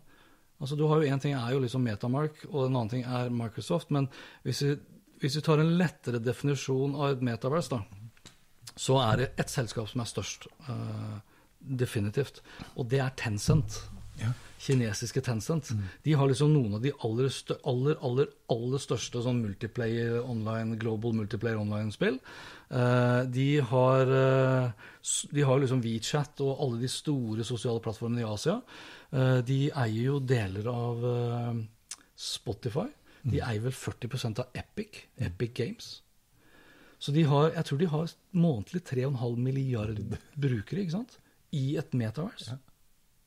altså 0.60 0.76
du 0.78 0.86
har 0.88 1.02
jo 1.02 1.10
Én 1.12 1.20
ting 1.20 1.34
er 1.36 1.52
jo 1.52 1.60
liksom 1.60 1.84
Metamark, 1.84 2.46
og 2.48 2.66
en 2.66 2.76
annen 2.76 2.92
ting 2.92 3.04
er 3.04 3.28
Microsoft. 3.28 3.90
Men 3.92 4.08
hvis 4.46 4.62
vi, 4.64 4.76
hvis 5.20 5.36
vi 5.36 5.44
tar 5.44 5.60
en 5.60 5.74
lettere 5.76 6.22
definisjon 6.22 6.94
av 6.96 7.16
et 7.16 7.24
metavers, 7.26 7.68
da, 7.68 7.82
så 8.76 8.96
er 9.02 9.20
det 9.20 9.30
ett 9.42 9.52
selskap 9.52 9.90
som 9.90 10.00
er 10.00 10.08
størst. 10.08 10.48
Uh, 10.68 11.18
definitivt. 11.60 12.40
Og 12.76 12.88
det 12.88 13.02
er 13.04 13.12
Tencent. 13.18 13.82
Kinesiske 14.64 15.20
Tencent. 15.24 15.70
De 16.02 16.14
har 16.16 16.28
liksom 16.30 16.52
noen 16.54 16.78
av 16.78 16.82
de 16.84 16.92
aller, 17.04 17.28
aller, 17.68 17.98
aller, 18.00 18.30
aller 18.52 18.82
største 18.82 19.20
sånn 19.24 19.42
multiplayer 19.44 20.16
online, 20.22 20.78
global 20.80 21.16
multiplayer 21.18 21.60
online-spill. 21.60 22.16
Eh, 22.70 23.20
de 23.34 23.48
har 23.70 24.14
eh, 24.18 24.86
de 25.36 25.44
har 25.44 25.60
liksom 25.60 25.82
WeChat 25.84 26.40
og 26.46 26.62
alle 26.64 26.80
de 26.80 26.90
store 26.90 27.44
sosiale 27.44 27.82
plattformene 27.84 28.24
i 28.24 28.28
Asia. 28.28 28.56
Eh, 29.12 29.40
de 29.44 29.58
eier 29.68 30.08
jo 30.08 30.20
deler 30.20 30.70
av 30.72 31.04
Spotify. 32.16 32.88
De 33.24 33.40
eier 33.40 33.62
vel 33.64 33.72
40% 33.72 34.40
av 34.42 34.56
Epic, 34.56 35.04
Epic 35.16 35.52
Games. 35.56 35.90
Så 37.00 37.12
de 37.12 37.24
har, 37.28 37.50
jeg 37.52 37.68
tror 37.68 37.80
de 37.80 37.88
har 37.92 38.12
månedlig 38.32 38.82
3,5 38.88 39.36
milliard 39.40 40.00
brukere 40.46 40.84
ikke 40.84 40.98
sant? 40.98 41.18
i 41.54 41.76
et 41.78 41.92
metavers. 41.94 42.48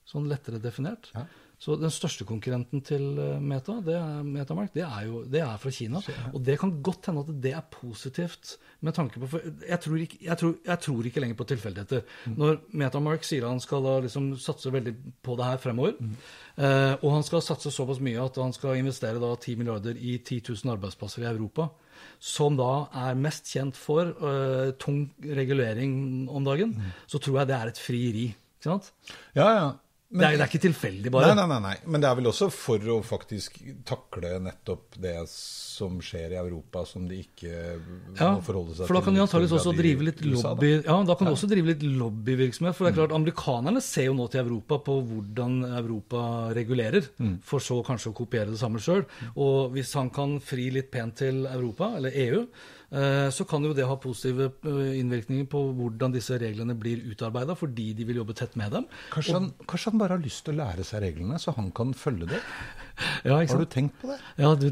Sånn 0.08 0.30
lettere 0.32 0.62
definert. 0.63 1.12
Ja. 1.15 1.26
Så 1.58 1.74
den 1.74 1.89
største 1.89 2.26
konkurrenten 2.30 2.84
til 2.86 3.17
eh, 3.17 3.39
Meta, 3.41 3.80
det 3.82 3.96
er 3.98 4.26
Metamark, 4.26 4.70
det 4.76 4.84
er 4.86 5.08
jo 5.08 5.24
det 5.26 5.39
er 5.41 5.56
fra 5.58 5.72
Kina. 5.74 6.04
Og 6.30 6.43
det 6.46 6.60
kan 6.62 6.76
godt 6.86 7.10
hende 7.10 7.24
at 7.26 7.32
det 7.41 7.54
er 7.58 7.63
positivt 7.74 8.54
med 8.86 8.93
tanke 8.93 9.17
på 9.17 9.41
jeg 9.41 9.80
tror 9.82 10.04
ikke, 10.04 10.20
jeg 10.22 10.38
tror, 10.38 10.54
jeg 10.70 10.80
tror 10.86 11.08
ikke 11.10 11.24
lenger 11.24 11.39
på 11.39 11.48
tilfeldigheter. 11.50 12.04
Når 12.38 12.60
Metamark 12.78 13.26
sier 13.26 13.48
han 13.50 13.62
skal 13.63 13.89
liksom 14.06 14.36
satse 14.41 14.70
veldig 14.74 14.93
på 15.26 15.38
det 15.39 15.48
her 15.50 15.58
fremover, 15.63 15.98
eh, 15.98 16.93
og 17.02 17.10
han 17.15 17.26
skal 17.26 17.41
satse 17.41 17.74
såpass 17.74 18.04
mye 18.06 18.22
at 18.22 18.38
han 18.38 18.54
skal 18.54 18.78
investere 18.78 19.24
da 19.24 19.34
10 19.34 19.58
milliarder 19.58 19.98
i 19.98 20.20
10 20.22 20.43
000 20.54 20.76
arbeidsplasser 20.78 21.26
i 21.26 21.32
Europa, 21.32 21.72
som 22.22 22.54
da 22.60 22.86
er 23.08 23.17
mest 23.17 23.50
kjent 23.50 23.82
for 23.82 24.13
eh, 24.13 24.78
tung 24.78 25.08
regulering 25.26 26.30
om 26.30 26.46
dagen, 26.46 26.78
så 27.10 27.17
tror 27.17 27.41
jeg 27.41 27.50
det 27.50 27.58
er 27.58 27.74
et 27.74 27.82
frieri. 27.82 28.30
Ikke 28.60 28.70
sant? 28.76 28.93
Ja, 29.34 29.50
ja. 29.58 29.67
Det, 30.10 30.24
er, 30.24 30.38
det 30.38 30.43
er 30.46 30.48
ikke 30.48 30.62
tilfeldig, 30.63 31.12
bare. 31.12 31.34
Nei, 31.36 31.43
nei, 31.52 31.58
nei. 31.65 31.74
Men 31.91 32.00
det 32.04 32.08
er 32.08 32.15
vel 32.15 32.30
også 32.30 32.48
for 32.54 32.80
å 32.93 33.02
faktisk 33.04 33.58
takle 33.89 34.38
nettopp 34.39 34.96
det 35.04 35.17
som 35.28 35.98
skjer 36.00 36.32
i 36.32 36.38
Europa, 36.39 36.86
som 36.88 37.04
de 37.10 37.17
ikke 37.26 37.52
Ja, 38.15 38.30
må 38.38 38.46
forholde 38.46 38.72
seg 38.78 38.86
til. 38.86 38.88
for 38.88 38.98
da 38.98 39.02
kan 39.04 39.17
de 39.17 39.22
antakeligvis 39.26 39.58
også 39.60 39.74
drive 39.76 40.08
litt 40.08 40.22
da. 40.24 40.30
lobby 40.32 40.72
Ja, 40.78 40.96
da 41.10 41.17
kan 41.20 41.28
de 41.28 41.34
også 41.36 41.50
drive 41.52 41.74
litt 41.74 41.84
lobbyvirksomhet. 41.84 42.78
For 42.78 42.88
det 42.88 42.93
er 42.93 42.98
klart, 43.02 43.17
amerikanerne 43.20 43.84
ser 43.84 44.08
jo 44.08 44.15
nå 44.17 44.30
til 44.32 44.46
Europa 44.46 44.80
på 44.88 44.96
hvordan 45.10 45.60
Europa 45.84 46.24
regulerer, 46.56 47.12
for 47.43 47.60
så 47.67 47.82
kanskje 47.84 48.13
å 48.13 48.17
kopiere 48.24 48.56
det 48.56 48.62
samme 48.63 48.80
sjøl. 48.80 49.04
Og 49.36 49.76
hvis 49.76 49.91
han 50.00 50.10
kan 50.15 50.39
fri 50.39 50.70
litt 50.72 50.89
pent 50.93 51.20
til 51.20 51.43
Europa, 51.52 51.91
eller 52.00 52.15
EU, 52.15 52.46
så 53.36 53.43
kan 53.50 53.65
jo 53.67 53.73
det 53.76 53.88
ha 53.88 53.97
positive 54.00 54.52
eh, 54.63 54.93
innvirkninger 55.02 55.47
på 55.52 55.63
hvordan 55.76 56.13
disse 56.15 56.38
reglene 56.39 56.76
blir 56.80 57.04
utarbeida, 57.12 57.56
fordi 57.60 57.89
de 57.97 58.06
vil 58.08 58.21
jobbe 58.21 58.36
tett 58.38 58.56
med 58.60 58.71
dem. 58.78 58.88
Kanskje 59.12 59.36
han, 59.36 59.50
kanskje 59.67 59.91
han 59.91 60.04
bare 60.04 60.15
har 60.15 60.23
lyst 60.23 60.45
til 60.47 60.56
å 60.56 60.62
lære 60.62 60.88
seg 60.88 61.04
reglene, 61.04 61.39
så 61.41 61.56
han 61.58 61.73
kan 61.76 61.91
følge 61.97 62.30
det? 62.32 62.39
Ja, 63.28 63.38
Har 63.44 63.60
du 63.62 63.66
tenkt 63.70 63.98
på 64.02 64.08
det? 64.10 64.18
Ja, 64.40 64.54
du, 64.56 64.68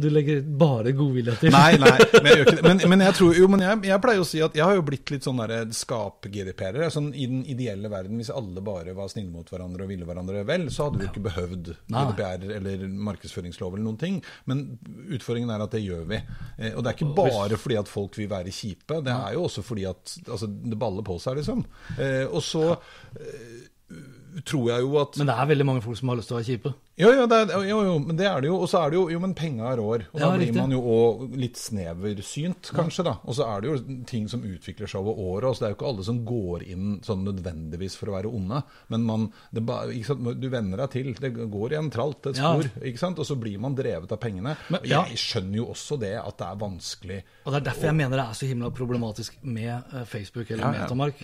du 0.00 0.08
legger 0.10 0.40
bare 0.60 0.92
godvilje 0.96 1.34
til. 1.40 1.52
Nei, 1.52 1.76
nei, 1.82 1.96
men 2.24 2.30
jeg. 2.32 2.54
Men, 2.64 2.80
men 2.94 3.04
jeg 3.04 3.16
tror 3.18 3.36
jo, 3.36 3.48
men 3.52 3.64
jeg, 3.64 3.80
jeg 3.90 4.02
pleier 4.04 4.22
å 4.22 4.26
si 4.28 4.40
at 4.44 4.56
jeg 4.56 4.64
har 4.64 4.78
jo 4.78 4.84
blitt 4.86 5.12
litt 5.12 5.26
sånn 5.26 5.40
derre 5.42 5.60
skap-GDP-er. 5.76 6.80
Sånn 6.94 7.10
I 7.14 7.26
den 7.30 7.42
ideelle 7.50 7.90
verden, 7.92 8.18
hvis 8.20 8.32
alle 8.34 8.62
bare 8.64 8.94
var 8.96 9.10
snille 9.12 9.30
mot 9.34 9.48
hverandre 9.52 9.84
og 9.86 9.92
ville 9.92 10.08
hverandre 10.08 10.44
vel, 10.48 10.68
så 10.72 10.88
hadde 10.88 11.00
vi 11.02 11.06
jo 11.08 11.12
ikke 11.12 11.24
behøvd. 11.28 11.72
GDPR 11.90 12.46
eller 12.58 12.86
markedsføringslov 13.10 13.74
eller 13.76 13.86
noen 13.86 14.00
ting. 14.00 14.20
Men 14.50 14.64
utfordringen 15.12 15.52
er 15.54 15.66
at 15.66 15.76
det 15.76 15.84
gjør 15.84 16.06
vi. 16.10 16.20
Eh, 16.58 16.72
Og 16.74 16.82
det 16.84 16.92
er 16.92 16.98
ikke 16.98 17.14
bare 17.20 17.58
fordi 17.60 17.78
at 17.80 17.90
folk 17.90 18.16
vil 18.18 18.30
være 18.30 18.54
kjipe, 18.54 19.00
det 19.04 19.12
er 19.14 19.36
jo 19.36 19.44
også 19.48 19.64
fordi 19.66 19.84
at 19.90 20.16
altså, 20.26 20.48
det 20.48 20.78
baller 20.80 21.04
på 21.06 21.18
seg, 21.22 21.40
liksom. 21.42 21.64
Eh, 21.98 22.24
Og 22.30 22.40
så 22.44 22.64
eh, 22.72 24.00
tror 24.44 24.68
jeg 24.70 24.80
jo 24.86 24.98
at 25.00 25.16
Men 25.18 25.26
det 25.26 25.34
er 25.36 25.46
veldig 25.50 25.66
mange 25.66 25.82
folk 25.82 25.96
som 25.98 26.08
har 26.08 26.16
lyst 26.20 26.28
til 26.28 26.36
å 26.36 26.40
være 26.40 26.48
kjipe. 26.50 26.74
jo, 27.00 27.10
jo, 27.16 27.22
er, 27.32 27.52
jo, 27.68 27.78
jo, 27.86 27.98
men 27.98 28.16
det 28.16 28.26
er 28.26 28.40
det 28.40 28.48
jo. 28.50 28.56
Og 28.60 28.68
så 28.68 28.84
er 28.84 28.90
det 28.90 28.96
jo 28.98 29.08
Jo, 29.10 29.18
men 29.20 29.34
penga 29.34 29.70
rår. 29.76 30.04
Og 30.12 30.20
Ja, 30.20 30.26
da 30.28 30.36
blir 30.36 30.46
riktig. 30.46 30.60
man 30.60 30.70
jo 30.70 30.80
òg 30.82 31.36
litt 31.36 31.56
sneversynt, 31.56 32.70
kanskje, 32.76 33.04
da. 33.04 33.14
Og 33.24 33.34
så 33.34 33.46
er 33.48 33.60
det 33.60 33.70
jo 33.70 33.96
ting 34.06 34.28
som 34.28 34.42
utvikler 34.42 34.88
seg 34.90 35.00
over 35.00 35.16
året. 35.18 35.48
Altså, 35.50 35.60
det 35.60 35.66
er 35.68 35.74
jo 35.74 35.78
ikke 35.78 35.88
alle 35.90 36.04
som 36.04 36.20
går 36.28 36.64
inn 36.70 37.00
sånn 37.06 37.24
nødvendigvis 37.24 37.96
for 37.96 38.10
å 38.10 38.16
være 38.18 38.32
onde. 38.32 38.62
Men 38.88 39.02
man 39.08 39.32
det? 39.52 39.64
Du 40.40 40.48
venner 40.52 40.76
deg 40.84 40.90
til. 40.90 41.12
Det 41.14 41.32
går 41.50 41.72
i 41.72 41.78
en 41.80 41.90
tralt, 41.90 42.26
et 42.26 42.36
Ja. 42.36 42.52
spor. 42.54 42.70
Ikke 42.82 42.98
sant? 42.98 43.18
Og 43.18 43.26
så 43.26 43.36
blir 43.38 43.58
man 43.58 43.74
drevet 43.74 44.10
av 44.12 44.20
pengene. 44.20 44.56
Men- 44.68 44.80
ja. 44.84 45.04
jeg 45.04 45.16
skjønner 45.16 45.56
jo 45.56 45.66
også 45.66 45.98
det, 45.98 46.14
at 46.16 46.36
det 46.38 46.46
er 46.46 46.56
vanskelig. 46.56 47.22
Og 47.46 47.52
Det 47.52 47.60
er 47.62 47.70
derfor 47.70 47.82
jeg 47.90 47.94
mener 47.96 48.16
det 48.16 48.26
er 48.26 48.34
så 48.34 48.46
himla 48.46 48.70
problematisk 48.70 49.32
med 49.42 49.84
eh, 49.92 50.04
Facebook 50.04 50.50
eller 50.50 50.64
Ja, 50.64 50.72
ja. 50.72 50.80
Metamark. 50.86 51.14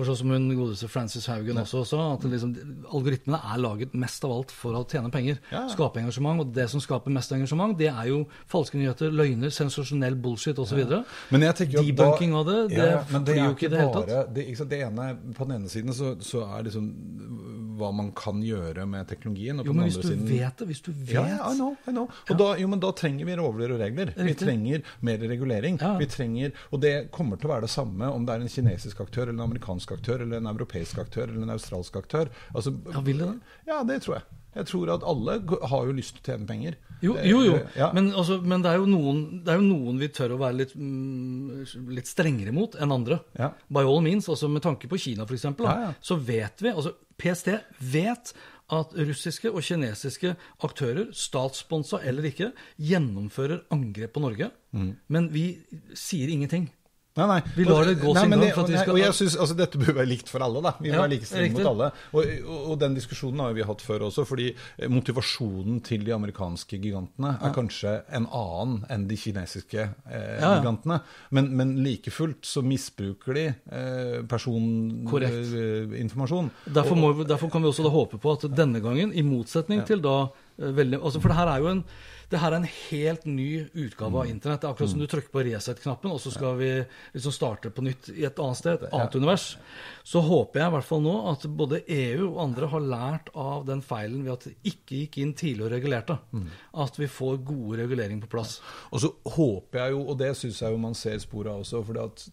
Ja, 0.00 0.06
ja. 0.06 0.06
For 0.06 0.08
sånn 0.08 0.18
som 0.22 0.32
hun 0.32 0.48
godeste 0.56 0.88
Frances 0.88 1.26
Haugen 1.28 1.60
også 1.60 1.84
sa, 1.88 2.00
at 2.14 2.24
liksom, 2.24 2.54
algoritmene 2.88 3.40
er 3.52 3.60
laget 3.60 3.94
mest 3.98 4.24
av 4.24 4.32
alt 4.32 4.54
for 4.54 4.78
å 4.78 4.84
tjene 4.88 5.12
penger. 5.12 5.40
Ja, 5.50 5.64
ja. 5.64 5.64
Skape 5.74 6.00
engasjement. 6.00 6.40
Og 6.40 6.54
det 6.56 6.68
som 6.72 6.80
skaper 6.80 7.12
mest 7.12 7.32
engasjement, 7.36 7.76
det 7.78 7.90
er 7.92 8.10
jo 8.10 8.22
falske 8.50 8.80
nyheter, 8.80 9.12
løgner, 9.12 9.52
sensasjonell 9.54 10.16
bullshit 10.20 10.58
osv. 10.58 10.80
At 10.80 11.64
Debunking 11.70 12.34
av 12.36 12.46
det, 12.48 12.58
det 12.72 12.80
Ja, 12.80 13.02
ja, 13.04 13.20
er 13.20 13.42
jo 13.44 13.54
ikke 13.54 13.68
i 13.68 13.72
det 13.72 13.82
hele 13.82 13.92
tatt. 13.94 14.34
Det, 14.34 14.46
det 14.70 14.82
ene, 14.86 15.10
på 15.36 15.46
den 15.48 15.60
ene 15.60 15.72
siden 15.72 15.94
så, 15.96 16.14
så 16.24 16.46
er 16.48 16.68
liksom 16.68 16.90
hva 17.80 17.90
man 17.96 18.10
kan 18.16 18.40
gjøre 18.44 18.84
med 18.88 19.08
teknologien. 19.10 19.60
Og 19.60 19.66
på 19.66 19.70
Jo, 19.70 19.76
men 19.76 19.88
hvis 19.88 19.98
du 20.00 20.06
siden 20.08 20.26
vet 20.28 20.60
det, 20.60 20.68
hvis 20.70 20.82
du 20.86 20.90
vet 20.92 21.14
Ja, 21.16 21.24
ja, 21.32 21.38
I 21.50 21.56
know, 21.58 21.74
I 21.88 21.94
know. 21.94 22.08
Og 22.30 22.40
da, 22.40 22.50
jo, 22.60 22.68
men 22.70 22.82
da 22.82 22.92
trenger 22.96 23.28
vi 23.28 23.36
lover 23.40 23.74
og 23.76 23.80
regler. 23.82 24.12
Vi 24.16 24.34
trenger 24.38 24.84
mer 25.06 25.24
regulering. 25.30 25.80
Ja. 25.80 25.94
Vi 26.00 26.08
trenger, 26.10 26.52
og 26.70 26.82
det 26.84 26.94
kommer 27.14 27.40
til 27.40 27.50
å 27.50 27.54
være 27.54 27.66
det 27.68 27.72
samme 27.74 28.10
om 28.12 28.26
det 28.28 28.36
er 28.36 28.44
en 28.44 28.52
kinesisk 28.52 29.00
aktør, 29.06 29.28
eller 29.28 29.38
en 29.38 29.46
amerikansk 29.48 29.96
aktør, 29.98 30.26
eller 30.26 30.42
en 30.42 30.50
europeisk 30.52 31.00
aktør, 31.02 31.28
eller 31.28 31.48
en 31.48 31.56
australsk 31.56 31.96
aktør. 32.02 32.30
Altså, 32.54 32.74
Ja, 32.92 33.00
vil 33.06 33.18
det 33.24 33.26
da? 33.32 33.56
Ja, 33.66 33.82
det 33.86 34.02
tror 34.04 34.20
jeg. 34.20 34.24
Jeg 34.54 34.66
tror 34.66 34.90
at 34.96 35.04
alle 35.06 35.36
har 35.70 35.86
jo 35.86 35.92
lyst 35.94 36.16
til 36.16 36.22
å 36.24 36.26
tjene 36.32 36.48
penger. 36.48 36.78
Jo, 37.04 37.16
jo, 37.24 37.40
jo. 37.46 37.56
Ja. 37.76 37.90
Men, 37.96 38.10
altså, 38.12 38.38
men 38.44 38.64
det, 38.64 38.72
er 38.72 38.80
jo 38.82 38.88
noen, 38.90 39.22
det 39.44 39.54
er 39.54 39.60
jo 39.60 39.66
noen 39.66 40.00
vi 40.00 40.10
tør 40.14 40.36
å 40.36 40.40
være 40.40 40.58
litt, 40.60 40.74
mm, 40.76 41.90
litt 41.96 42.10
strengere 42.10 42.54
mot 42.56 42.76
enn 42.76 42.94
andre. 42.94 43.20
Ja. 43.38 43.52
By 43.72 43.84
all 43.86 44.02
means, 44.04 44.28
altså 44.30 44.50
Med 44.52 44.64
tanke 44.66 44.90
på 44.90 44.98
Kina 45.00 45.26
f.eks., 45.28 45.48
Ja, 45.48 45.76
ja. 45.86 45.92
så 46.04 46.16
vet 46.16 46.64
vi 46.64 46.72
altså 46.74 46.94
PST 47.20 47.52
vet 47.92 48.34
at 48.70 48.92
russiske 48.94 49.50
og 49.50 49.64
kinesiske 49.66 50.34
aktører, 50.62 51.08
statssponsa 51.16 51.98
eller 52.06 52.28
ikke, 52.30 52.52
gjennomfører 52.78 53.64
angrep 53.74 54.14
på 54.14 54.22
Norge. 54.22 54.50
Mm. 54.70 54.92
Men 55.10 55.26
vi 55.34 55.46
sier 55.98 56.30
ingenting. 56.30 56.68
Nei, 57.18 57.26
nei. 57.26 57.40
Vi 57.56 57.64
lar 57.66 57.84
det 57.84 57.96
gå 57.98 58.12
sin 58.14 58.30
gang 58.30 58.40
det- 58.40 58.54
vi 58.54 58.62
nei, 58.72 58.78
skal- 58.82 58.92
Og 58.94 58.98
jeg 59.00 59.12
synes, 59.18 59.36
altså, 59.36 59.54
Dette 59.56 59.78
bør 59.78 59.94
være 59.98 60.06
likt 60.08 60.28
for 60.28 60.38
alle. 60.46 60.60
da. 60.62 60.72
Vi 60.80 60.90
må 60.90 60.94
Ja, 60.94 61.00
være 61.02 61.10
like 61.10 61.26
strenge 61.26 61.52
mot 61.58 61.66
alle. 61.66 61.90
Og, 62.14 62.24
og, 62.46 62.70
og 62.70 62.78
den 62.78 62.94
diskusjonen 62.94 63.40
har 63.40 63.52
vi 63.52 63.62
hatt 63.66 63.80
før 63.82 63.98
også, 64.06 64.24
fordi 64.26 64.54
eh, 64.78 64.88
motivasjonen 64.88 65.82
til 65.82 66.04
de 66.06 66.12
amerikanske 66.14 66.78
gigantene 66.80 67.34
er 67.42 67.50
kanskje 67.52 68.02
en 68.14 68.26
annen 68.30 68.84
enn 68.88 69.08
de 69.08 69.16
kinesiske 69.16 69.90
eh, 70.08 70.38
Ja, 70.40 70.60
gigantene. 70.60 71.00
Men, 71.32 71.50
men 71.56 71.76
like 71.82 72.10
fullt 72.14 72.42
så 72.46 72.62
misbruker 72.62 73.34
de 73.34 73.46
eh, 73.72 74.22
personinformasjon. 74.30 76.50
Derfor, 76.72 77.24
derfor 77.26 77.50
kan 77.50 77.62
vi 77.62 77.68
også 77.68 77.82
da 77.86 77.90
håpe 77.94 78.18
på 78.22 78.32
at 78.36 78.46
denne 78.56 78.80
gangen, 78.80 79.12
i 79.12 79.22
motsetning 79.26 79.82
til 79.88 80.00
da 80.04 80.16
eh, 80.60 80.70
veldig, 80.76 81.00
altså 81.02 81.20
For 81.20 81.28
det 81.32 81.38
her 81.40 81.50
er 81.56 81.60
jo 81.64 81.70
en 81.74 81.84
det 82.30 82.38
her 82.38 82.54
er 82.54 82.60
en 82.60 82.68
helt 82.68 83.24
ny 83.26 83.64
utgave 83.74 84.20
av 84.22 84.28
internett. 84.30 84.60
Det 84.62 84.68
er 84.68 84.74
akkurat 84.74 84.92
som 84.92 85.00
du 85.02 85.06
trykker 85.10 85.32
på 85.34 85.42
reset-knappen, 85.48 86.12
og 86.14 86.20
så 86.22 86.30
skal 86.30 86.54
vi 86.60 86.68
liksom 87.14 87.34
starte 87.34 87.72
på 87.74 87.82
nytt 87.82 88.10
i 88.14 88.26
et 88.28 88.38
annet 88.38 88.58
sted, 88.60 88.84
et 88.86 88.94
annet 88.94 89.16
univers. 89.18 89.46
Så 90.06 90.22
håper 90.22 90.62
jeg 90.62 90.70
i 90.70 90.74
hvert 90.76 90.86
fall 90.86 91.02
nå 91.04 91.14
at 91.30 91.46
både 91.58 91.80
EU 91.90 92.28
og 92.28 92.38
andre 92.44 92.68
har 92.70 92.86
lært 92.92 93.32
av 93.34 93.64
den 93.66 93.82
feilen 93.82 94.22
ved 94.26 94.32
at 94.36 94.46
det 94.46 94.54
ikke 94.70 95.00
gikk 95.02 95.18
inn 95.24 95.34
tidlig 95.38 95.66
og 95.66 95.72
regulerte. 95.74 96.16
At 96.84 97.00
vi 97.00 97.08
får 97.10 97.40
gode 97.50 97.80
reguleringer 97.82 98.22
på 98.26 98.30
plass. 98.36 98.60
Og 98.94 99.02
så 99.02 99.10
håper 99.34 99.82
jeg 99.82 99.96
jo, 99.96 100.04
og 100.06 100.20
det 100.22 100.30
syns 100.38 100.62
jeg 100.62 100.74
jo 100.74 100.80
man 100.86 100.94
ser 100.98 101.18
spor 101.22 101.50
av 101.50 101.64
også, 101.64 101.82
fordi 101.86 102.04
at 102.06 102.24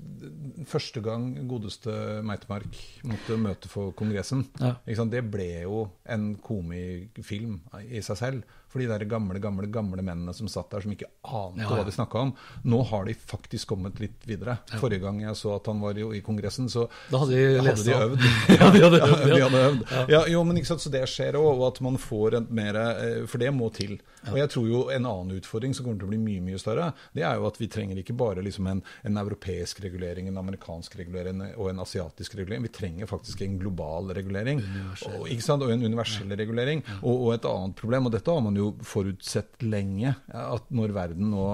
første 0.69 1.01
gang 1.05 1.31
godeste 1.49 1.97
Meitemark 2.27 2.77
måtte 3.09 3.39
møte 3.41 3.71
for 3.71 3.95
Kongressen, 3.97 4.45
det 4.85 5.25
ble 5.31 5.49
jo 5.63 5.87
en 6.05 6.35
komifilm 6.43 7.59
i 7.87 8.01
seg 8.05 8.21
selv. 8.21 8.55
For 8.67 8.83
de 8.83 8.89
der 8.89 9.05
gamle, 9.07 9.39
gamle, 9.39 9.69
gamle 9.87 10.03
mennene 10.03 10.33
som 10.33 10.47
satt 10.51 10.69
der, 10.71 10.81
som 10.83 10.91
ikke 10.91 11.07
ante 11.23 11.61
Ja, 11.63 11.69
ja. 11.69 11.75
hva 11.77 11.85
de 11.85 11.91
snakka 11.95 12.19
om. 12.19 12.33
Nå 12.63 12.81
har 12.89 13.05
de 13.07 13.13
faktisk 13.17 13.67
kommet 13.71 13.99
litt 13.99 14.25
videre. 14.27 14.57
Forrige 14.81 15.01
gang 15.05 15.21
jeg 15.23 15.35
så 15.39 15.55
at 15.55 15.67
han 15.67 15.79
var 15.81 15.97
i, 15.97 16.05
i 16.17 16.21
Kongressen, 16.21 16.69
så 16.69 16.87
Da 17.11 17.21
hadde 17.23 17.37
de 17.37 17.63
hadde 17.63 17.83
de 17.83 17.95
øvd. 17.95 18.27
Ja, 18.57 18.69
de 18.71 18.83
hadde 18.83 19.01
øvd, 19.01 19.25
Ja, 19.27 19.35
de 19.35 19.41
hadde 19.43 19.63
øvd. 19.69 19.95
Ja, 20.11 20.21
jo, 20.27 20.43
men 20.43 20.59
ikke 20.59 20.71
sant, 20.73 20.83
så 20.83 20.91
det 20.93 21.05
skjer 21.11 21.37
òg, 21.39 21.49
og 21.55 21.65
at 21.71 21.81
man 21.85 21.97
får 22.01 22.39
et 22.41 22.51
mer 22.51 22.79
eh, 22.81 23.23
For 23.29 23.41
det 23.41 23.51
må 23.55 23.69
til. 23.75 23.97
Og 24.27 24.37
jeg 24.39 24.51
tror 24.51 24.67
jo 24.67 24.81
en 24.91 25.07
annen 25.07 25.37
utfordring 25.37 25.75
som 25.75 25.85
kommer 25.85 26.01
til 26.01 26.09
å 26.09 26.11
bli 26.11 26.19
mye 26.19 26.43
mye 26.43 26.59
større, 26.59 26.89
det 27.15 27.23
er 27.23 27.37
jo 27.39 27.47
at 27.47 27.59
vi 27.61 27.69
trenger 27.71 28.01
ikke 28.01 28.15
bare 28.17 28.43
liksom 28.43 28.67
en, 28.67 28.81
en 29.07 29.19
europeisk 29.21 29.79
regulering, 29.85 30.27
en 30.27 30.41
amerikansk 30.41 30.97
regulering 30.99 31.41
og 31.55 31.69
en 31.71 31.79
asiatisk 31.83 32.35
regulering. 32.39 32.65
Vi 32.67 32.73
trenger 32.75 33.09
faktisk 33.09 33.41
en 33.45 33.57
global 33.61 34.11
regulering. 34.17 34.61
Og, 35.07 35.29
og 35.29 35.71
en 35.71 35.85
universell 35.85 36.33
regulering. 36.35 36.83
Og, 37.01 37.13
og 37.13 37.33
et 37.35 37.47
annet 37.47 37.77
problem, 37.79 38.09
og 38.09 38.15
dette 38.15 38.33
har 38.33 38.43
man 38.43 38.57
jo 38.57 38.71
forutsett 38.85 39.63
lenge, 39.63 39.76
at 39.77 40.69
når 40.73 40.93
verden 40.95 41.29
nå 41.31 41.45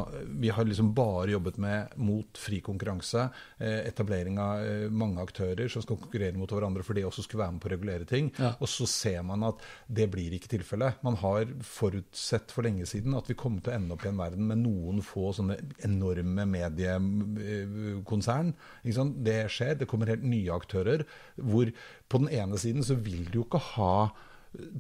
Vi 0.41 0.51
har 0.53 0.67
liksom 0.67 0.93
bare 0.95 1.33
jobbet 1.33 1.59
med 1.62 1.95
mot 2.03 2.39
fri 2.39 2.59
konkurranse, 2.63 3.27
eh, 3.57 3.81
etablering 3.88 4.39
av 4.41 4.63
eh, 4.63 4.89
mange 4.89 5.21
aktører 5.23 5.69
som 5.71 5.83
skal 5.83 5.99
konkurrere 6.01 6.39
mot 6.39 6.51
hverandre 6.51 6.83
for 6.86 6.97
det 6.97 7.05
også 7.07 7.25
skulle 7.25 7.43
være 7.43 7.55
med 7.55 7.63
på 7.63 7.69
å 7.69 7.73
regulere 7.73 8.07
ting. 8.09 8.29
Ja. 8.39 8.53
Og 8.59 8.69
så 8.71 8.88
ser 8.89 9.21
man 9.27 9.45
at 9.47 9.62
det 9.88 10.09
blir 10.13 10.36
ikke 10.36 10.51
tilfellet. 10.51 10.99
Man 11.05 11.17
har 11.21 11.49
forutsett 11.67 12.53
for 12.53 12.65
lenge 12.65 12.88
siden 12.89 13.15
at 13.17 13.29
vi 13.29 13.38
kommer 13.39 13.63
til 13.63 13.73
å 13.73 13.77
ende 13.77 13.95
opp 13.95 14.05
i 14.05 14.12
en 14.12 14.21
verden 14.21 14.49
med 14.49 14.63
noen 14.63 15.03
få 15.05 15.31
sånne 15.38 15.59
enorme 15.86 16.47
mediekonsern. 16.49 18.53
Sant? 18.93 19.17
Det 19.25 19.39
skjer. 19.53 19.77
Det 19.79 19.89
kommer 19.89 20.12
helt 20.12 20.27
nye 20.27 20.53
aktører. 20.53 21.05
Hvor 21.38 21.71
på 22.09 22.23
den 22.23 22.33
ene 22.33 22.59
siden 22.62 22.86
så 22.86 22.97
vil 22.99 23.25
du 23.29 23.41
jo 23.41 23.47
ikke 23.47 23.63
ha 23.73 23.95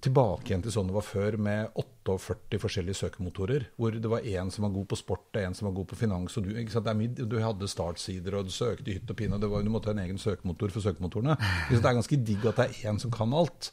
tilbake 0.01 0.49
igjen 0.51 0.61
til 0.61 0.71
sånn 0.75 0.87
det 0.89 0.93
var 0.95 1.05
før, 1.05 1.37
med 1.41 1.69
48 1.79 2.59
forskjellige 2.61 2.97
søkemotorer. 2.99 3.65
Hvor 3.79 3.95
det 3.95 4.09
var 4.11 4.21
én 4.21 4.51
som 4.53 4.67
var 4.67 4.73
god 4.75 4.87
på 4.91 4.97
sport, 4.99 5.25
og 5.33 5.41
én 5.41 5.55
som 5.57 5.67
var 5.69 5.73
god 5.79 5.87
på 5.89 5.95
finans. 5.97 6.37
og 6.37 6.43
Du, 6.45 6.51
mye, 6.53 7.07
du 7.15 7.37
hadde 7.41 7.67
startsider, 7.71 8.35
og 8.37 8.45
du 8.45 8.51
søkte 8.51 8.93
hytt 8.93 9.09
og 9.09 9.15
pine. 9.17 9.33
og 9.35 9.41
var- 9.49 9.63
Du 9.63 9.69
måtte 9.69 9.85
ha 9.85 9.91
en 9.93 9.99
egen 10.05 10.17
søkemotor 10.17 10.69
for 10.71 10.81
søkemotorene. 10.81 11.37
Så? 11.69 11.81
Det 11.81 11.85
er 11.85 11.99
ganske 12.01 12.23
digg 12.25 12.45
at 12.45 12.55
det 12.55 12.65
er 12.69 12.91
én 12.91 12.99
som 12.99 13.11
kan 13.11 13.33
alt. 13.33 13.71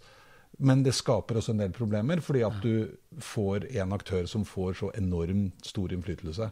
Men 0.58 0.82
det 0.82 0.92
skaper 0.94 1.36
også 1.36 1.50
en 1.50 1.58
del 1.58 1.70
problemer, 1.70 2.20
fordi 2.20 2.42
at 2.44 2.60
du 2.60 2.88
får 3.18 3.70
en 3.76 3.92
aktør 3.92 4.26
som 4.28 4.44
får 4.44 4.74
så 4.74 4.90
enormt 4.96 5.64
stor 5.64 5.88
innflytelse. 5.88 6.50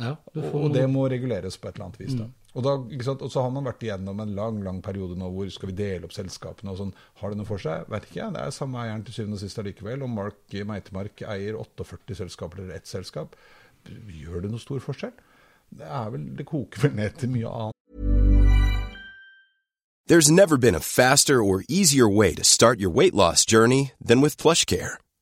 Ja, 0.00 0.16
får 0.34 0.54
og 0.64 0.72
det 0.72 0.88
må 0.88 1.08
reguleres 1.10 1.56
på 1.58 1.68
et 1.68 1.74
eller 1.74 1.86
annet 1.86 1.98
vis. 1.98 2.14
Da. 2.14 2.24
Og, 2.58 2.64
da, 2.66 2.74
og 3.14 3.30
så 3.30 3.44
har 3.44 3.52
man 3.54 3.68
vært 3.68 3.84
igjennom 3.86 4.20
en 4.22 4.34
lang 4.34 4.60
lang 4.66 4.80
periode 4.82 5.14
nå 5.18 5.28
hvor 5.30 5.50
skal 5.54 5.70
vi 5.70 5.76
dele 5.78 6.08
opp 6.08 6.14
selskapene 6.16 6.72
og 6.72 6.80
sånn. 6.80 6.92
Har 7.22 7.30
det 7.30 7.38
noe 7.38 7.48
for 7.48 7.62
seg? 7.62 7.86
Vet 7.92 8.08
ikke. 8.10 8.30
Det 8.34 8.42
er 8.42 8.54
samme 8.54 8.82
eieren 8.82 9.04
til 9.06 9.16
syvende 9.16 9.38
og 9.38 9.44
sist 9.44 9.60
allikevel. 9.62 10.06
Og 10.06 10.10
Mark 10.10 10.56
Meitemark 10.72 11.22
eier 11.22 11.58
48 11.60 12.18
selskaper 12.24 12.64
eller 12.64 12.80
ett 12.80 12.90
selskap. 12.90 13.36
Gjør 13.86 14.44
det 14.44 14.54
noe 14.54 14.62
stor 14.62 14.82
forskjell? 14.82 15.14
Det 15.70 16.06
vel, 16.14 16.24
det 16.38 16.48
koker 16.48 16.88
vel 16.88 16.96
ned 16.98 17.20
til 17.20 17.30
mye 17.36 17.50
annet. 17.50 17.76
There's 20.10 20.28
never 20.28 20.56
been 20.56 20.74
a 20.74 20.80
faster 20.80 21.40
or 21.40 21.62
easier 21.68 22.08
way 22.08 22.34
to 22.34 22.42
start 22.42 22.80
your 22.80 22.90
weight 22.90 23.14
loss 23.14 23.44
journey 23.44 23.92
than 24.04 24.20
with 24.20 24.36
PlushCare. 24.36 24.98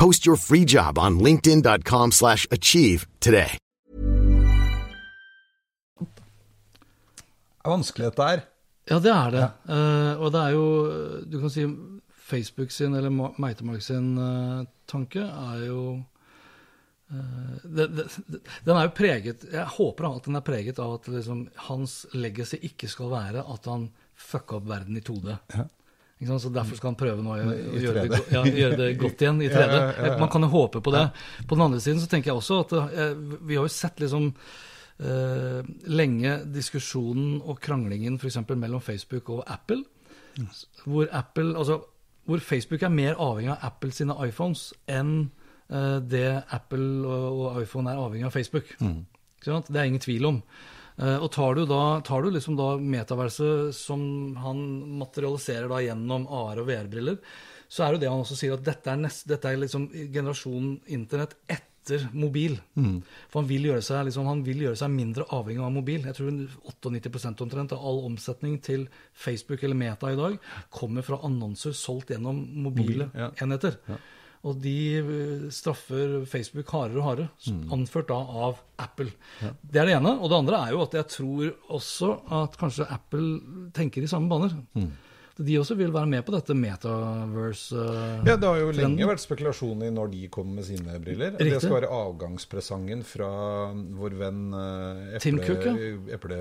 Post 0.00 0.26
your 0.26 0.36
free 0.36 0.64
job 0.64 0.98
on 0.98 1.18
linkedin.com/achieve 1.20 2.12
slash 2.12 2.46
achieve 2.50 3.06
today. 3.20 3.58
Det 7.60 7.66
er 7.66 7.70
vanskelig 7.74 8.06
dette 8.08 8.28
her. 8.28 8.40
Ja, 8.88 8.98
det 8.98 9.12
er 9.12 9.34
det. 9.34 9.42
Eh, 9.68 10.22
og 10.22 10.32
det 10.32 10.40
er 10.40 10.54
jo 10.56 10.64
Du 11.30 11.36
kan 11.40 11.50
si 11.52 11.66
Facebook 12.30 12.70
sin, 12.70 12.94
eller 12.94 13.10
Ma- 13.10 13.34
Meitemark 13.38 13.82
sin 13.82 14.16
uh, 14.18 14.64
tanke, 14.88 15.20
er 15.20 15.66
jo 15.66 15.82
uh, 17.12 17.56
det, 17.64 17.88
det, 17.96 18.06
Den 18.64 18.76
er 18.76 18.86
jo 18.86 18.94
preget 18.96 19.44
Jeg 19.52 19.66
håper 19.66 20.08
at 20.16 20.24
den 20.24 20.36
er 20.36 20.46
preget 20.46 20.78
av 20.78 20.94
at 20.94 21.08
liksom, 21.08 21.48
hans 21.68 22.06
legacy 22.14 22.56
ikke 22.62 22.88
skal 22.88 23.10
være 23.10 23.44
at 23.44 23.68
han 23.68 23.90
fucka 24.16 24.56
opp 24.60 24.68
verden 24.68 24.96
i 24.96 25.04
2D. 25.04 25.36
Ikke 25.36 25.60
sant? 25.60 25.76
Så 26.20 26.50
Derfor 26.52 26.76
skal 26.76 26.90
han 26.90 26.96
prøve 27.00 27.22
nå 27.24 27.32
å, 27.32 27.52
å 27.74 27.80
gjøre, 27.80 28.02
det, 28.12 28.18
ja, 28.34 28.42
gjøre 28.44 28.76
det 28.76 28.88
godt 29.00 29.22
igjen 29.24 29.38
i 29.40 29.48
3D. 29.54 29.76
Ja, 29.76 29.84
ja. 30.10 30.16
Man 30.20 30.28
kan 30.32 30.44
jo 30.44 30.50
håpe 30.52 30.82
på 30.84 30.92
det. 30.92 31.06
På 31.48 31.56
den 31.56 31.64
andre 31.64 31.80
siden 31.80 32.00
så 32.02 32.10
tenker 32.12 32.32
jeg 32.32 32.40
også 32.42 32.58
at 32.66 32.74
eh, 32.76 33.14
vi 33.48 33.56
har 33.56 33.64
jo 33.64 33.72
sett 33.72 34.02
liksom 34.04 34.26
eh, 35.00 35.70
lenge 35.88 36.34
diskusjonen 36.52 37.38
og 37.40 37.60
kranglingen 37.64 38.18
f.eks. 38.20 38.36
mellom 38.52 38.82
Facebook 38.84 39.30
og 39.32 39.44
Apple. 39.48 39.80
Hvor, 40.84 41.08
Apple, 41.12 41.54
altså, 41.58 41.80
hvor 42.28 42.44
Facebook 42.44 42.82
er 42.86 42.92
mer 42.94 43.16
avhengig 43.20 43.54
av 43.56 43.64
Apple 43.72 43.92
sine 43.96 44.14
iPhones 44.26 44.68
enn 44.88 45.14
eh, 45.72 45.96
det 46.04 46.26
Apple 46.52 46.90
og, 47.08 47.40
og 47.46 47.62
iPhone 47.64 47.90
er 47.90 48.02
avhengig 48.04 48.28
av 48.28 48.36
Facebook. 48.36 48.70
Sant? 49.40 49.72
Det 49.72 49.80
er 49.80 49.88
ingen 49.88 50.04
tvil 50.04 50.28
om. 50.28 50.42
Eh, 50.98 51.16
og 51.16 51.30
tar 51.34 51.56
du, 51.56 51.64
da, 51.68 52.00
tar 52.06 52.24
du 52.24 52.30
liksom 52.34 52.58
da 52.58 52.74
metaverset 52.80 53.74
som 53.76 54.02
han 54.42 54.60
materialiserer 55.00 55.70
da 55.70 55.80
gjennom 55.84 56.26
AR- 56.26 56.62
og 56.62 56.68
VR-briller, 56.68 57.18
så 57.70 57.86
er 57.86 57.94
jo 57.94 58.02
det 58.02 58.10
han 58.10 58.22
også 58.24 58.36
sier 58.38 58.56
at 58.56 58.64
dette 58.66 58.90
er, 58.90 58.98
nest, 58.98 59.26
dette 59.30 59.46
er 59.46 59.60
liksom 59.62 59.88
generasjonen 60.12 60.80
internett 60.90 61.36
etter 61.46 62.08
mobil. 62.12 62.56
For 63.30 63.40
han 63.40 63.48
vil, 63.48 63.68
gjøre 63.70 63.82
seg, 63.86 64.02
liksom, 64.08 64.26
han 64.26 64.42
vil 64.46 64.64
gjøre 64.66 64.78
seg 64.78 64.90
mindre 64.92 65.24
avhengig 65.32 65.62
av 65.64 65.72
mobil. 65.74 66.04
Jeg 66.06 66.18
tror 66.18 66.34
98 66.82 67.44
omtrent 67.46 67.72
av 67.76 67.86
all 67.86 68.02
omsetning 68.10 68.58
til 68.62 68.88
Facebook 69.14 69.62
eller 69.62 69.78
Meta 69.78 70.10
i 70.10 70.18
dag 70.18 70.36
kommer 70.74 71.06
fra 71.06 71.22
annonser 71.26 71.72
solgt 71.72 72.10
gjennom 72.10 72.42
mobile 72.66 73.06
Mobil, 73.06 73.06
ja. 73.14 73.30
enheter. 73.42 73.78
Og 74.42 74.56
de 74.62 74.74
eh, 74.98 75.50
straffer 75.52 76.24
Facebook 76.24 76.70
hardere 76.72 77.02
og 77.02 77.04
hardere, 77.10 77.28
s- 77.44 77.52
anført 77.76 78.08
da 78.08 78.16
av 78.16 78.56
Apple. 78.80 79.10
Det 79.62 79.76
er 79.82 79.90
det 79.90 79.98
ene. 79.98 80.14
Og 80.20 80.30
det 80.32 80.38
andre 80.38 80.62
er 80.66 80.72
jo 80.72 80.80
at 80.86 80.96
jeg 80.96 81.08
tror 81.12 81.50
også 81.76 82.14
at 82.40 82.56
kanskje 82.56 82.86
Apple 82.90 83.70
tenker 83.76 84.02
i 84.02 84.08
samme 84.08 84.28
baner. 84.32 84.56
De 85.40 85.54
også 85.56 85.72
vil 85.78 85.88
være 85.92 86.04
med 86.10 86.20
på 86.26 86.32
dette 86.34 86.52
metaverse. 86.52 87.72
eh, 87.72 88.24
Ja, 88.28 88.36
Det 88.36 88.44
har 88.48 88.56
jo 88.60 88.72
trenden. 88.72 88.96
lenge 88.96 89.06
vært 89.08 89.22
spekulasjoner 89.24 89.86
i 89.86 89.90
når 89.90 90.10
de 90.10 90.28
kommer 90.28 90.54
med 90.56 90.64
sine 90.64 90.98
briller. 91.00 91.30
Riktig. 91.32 91.50
Det 91.52 91.60
skal 91.62 91.76
være 91.80 91.88
avgangspresangen 91.90 93.04
fra 93.04 93.72
vår 93.72 94.16
venn 94.20 94.52
eh, 94.54 95.16
Eple, 95.16 95.20
Tim 95.20 95.38
Cook, 95.38 95.64
ja. 95.64 95.74
Eple, 96.16 96.40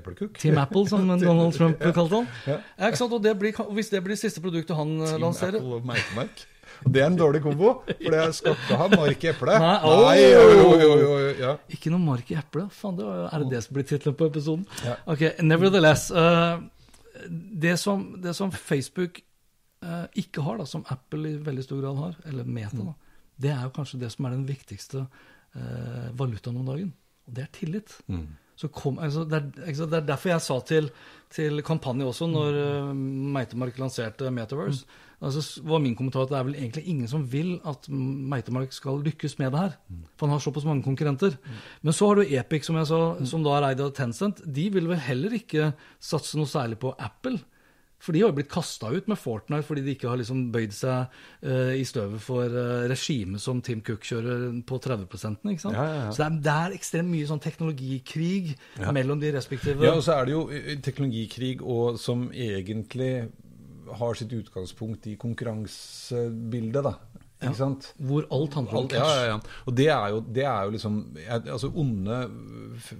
Eplecook. 0.00 0.38
Team 0.38 0.58
Apple, 0.58 0.86
som 0.88 1.06
Donald 1.18 1.54
Trump 1.54 1.78
kalte 1.98 2.14
han. 2.14 2.26
Ja. 2.46 2.58
Ja? 2.78 2.90
Og 3.06 3.22
det 3.22 3.36
blir, 3.38 3.52
hvis 3.74 3.90
det 3.90 4.02
blir 4.04 4.16
siste 4.18 4.40
produktet 4.42 4.74
han 4.76 4.96
Team 5.06 5.20
lanserer 5.20 5.56
Apple 5.60 5.74
og 5.80 5.86
Meitemark. 5.86 6.46
Det 6.86 7.02
er 7.02 7.08
en 7.10 7.18
dårlig 7.18 7.42
kombo, 7.44 7.72
for 7.86 8.14
det 8.14 8.26
skal 8.38 8.56
ikke 8.56 8.78
ha 8.80 8.88
mark 8.92 9.24
i 9.24 9.30
eplet. 9.30 9.62
Nei, 9.62 9.72
Nei, 9.84 10.18
oh, 10.40 10.84
oh, 10.86 11.24
ja. 11.38 11.54
Ikke 11.72 11.92
noe 11.92 12.02
mark 12.02 12.30
i 12.32 12.38
eplet. 12.40 12.70
Faen, 12.74 12.98
det 12.98 13.06
er 13.06 13.44
det 13.44 13.50
det 13.54 13.62
som 13.66 13.76
blir 13.76 13.88
tittelen 13.88 14.18
på 14.18 14.28
episoden? 14.30 14.66
Ja. 14.86 14.98
Ok, 15.12 15.26
nevertheless. 15.44 16.08
Uh, 16.14 16.62
det, 17.28 17.76
som, 17.80 18.06
det 18.22 18.34
som 18.38 18.52
Facebook 18.54 19.20
uh, 19.84 20.06
ikke 20.18 20.44
har, 20.46 20.60
da, 20.60 20.68
som 20.68 20.86
Apple 20.92 21.34
i 21.34 21.40
veldig 21.50 21.66
stor 21.66 21.82
grad 21.82 22.00
har, 22.00 22.20
eller 22.30 22.48
Meta, 22.48 22.84
da, 22.92 22.94
det 23.40 23.52
er 23.54 23.66
jo 23.66 23.74
kanskje 23.76 24.00
det 24.02 24.12
som 24.14 24.28
er 24.28 24.36
den 24.36 24.46
viktigste 24.48 25.04
uh, 25.04 26.06
valutaen 26.16 26.60
om 26.60 26.68
dagen. 26.68 26.94
Og 27.28 27.36
det 27.36 27.46
er 27.46 27.52
tillit. 27.56 27.98
Så 28.60 28.68
kom, 28.68 28.98
altså, 29.00 29.24
det, 29.24 29.38
er, 29.40 29.72
det 29.72 30.00
er 30.02 30.08
derfor 30.08 30.34
jeg 30.34 30.44
sa 30.44 30.58
til, 30.68 30.90
til 31.32 31.62
kampanje 31.64 32.08
også, 32.08 32.28
når 32.28 32.58
uh, 32.60 32.90
Meitemark 33.36 33.78
lanserte 33.80 34.32
Metaverse, 34.34 34.84
altså, 35.20 35.62
var 35.68 35.82
min 35.84 35.94
kommentar 35.98 36.24
at 36.24 36.32
det 36.32 36.38
er 36.38 36.48
vel 36.48 36.58
egentlig 36.58 36.84
ingen 36.88 37.08
som 37.10 37.26
vil 37.32 37.52
at 37.68 37.88
Meitemark 37.90 38.72
skal 38.72 39.02
lykkes 39.04 39.38
med 39.40 39.52
det 39.52 39.62
her. 39.64 39.76
For 40.16 40.26
han 40.26 40.36
har 40.36 40.44
såpass 40.44 40.66
mange 40.68 40.86
konkurrenter. 40.86 41.36
Men 41.82 41.96
så 41.96 42.10
har 42.10 42.20
du 42.20 42.34
Epic, 42.40 42.66
som 42.66 42.80
jeg 42.80 42.90
sa, 42.90 43.00
som 43.28 43.44
da 43.44 43.58
er 43.58 43.70
eid 43.70 43.84
av 43.84 43.94
Tencent. 43.96 44.42
De 44.46 44.68
vil 44.72 44.88
vel 44.90 45.00
heller 45.10 45.36
ikke 45.36 45.72
satse 46.00 46.40
noe 46.40 46.50
særlig 46.50 46.80
på 46.80 46.94
Apple. 46.98 47.38
For 48.00 48.16
de 48.16 48.22
har 48.22 48.30
jo 48.30 48.36
blitt 48.38 48.50
kasta 48.50 48.88
ut 48.88 49.08
med 49.10 49.18
Fortnite 49.20 49.66
fordi 49.66 49.82
de 49.84 49.94
ikke 49.94 50.08
har 50.08 50.16
liksom 50.20 50.46
bøyd 50.54 50.72
seg 50.72 51.12
uh, 51.44 51.72
i 51.76 51.84
støvet 51.84 52.22
for 52.24 52.48
uh, 52.48 52.86
regimet 52.88 53.42
som 53.44 53.60
Tim 53.64 53.82
Cook 53.84 54.06
kjører 54.08 54.46
på 54.66 54.78
30 54.80 55.04
ikke 55.04 55.60
sant? 55.60 55.76
Ja, 55.76 55.84
ja, 55.84 55.98
ja. 56.06 56.08
Så 56.08 56.22
det 56.22 56.28
er, 56.30 56.38
det 56.46 56.54
er 56.54 56.78
ekstremt 56.78 57.12
mye 57.12 57.28
sånn 57.28 57.44
teknologikrig 57.44 58.56
mellom 58.96 59.20
de 59.20 59.34
respektive 59.36 59.84
Ja, 59.84 59.92
og 59.98 60.04
så 60.06 60.16
er 60.16 60.30
det 60.30 60.36
jo 60.36 60.46
eh, 60.48 60.72
teknologikrig 60.80 61.58
og 61.60 62.00
som 62.00 62.30
egentlig 62.32 63.12
har 63.98 64.14
sitt 64.18 64.32
utgangspunkt 64.32 65.06
i 65.10 65.16
konkurransebildet, 65.20 66.84
da. 66.84 66.94
Sant? 67.56 67.86
Hvor 67.96 68.26
alt 68.36 68.52
handler 68.58 68.74
om 68.76 68.82
Alt, 68.84 68.92
ja, 68.92 69.04
ja, 69.16 69.28
ja. 69.30 69.36
Og 69.64 69.72
det 69.78 69.86
er 69.88 70.08
jo, 70.12 70.18
det 70.28 70.42
er 70.44 70.66
jo 70.68 70.72
liksom 70.74 70.96
Altså 71.40 71.70
onde 71.80 72.18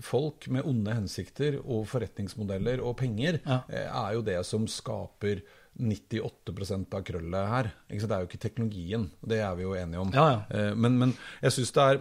folk 0.00 0.46
med 0.48 0.64
onde 0.64 0.94
hensikter 0.96 1.58
og 1.60 1.82
forretningsmodeller 1.90 2.80
og 2.80 2.94
penger 3.02 3.36
Ja. 3.44 3.58
eh, 3.68 3.84
er 3.84 4.14
jo 4.16 4.22
det 4.24 4.38
som 4.48 4.64
skaper 4.66 5.42
98% 5.78 6.96
av 6.96 7.04
krøllet 7.04 7.48
her. 7.52 7.68
Det 7.92 8.00
er 8.10 8.24
jo 8.24 8.30
ikke 8.30 8.40
teknologien, 8.40 9.10
det 9.28 9.38
er 9.44 9.54
vi 9.56 9.62
jo 9.68 9.74
enige 9.76 10.00
om. 10.00 10.10
Ja, 10.16 10.24
ja. 10.32 10.40
Eh, 10.50 10.74
Men, 10.74 10.96
men 10.98 11.12
jeg 11.42 11.52
syns 11.58 11.72
det 11.76 11.84
er 11.84 12.00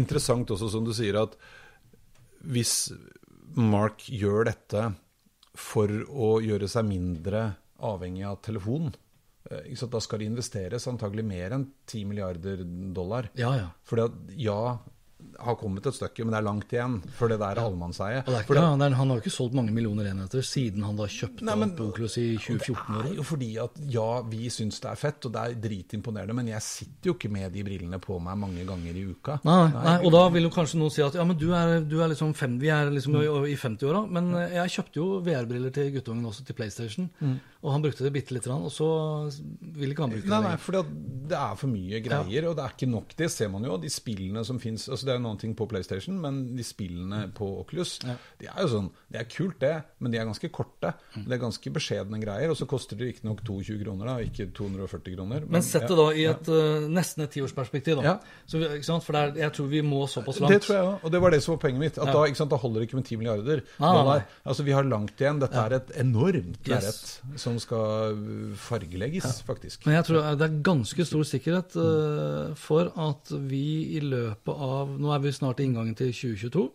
interessant 0.00 0.48
også, 0.50 0.70
som 0.72 0.84
du 0.88 0.94
sier, 0.96 1.20
at 1.20 1.36
hvis 2.48 2.92
Mark 3.60 4.08
gjør 4.08 4.48
dette 4.48 4.94
for 5.58 5.88
å 6.08 6.38
gjøre 6.40 6.68
seg 6.70 6.84
mindre 6.88 7.56
avhengig 7.78 8.26
av 8.26 8.40
telefon, 8.42 8.92
eh, 9.50 9.74
da 9.86 10.00
skal 10.00 10.22
det 10.22 10.30
investeres 10.32 10.88
antagelig 10.90 11.24
mer 11.24 11.56
enn 11.56 11.66
10 11.86 12.04
milliarder 12.10 12.64
dollar. 12.94 13.30
Ja, 13.38 13.54
ja. 13.56 13.70
For 13.82 14.02
ja, 14.36 14.78
har 15.38 15.54
kommet 15.58 15.86
et 15.86 15.94
stykke, 15.94 16.24
men 16.24 16.34
det 16.34 16.38
er 16.40 16.46
langt 16.46 16.72
igjen 16.74 16.96
før 17.14 17.32
det 17.32 17.38
der 17.40 17.58
er 17.58 17.66
allemannseie. 17.68 18.20
Er, 18.26 18.94
han 18.98 19.10
har 19.12 19.20
ikke 19.20 19.32
solgt 19.32 19.54
mange 19.54 19.72
millioner 19.74 20.08
enheter 20.10 20.42
siden 20.46 20.82
han 20.86 20.98
da 20.98 21.06
kjøpte 21.10 21.46
Nei, 21.46 21.54
men- 21.58 21.72
opp 21.74 21.82
Oculus 21.88 22.16
i 22.18 22.26
2014. 22.36 23.02
Det 23.02 23.12
er 23.12 23.16
jo 23.20 23.26
fordi 23.26 23.50
at 23.62 23.78
ja, 23.94 24.06
vi 24.30 24.50
syns 24.50 24.80
det 24.82 24.90
er 24.90 25.00
fett, 25.00 25.26
og 25.28 25.34
det 25.34 25.42
er 25.44 25.60
dritimponerende, 25.68 26.36
men 26.38 26.50
jeg 26.52 26.62
sitter 26.66 27.12
jo 27.12 27.14
ikke 27.16 27.30
med 27.34 27.52
de 27.54 27.64
brillene 27.66 28.00
på 28.02 28.18
meg 28.22 28.38
mange 28.38 28.66
ganger 28.68 28.98
i 28.98 29.04
uka. 29.10 29.38
Nei, 29.46 29.58
nei, 29.74 29.96
og 30.04 30.12
da 30.14 30.24
vil 30.34 30.48
jo 30.48 30.54
kanskje 30.54 30.80
noen 30.82 30.94
si 30.94 31.04
at 31.06 31.18
ja, 31.18 31.26
men 31.28 31.38
du 31.38 31.48
er, 31.54 31.78
du 31.86 31.98
er 32.02 32.12
liksom 32.14 32.34
fem, 32.38 32.58
vi 32.62 32.70
er 32.74 32.90
liksom 32.94 33.18
i, 33.20 33.26
i 33.52 33.58
50-åra. 33.58 34.04
Men 34.10 34.32
eh, 34.38 34.56
jeg 34.58 34.74
kjøpte 34.78 35.02
jo 35.02 35.08
VR-briller 35.26 35.74
til 35.74 35.92
guttungen 35.98 36.26
også, 36.30 36.46
til 36.48 36.58
PlayStation. 36.58 37.10
Og 37.58 37.72
han 37.74 37.82
brukte 37.82 38.04
det 38.06 38.12
bitte 38.14 38.34
lite 38.36 38.46
grann, 38.50 38.62
og 38.68 38.70
så 38.70 38.86
vil 39.74 39.90
ikke 39.90 40.04
han 40.06 40.12
bruke 40.14 40.26
det. 40.26 40.30
nei, 40.30 40.42
nei 40.44 40.56
for 40.62 40.78
det 40.78 41.38
er 41.38 41.56
for 41.58 41.70
mye 41.72 41.98
greier, 42.04 42.46
og 42.50 42.54
det 42.58 42.64
er 42.64 42.74
ikke 42.76 42.90
nok. 42.90 43.14
Det 43.18 43.30
ser 43.34 43.50
man 43.50 43.66
jo. 43.66 43.78
De 43.82 43.90
spillene 43.90 44.44
som 44.46 44.60
fins 44.62 44.86
altså 44.88 45.07
Det 45.08 45.14
er 45.16 45.22
noen 45.24 45.38
ting 45.40 45.54
på 45.56 45.66
PlayStation, 45.70 46.18
men 46.20 46.42
de 46.58 46.64
spillene 46.66 47.22
på 47.34 47.46
Oculus 47.62 47.96
De 48.04 48.46
er 48.46 48.60
jo 48.62 48.68
sånn 48.74 48.90
Det 49.10 49.22
er 49.22 49.28
kult, 49.32 49.56
det, 49.62 49.72
men 50.04 50.12
de 50.12 50.18
er 50.20 50.26
ganske 50.28 50.50
korte. 50.52 50.92
Det 51.16 51.32
er 51.34 51.40
ganske 51.40 51.72
beskjedne 51.72 52.20
greier, 52.20 52.52
og 52.52 52.58
så 52.60 52.66
koster 52.68 52.98
det 53.00 53.08
riktignok 53.14 53.40
22 53.46 53.78
kroner, 53.82 54.10
da, 54.12 54.16
ikke 54.28 54.48
240 54.54 55.16
kroner. 55.16 55.46
Men 55.48 55.64
sett 55.64 55.86
det 55.88 55.96
da 55.98 56.06
i 56.12 56.26
et 56.28 56.50
eh, 56.52 56.86
nesten 56.92 57.24
et 57.24 57.32
tiårsperspektiv, 57.34 58.02
da. 58.02 58.04
Ja. 58.04 58.16
Så? 58.46 58.60
For 59.04 59.16
det 59.16 59.20
er, 59.22 59.34
jeg 59.46 59.54
tror 59.56 59.68
vi 59.72 59.80
må 59.86 60.02
såpass 60.10 60.40
langt. 60.42 60.52
Det 60.52 60.62
tror 60.66 60.76
jeg 60.76 60.86
òg, 60.90 61.04
og 61.08 61.14
det 61.14 61.20
var 61.24 61.34
det 61.34 61.40
som 61.44 61.54
var 61.54 61.60
poenget 61.64 61.80
mitt. 61.86 61.98
At 61.98 62.10
Ja. 62.10 62.16
da, 62.18 62.34
sant, 62.38 62.50
da 62.52 62.58
holder 62.60 62.80
det 62.82 62.88
ikke 62.90 62.98
med 63.00 63.06
10 63.08 63.16
milliarder 63.22 63.62
Nei, 63.64 63.78
nei, 63.80 63.92
dollar. 63.96 64.18
nei. 64.18 64.40
Altså, 64.52 64.66
vi 64.68 64.76
har 64.76 64.84
langt 64.88 65.16
igjen. 65.24 65.40
Dette 65.40 65.64
er 65.64 65.76
et 65.78 65.92
enormt 66.04 66.68
Yes. 66.68 67.20
som 67.40 67.56
skal 67.62 68.12
uh, 68.18 68.54
fargelegges, 68.58 69.42
faktisk. 69.46 69.86
Men 69.86 69.94
jeg 69.98 70.08
tror 70.10 70.36
det 70.36 70.46
er 70.48 70.58
ganske 70.66 71.06
stor 71.08 71.24
sikkerhet 71.28 71.76
uh, 71.80 72.54
for 72.58 72.90
at 72.98 73.32
vi 73.48 73.96
i 73.96 74.00
løpet 74.04 74.54
av 74.68 74.97
Nå 74.98 75.14
er 75.14 75.22
vi 75.22 75.32
snart 75.34 75.60
i 75.62 75.68
inngangen 75.68 75.96
til 75.98 76.12
2022. 76.12 76.66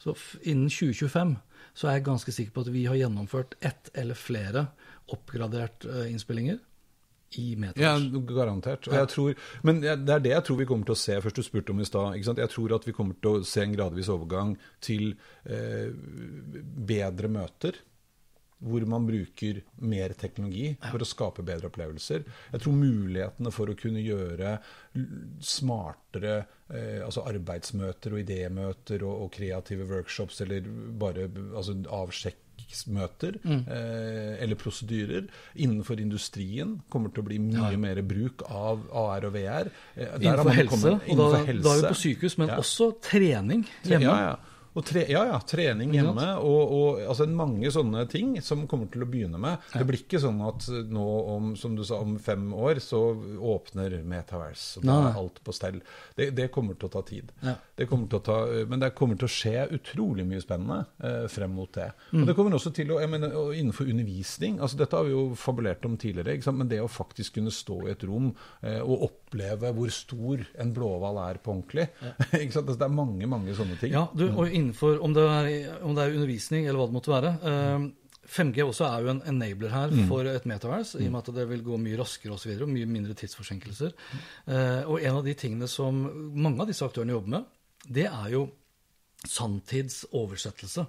Så 0.00 0.16
innen 0.48 0.70
2025 0.72 1.36
så 1.76 1.88
er 1.88 1.98
jeg 1.98 2.08
ganske 2.08 2.32
sikker 2.34 2.54
på 2.54 2.64
at 2.64 2.72
vi 2.72 2.86
har 2.88 2.98
gjennomført 2.98 3.54
ett 3.60 3.92
eller 3.94 4.18
flere 4.18 4.66
oppgradert 5.12 5.84
eh, 5.86 6.08
innspillinger 6.10 6.58
i 7.38 7.54
Ja, 7.78 7.94
garantert. 8.26 8.88
Jeg 8.90 9.08
tror, 9.08 9.36
men 9.62 9.78
det 9.82 9.92
er 9.92 10.22
det 10.22 10.32
jeg 10.32 10.44
tror 10.46 10.58
vi 10.58 10.66
kommer 10.66 10.88
til 10.88 10.96
å 10.96 10.98
se, 10.98 11.18
først 11.22 11.38
du 11.38 11.44
spurte 11.46 11.70
om 11.70 11.82
i 11.82 11.86
stad. 11.86 12.16
Jeg 12.18 12.50
tror 12.50 12.74
at 12.74 12.88
vi 12.88 12.94
kommer 12.96 13.14
til 13.22 13.38
å 13.38 13.44
se 13.46 13.62
en 13.62 13.76
gradvis 13.76 14.10
overgang 14.10 14.56
til 14.82 15.12
eh, 15.44 15.92
bedre 16.90 17.30
møter. 17.30 17.78
Hvor 18.60 18.84
man 18.84 19.06
bruker 19.08 19.62
mer 19.88 20.12
teknologi 20.20 20.74
for 20.82 21.00
å 21.00 21.06
skape 21.08 21.44
bedre 21.46 21.70
opplevelser. 21.70 22.26
Jeg 22.52 22.60
tror 22.60 22.74
mulighetene 22.76 23.52
for 23.54 23.72
å 23.72 23.76
kunne 23.78 24.02
gjøre 24.04 24.58
smartere 25.40 26.34
eh, 26.74 27.00
altså 27.04 27.24
arbeidsmøter 27.30 28.14
og 28.14 28.20
idémøter 28.24 29.02
og, 29.02 29.24
og 29.26 29.32
kreative 29.32 29.86
workshops 29.90 30.40
eller 30.44 30.60
bare 31.00 31.28
altså 31.56 31.74
avsjekksmøter 32.00 33.38
eh, 33.44 34.42
eller 34.42 34.58
prosedyrer 34.60 35.26
innenfor 35.56 36.00
industrien 36.02 36.76
kommer 36.92 37.10
til 37.14 37.24
å 37.24 37.28
bli 37.30 37.38
mye 37.42 37.76
mer 37.80 38.02
bruk 38.06 38.44
av 38.48 38.84
AR 38.92 39.26
og 39.30 39.34
VR. 39.34 39.70
Eh, 39.96 40.14
Innenfor 40.20 40.54
helse, 40.54 40.70
kommet- 40.76 41.10
og 41.10 41.18
da, 41.18 41.42
helse. 41.46 41.64
da 41.64 41.74
er 41.76 41.82
vi 41.82 41.88
på 41.94 42.00
sykehus, 42.04 42.38
men 42.38 42.48
Ja. 42.48 42.58
også 42.62 42.90
trening 43.02 43.66
hjemme. 43.84 44.04
Ja, 44.04 44.20
ja. 44.30 44.36
Og 44.78 44.84
tre, 44.86 45.02
ja, 45.10 45.24
ja, 45.26 45.38
trening 45.42 45.90
hjemme 45.96 46.26
og, 46.46 46.74
og 46.76 47.00
altså 47.02 47.26
mange 47.26 47.70
sånne 47.74 48.04
ting 48.10 48.36
som 48.44 48.66
kommer 48.70 48.86
til 48.92 49.02
å 49.02 49.08
begynne 49.10 49.40
med. 49.40 49.58
Det 49.74 49.82
blir 49.86 49.98
ikke 50.04 50.20
sånn 50.22 50.38
at 50.46 50.68
nå 50.90 51.06
om, 51.34 51.52
som 51.58 51.74
du 51.74 51.82
sa, 51.86 51.98
om 52.04 52.14
fem 52.22 52.52
år 52.54 52.78
så 52.84 53.00
åpner 53.50 53.98
Metaverse, 54.06 54.78
og 54.78 54.86
da 54.86 54.98
er 55.08 55.18
alt 55.18 55.40
på 55.42 55.54
stell. 55.56 55.80
Det, 56.14 56.30
det 56.38 56.50
kommer 56.54 56.78
til 56.78 56.86
å 56.86 56.92
ta 56.94 57.02
tid. 57.06 57.32
Ja. 57.42 57.56
Det 57.74 57.88
til 57.90 58.18
å 58.20 58.22
ta, 58.24 58.38
men 58.70 58.82
det 58.82 58.92
kommer 58.98 59.18
til 59.18 59.26
å 59.26 59.32
skje 59.32 59.66
utrolig 59.74 60.26
mye 60.28 60.42
spennende 60.42 60.84
eh, 61.02 61.26
frem 61.32 61.52
mot 61.56 61.72
det. 61.74 61.90
Mm. 62.12 62.22
Og 62.22 62.30
det 62.30 62.36
kommer 62.38 62.58
også 62.58 62.74
til 62.76 62.94
å, 62.94 63.00
mener, 63.10 63.34
Innenfor 63.50 63.90
undervisning, 63.90 64.60
altså 64.62 64.78
dette 64.80 64.96
har 64.96 65.06
vi 65.08 65.14
jo 65.14 65.24
fabulert 65.38 65.84
om 65.88 65.98
tidligere, 66.00 66.38
men 66.54 66.70
det 66.70 66.80
å 66.82 66.90
faktisk 66.90 67.38
kunne 67.38 67.52
stå 67.54 67.82
i 67.86 67.92
et 67.94 68.06
rom 68.06 68.30
eh, 68.62 68.78
og 68.80 69.08
oppleve 69.08 69.19
hvor 69.30 69.90
stor 69.94 70.42
en 70.58 70.74
blåhval 70.74 71.20
er 71.30 71.40
på 71.42 71.54
ordentlig 71.54 71.88
sant? 72.52 72.66
Altså, 72.66 72.78
Det 72.78 72.86
er 72.86 72.94
mange 72.94 73.26
mange 73.30 73.54
sånne 73.54 73.78
ting. 73.80 73.94
Ja, 73.94 74.08
du, 74.14 74.26
og 74.30 74.48
innenfor, 74.50 75.00
om 75.02 75.14
det, 75.14 75.22
er, 75.22 75.80
om 75.82 75.94
det 75.94 76.04
er 76.04 76.18
undervisning 76.18 76.66
eller 76.66 76.80
hva 76.80 76.88
det 76.90 76.98
måtte 76.98 77.14
være 77.14 77.34
eh, 77.40 77.88
5G 78.30 78.62
også 78.62 78.86
er 78.86 79.02
jo 79.02 79.10
en 79.10 79.22
enabler 79.26 79.72
her 79.74 79.94
for 80.06 80.28
et 80.30 80.44
metaverse, 80.46 81.00
i 81.00 81.08
og 81.08 81.14
med 81.16 81.24
at 81.24 81.34
det 81.34 81.46
vil 81.50 81.64
gå 81.66 81.78
mye 81.82 81.98
raskere 81.98 82.36
og, 82.36 82.38
så 82.38 82.52
og 82.54 82.70
mye 82.70 82.86
mindre 82.86 83.16
tidsforsinkelser. 83.18 83.90
Eh, 84.46 84.82
og 84.86 85.00
en 85.02 85.18
av 85.18 85.24
de 85.26 85.34
tingene 85.34 85.66
som 85.70 85.98
mange 86.36 86.62
av 86.62 86.70
disse 86.70 86.86
aktørene 86.86 87.16
jobber 87.16 87.34
med, 87.38 87.48
det 87.90 88.06
er 88.06 88.28
jo 88.36 88.44
sanntidsoversettelse. 89.28 90.84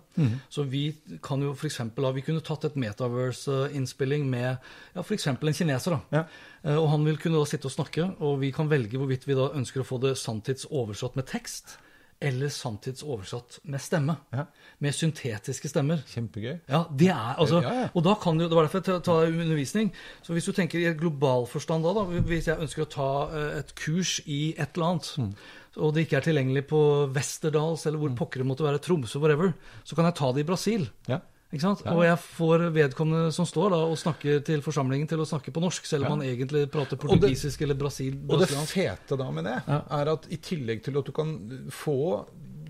Så 0.50 0.63
vi 0.63 0.96
kan 1.24 1.41
jo 1.44 1.54
eksempel, 1.67 2.06
vi 2.15 2.24
kunne 2.26 2.44
tatt 2.46 2.65
et 2.70 2.78
metaverse-innspilling 2.80 4.28
med 4.30 4.58
ja, 4.96 5.02
f.eks. 5.04 5.28
en 5.28 5.38
kineser. 5.54 5.91
da. 5.98 6.02
Ja. 6.22 6.24
Eh, 6.63 6.78
Og 6.80 6.89
han 6.94 7.06
vil 7.06 7.17
kunne 7.20 7.39
da 7.41 7.46
sitte 7.50 7.67
og 7.67 7.76
snakke, 7.76 8.08
og 8.20 8.39
vi 8.41 8.52
kan 8.56 8.70
velge 8.72 8.98
hvorvidt 8.98 9.28
vi 9.28 9.36
da 9.38 9.50
ønsker 9.58 9.82
å 9.84 9.88
få 9.88 10.00
det 10.02 10.17
sanntidsoversatt 10.22 11.15
med 11.20 11.28
tekst, 11.28 11.78
eller 12.22 12.50
sanntidsoversatt 12.54 13.60
med 13.66 13.82
stemme. 13.82 14.16
Ja. 14.34 14.46
Med 14.82 14.94
syntetiske 14.96 15.70
stemmer. 15.72 16.04
Kjempegøy. 16.12 16.60
Ja, 16.70 16.84
det 16.94 17.10
er, 17.10 17.36
altså, 17.42 17.62
Ja, 17.64 17.74
ja. 17.82 17.88
Og 17.96 18.04
da 18.06 18.14
kan 18.22 18.38
du, 18.38 18.48
Det 18.48 18.56
var 18.58 18.68
derfor 18.68 18.82
jeg 18.86 19.04
tar 19.04 19.26
undervisning. 19.32 19.92
Så 20.24 20.34
hvis 20.34 20.46
du 20.46 20.52
tenker 20.54 20.80
i 20.80 20.86
et 20.92 21.00
global 21.00 21.48
forstand 21.50 21.84
da, 21.84 21.94
da, 21.98 22.04
hvis 22.22 22.48
jeg 22.48 22.62
ønsker 22.62 22.86
å 22.86 22.90
ta 22.94 23.10
eh, 23.34 23.60
et 23.60 23.74
kurs 23.76 24.20
i 24.26 24.54
et 24.58 24.78
eller 24.78 24.86
annet, 24.92 25.12
Mm. 25.18 25.34
og 25.78 25.94
det 25.96 26.06
ikke 26.06 26.18
er 26.18 26.26
tilgjengelig 26.26 26.66
på 26.68 26.80
Westerdals 27.16 27.86
eller 27.88 27.98
hvor 28.02 28.16
pokker 28.18 28.42
det 28.42 28.48
måtte 28.48 28.66
være, 28.66 28.80
Tromsø, 28.84 29.20
whatever, 29.20 29.54
så 29.84 29.96
kan 29.96 30.06
jeg 30.06 30.16
ta 30.16 30.32
det 30.34 30.42
i 30.44 30.48
Brasil. 30.50 30.90
Ja. 31.08 31.20
Ikke 31.52 31.62
sant? 31.66 31.82
Og 31.92 32.04
jeg 32.06 32.18
får 32.18 32.62
vedkommende 32.72 33.32
som 33.36 33.46
står 33.46 33.74
da 33.74 33.80
og 33.92 33.98
snakker 34.00 34.40
til 34.48 34.62
forsamlingen, 34.64 35.08
til 35.12 35.20
å 35.20 35.26
snakke 35.28 35.52
på 35.52 35.60
norsk, 35.64 35.86
selv 35.86 36.06
om 36.08 36.16
han 36.20 36.22
egentlig 36.30 36.70
prater 36.72 36.96
portugisisk 36.98 37.60
det- 37.60 37.66
eller 37.68 37.76
brasil, 37.76 38.16
Og 38.30 38.40
det 38.40 38.48
fete 38.50 39.18
da 39.20 39.30
med 39.32 39.44
det, 39.44 39.58
er 39.68 40.12
at 40.14 40.28
i 40.32 40.38
tillegg 40.38 40.84
til 40.84 40.98
at 40.98 41.06
du 41.06 41.12
kan 41.12 41.68
få 41.70 42.26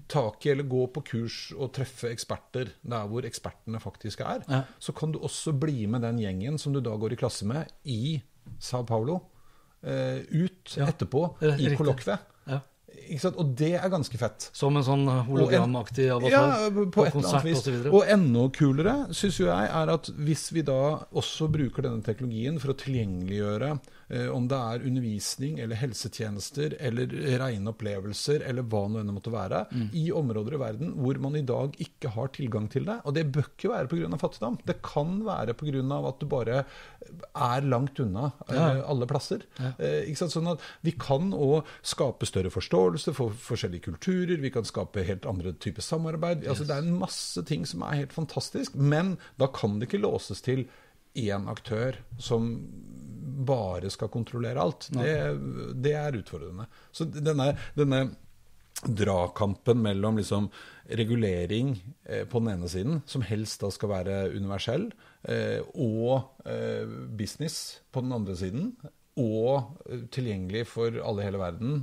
tak 0.10 0.46
i 0.46 0.50
eller 0.52 0.64
gå 0.68 0.88
på 0.92 1.04
kurs 1.06 1.54
og 1.56 1.72
treffe 1.74 2.10
eksperter 2.12 2.72
der 2.84 3.08
hvor 3.08 3.22
ekspertene 3.24 3.80
faktisk 3.80 4.20
er, 4.22 4.42
Ja. 4.50 4.64
så 4.80 4.94
kan 4.94 5.12
du 5.12 5.20
også 5.20 5.54
bli 5.58 5.86
med 5.88 6.02
den 6.02 6.18
gjengen 6.18 6.58
som 6.60 6.74
du 6.74 6.82
da 6.82 6.98
går 6.98 7.14
i 7.14 7.16
klasse 7.16 7.46
med 7.46 7.68
i 7.86 8.22
Sao 8.60 8.84
Paulo, 8.84 9.22
Uh, 9.84 10.22
ut 10.30 10.76
Ja. 10.78 10.86
etterpå 10.86 11.42
i 11.42 11.76
kollokviet. 11.76 12.20
Og 13.32 13.56
det 13.60 13.74
er 13.76 13.90
ganske 13.92 14.20
fett. 14.20 14.48
Som 14.56 14.78
en 14.80 14.86
sånn 14.88 15.08
hologramaktig 15.28 16.08
avatar 16.14 16.32
Ja, 16.32 16.70
på, 16.72 17.06
et 17.06 17.16
eller 17.16 17.28
annet 17.28 17.48
vis. 17.50 17.64
Og, 17.68 17.90
Og 18.00 18.12
enda 18.14 18.46
kulere 18.56 18.96
syns 19.16 19.40
jo 19.42 19.50
jeg 19.50 19.72
er 19.82 19.92
at 19.96 20.12
hvis 20.16 20.46
vi 20.56 20.64
da 20.68 20.78
også 21.12 21.50
bruker 21.52 21.88
denne 21.88 22.06
teknologien 22.06 22.60
for 22.62 22.74
å 22.74 22.78
tilgjengeliggjøre 22.80 23.74
eh, 23.76 23.98
om 24.34 24.48
det 24.52 24.58
er 24.58 24.84
undervisning 24.90 25.60
eller 25.64 25.76
helsetjenester 25.80 26.74
eller 26.84 27.08
rene 27.40 27.72
opplevelser 27.72 28.44
eller 28.44 28.66
hva 28.68 28.82
nå 28.92 29.00
enn 29.00 29.08
det 29.08 29.16
måtte 29.16 29.32
være, 29.32 29.62
Mm. 29.72 29.90
i 29.94 30.12
områder 30.12 30.54
i 30.58 30.60
verden 30.60 30.94
hvor 31.00 31.20
man 31.24 31.36
i 31.40 31.42
dag 31.48 31.72
ikke 31.80 32.10
har 32.12 32.28
tilgang 32.36 32.68
til 32.70 32.84
det. 32.86 32.98
Og 33.06 33.14
det 33.16 33.32
bør 33.32 33.46
ikke 33.48 33.70
være 33.72 33.88
pga. 33.88 34.18
fattigdom. 34.18 34.58
Det 34.66 34.82
kan 34.84 35.24
være 35.24 35.54
pga. 35.56 36.08
at 36.10 36.20
du 36.20 36.26
bare 36.28 36.66
er 37.36 37.62
langt 37.62 38.00
unna 38.00 38.32
eh, 38.50 38.56
Ja. 38.56 38.84
alle 38.86 39.08
plasser. 39.08 39.42
Ja. 39.60 39.72
ikke 39.80 40.18
sant? 40.18 40.32
Sånn 40.36 40.52
at 40.52 40.60
vi 40.84 40.92
kan 40.92 41.32
òg 41.32 41.64
skape 41.84 42.26
større 42.26 42.50
forståelse 42.52 43.14
for 43.16 43.30
forskjellige 43.32 43.82
kulturer. 43.88 44.42
Vi 44.42 44.50
kan 44.52 44.64
skape 44.64 45.04
helt 45.06 45.26
andre 45.26 45.54
typer 45.54 45.82
samarbeid. 45.82 46.46
Altså, 46.48 46.66
det 46.68 46.76
er 46.76 46.84
en 46.84 47.00
masse 47.00 47.42
ting 47.46 47.66
som 47.66 47.82
er 47.84 47.96
helt 48.04 48.14
fantastisk. 48.14 48.76
Men 48.76 49.18
da 49.40 49.48
kan 49.48 49.80
det 49.80 49.88
ikke 49.90 50.02
låses 50.04 50.42
til 50.42 50.68
én 51.16 51.48
aktør 51.52 51.96
som 52.20 52.68
bare 53.32 53.92
skal 53.94 54.12
kontrollere 54.14 54.62
alt. 54.62 54.90
Det, 54.96 55.16
det 55.84 55.96
er 55.98 56.20
utfordrende. 56.20 56.68
Så 56.92 57.08
denne, 57.12 57.54
denne 57.78 58.04
dragkampen 58.82 59.82
mellom 59.82 60.18
liksom 60.18 60.50
regulering 60.90 61.76
eh, 62.06 62.26
på 62.28 62.40
den 62.40 62.56
ene 62.56 62.70
siden, 62.70 63.02
som 63.06 63.24
helst 63.26 63.62
da 63.62 63.70
skal 63.74 63.92
være 63.94 64.16
universell, 64.34 64.90
eh, 65.30 65.62
og 65.76 66.48
eh, 66.50 66.88
business 67.18 67.82
på 67.92 68.04
den 68.04 68.16
andre 68.18 68.38
siden. 68.40 68.74
Og 69.22 69.76
tilgjengelig 70.16 70.64
for 70.72 70.96
alle 71.04 71.22
i 71.22 71.26
hele 71.28 71.40
verden. 71.42 71.82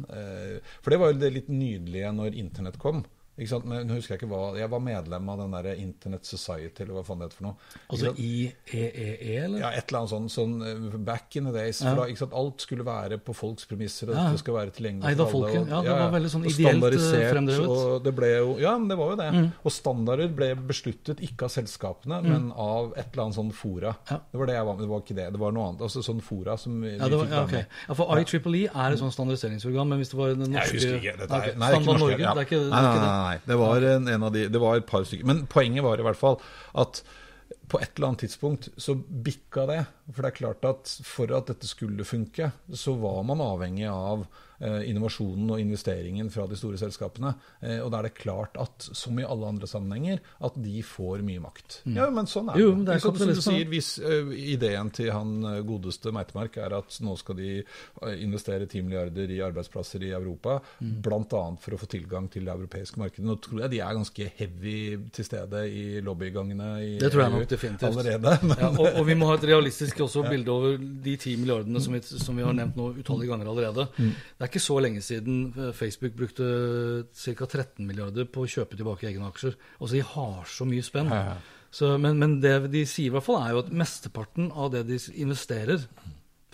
For 0.80 0.90
det 0.90 0.96
var 0.98 1.10
jo 1.12 1.18
det 1.20 1.28
litt 1.34 1.50
nydelige 1.52 2.08
når 2.16 2.38
internett 2.40 2.78
kom. 2.80 3.02
Ikke 3.38 3.48
sant? 3.52 3.64
Men 3.70 3.88
husker 3.94 4.16
Jeg 4.16 4.22
ikke 4.22 4.30
hva, 4.32 4.56
jeg 4.58 4.68
var 4.72 4.80
medlem 4.82 5.28
av 5.30 5.38
den 5.38 5.52
der 5.54 5.68
Internet 5.78 6.26
Society, 6.26 6.82
eller 6.82 6.98
hva 6.98 7.04
faen 7.06 7.20
det 7.22 7.28
heter 7.28 7.38
for 7.38 7.46
noe. 7.46 7.56
Altså? 7.88 8.10
IEEE, 8.18 9.44
eller? 9.44 9.60
Ja, 9.62 9.70
et 9.78 9.88
eller 9.92 10.00
annet 10.02 10.12
sånn, 10.12 10.26
sånn 10.32 10.54
eh, 10.66 10.98
back 11.06 11.36
in 11.38 11.46
the 11.48 11.52
days. 11.54 11.80
For 11.84 11.94
da, 12.00 12.06
ikke 12.10 12.22
sant? 12.24 12.34
Alt 12.38 12.64
skulle 12.66 12.86
være 12.86 13.18
på 13.22 13.34
folks 13.36 13.68
premisser, 13.70 14.10
og 14.10 14.16
Ja. 14.18 14.24
det 14.32 14.40
skulle 14.42 14.58
være 14.58 14.74
tilgjengelig 14.74 15.12
Eida 15.12 15.26
for 15.26 15.46
alle. 15.46 15.52
folket. 15.54 15.60
og- 15.62 15.68
Ja, 15.68 15.82
det 15.82 15.98
var 16.02 16.12
veldig 16.18 16.32
sånn 16.34 16.46
ideelt, 16.48 16.84
eh, 16.98 17.32
fremdrevet. 17.32 17.68
Mm. 17.68 17.76
Og 17.94 18.02
det 18.04 18.14
ble 18.16 18.26
jo, 18.38 18.58
ja, 18.58 18.76
men 18.78 18.88
det 18.88 18.98
var 18.98 19.10
jo 19.14 19.16
det. 19.16 19.52
Og 19.64 19.72
standarder 19.72 20.28
ble 20.28 20.54
besluttet 20.56 21.20
ikke 21.22 21.44
av 21.44 21.50
selskapene, 21.54 22.22
men 22.24 22.52
av 22.52 22.92
et 22.96 23.06
eller 23.12 23.24
annet 23.24 23.36
sånn 23.36 23.52
fora. 23.52 23.96
Ja. 24.10 24.18
Det 24.32 24.38
var 24.38 24.46
det 24.46 24.54
jeg 24.54 24.64
var 24.66 24.74
med, 24.74 24.82
det 24.82 24.88
var 24.90 25.00
ikke 25.00 25.14
det. 25.16 25.32
Det 25.32 25.38
var 25.38 25.52
noe 25.52 25.68
annet. 25.68 25.80
Altså 25.80 26.02
sånn 26.02 26.20
fora 26.22 26.56
som 26.58 26.80
vi, 26.80 26.96
Ja, 26.96 27.08
var, 27.08 27.24
fikk 27.26 27.30
ja, 27.30 27.44
okay. 27.44 27.64
ja, 27.88 27.94
for 27.94 28.06
IEEE 28.18 28.68
er 28.74 28.92
et 28.92 28.98
sånt 28.98 29.12
standardiseringsorgan, 29.14 29.88
men 29.88 29.98
hvis 30.00 30.10
det 30.10 30.18
var 30.18 30.34
den 30.34 30.50
norske 30.52 30.72
Jeg 30.72 30.80
husker 30.80 30.98
ikke. 30.98 31.18
Dette 31.18 31.32
er, 31.34 31.54
nei, 31.58 31.68
det 31.70 31.76
er 31.76 31.80
ikke 31.80 31.86
norske. 31.86 31.98
Norge, 31.98 32.18
ja. 32.18 32.34
det 32.34 32.40
er 32.40 32.46
ikke, 32.48 32.60
det 32.64 32.72
er 32.72 32.84
ikke 32.88 33.02
det. 33.04 33.27
Nei. 33.28 33.38
Det 33.46 33.60
var 33.60 33.84
en, 33.94 34.10
en 34.10 34.28
de 34.34 34.48
Det 34.52 34.62
var 34.62 34.80
et 34.80 34.88
par 34.88 35.06
stykker. 35.06 35.28
Men 35.28 35.46
poenget 35.50 35.84
var 35.86 36.00
i 36.00 36.06
hvert 36.06 36.20
fall 36.20 36.40
at 36.78 37.02
på 37.68 37.80
et 37.80 37.90
eller 37.96 38.08
annet 38.12 38.24
tidspunkt 38.26 38.68
så 38.80 38.94
bikka 38.96 39.66
det. 39.68 39.80
For 40.12 40.24
det 40.24 40.30
er 40.32 40.38
klart 40.40 40.64
at 40.64 40.88
for 41.04 41.30
at 41.36 41.50
dette 41.52 41.68
skulle 41.68 42.04
funke, 42.08 42.50
så 42.72 42.94
var 42.96 43.22
man 43.28 43.42
avhengig 43.44 43.84
av 43.92 44.22
eh, 44.58 44.86
innovasjonen 44.88 45.50
og 45.52 45.60
investeringen 45.60 46.30
fra 46.32 46.46
de 46.48 46.56
store 46.56 46.78
selskapene. 46.80 47.34
Eh, 47.60 47.76
og 47.84 47.90
da 47.92 48.00
er 48.00 48.08
det 48.08 48.14
klart 48.16 48.56
at, 48.58 48.86
som 48.96 49.18
i 49.20 49.26
alle 49.28 49.50
andre 49.52 49.68
sammenhenger, 49.68 50.22
at 50.48 50.56
de 50.64 50.80
får 50.82 51.20
mye 51.28 51.42
makt. 51.44 51.82
Ja, 51.92 52.06
men 52.10 52.24
sånn 52.30 52.48
er 52.48 52.56
det. 52.56 52.62
Jo, 52.64 52.70
det. 52.86 52.94
er 52.96 53.04
Som- 53.04 53.18
som 53.20 53.28
du 53.34 53.42
sier, 53.44 53.68
hvis 53.68 53.90
eh, 54.00 54.32
ideen 54.56 54.90
til 54.96 55.12
han 55.12 55.36
eh, 55.44 55.60
godeste 55.68 56.10
Meitemark 56.16 56.56
er 56.56 56.72
at 56.78 56.96
nå 57.04 57.18
skal 57.20 57.36
de 57.36 57.50
eh, 57.60 58.16
investere 58.24 58.64
10 58.66 58.82
milliarder 58.88 59.28
i 59.36 59.42
arbeidsplasser 59.44 60.02
i 60.08 60.14
Europa, 60.16 60.60
Mm. 60.80 61.02
bl.a. 61.02 61.44
for 61.60 61.74
å 61.74 61.78
få 61.78 61.86
tilgang 61.90 62.28
til 62.30 62.44
det 62.46 62.54
europeiske 62.54 62.96
markedet. 62.98 63.24
Nå 63.28 63.36
tror 63.42 63.60
jeg 63.66 63.70
de 63.76 63.80
er 63.84 63.94
ganske 63.94 64.32
heavy 64.38 64.96
til 65.12 65.24
stede 65.26 65.64
i 65.68 66.00
lobbygangene 66.00 66.68
i 66.84 66.98
Det 66.98 67.10
tror 67.12 67.24
jeg 67.26 67.32
nok 67.36 67.48
definitivt. 67.58 67.90
allerede. 67.90 68.36
Ja, 68.62 68.70
og, 68.70 68.86
og 69.00 69.04
vi 69.06 69.16
må 69.18 69.28
ha 69.28 69.36
et 69.38 69.46
realistisk 69.50 70.00
også 70.06 70.24
bilde 70.28 70.54
over 70.54 70.78
de 70.78 71.16
ti 71.20 71.34
milliardene 71.40 71.82
som 71.82 71.94
vi, 71.94 72.00
som 72.06 72.38
vi 72.38 72.46
har 72.46 72.56
nevnt 72.56 72.78
nå 72.78 72.88
utallige 73.02 73.32
ganger 73.32 73.50
allerede. 73.52 73.88
Mm. 73.98 74.14
Det 74.14 74.46
er 74.46 74.52
ikke 74.52 74.64
så 74.64 74.78
lenge 74.84 75.04
siden 75.04 75.38
eh, 75.52 75.70
Facebook 75.76 76.16
brukte 76.18 76.48
ca. 77.12 77.48
13 77.48 77.86
milliarder 77.86 78.28
på 78.30 78.44
å 78.44 78.50
kjøpe 78.50 78.78
tilbake 78.78 79.10
egne 79.10 79.28
aksjer. 79.28 79.58
Altså, 79.78 79.94
de 79.98 80.04
har 80.14 80.48
så 80.48 80.68
mye 80.68 80.86
spenn. 80.86 81.12
Så, 81.74 81.92
men, 82.00 82.16
men 82.20 82.38
det 82.40 82.54
de 82.72 82.86
sier 82.88 83.10
i 83.10 83.14
hvert 83.14 83.26
fall, 83.26 83.42
er 83.42 83.52
jo 83.52 83.64
at 83.66 83.74
mesteparten 83.76 84.48
av 84.56 84.72
det 84.72 84.86
de 84.88 85.00
investerer 85.20 85.84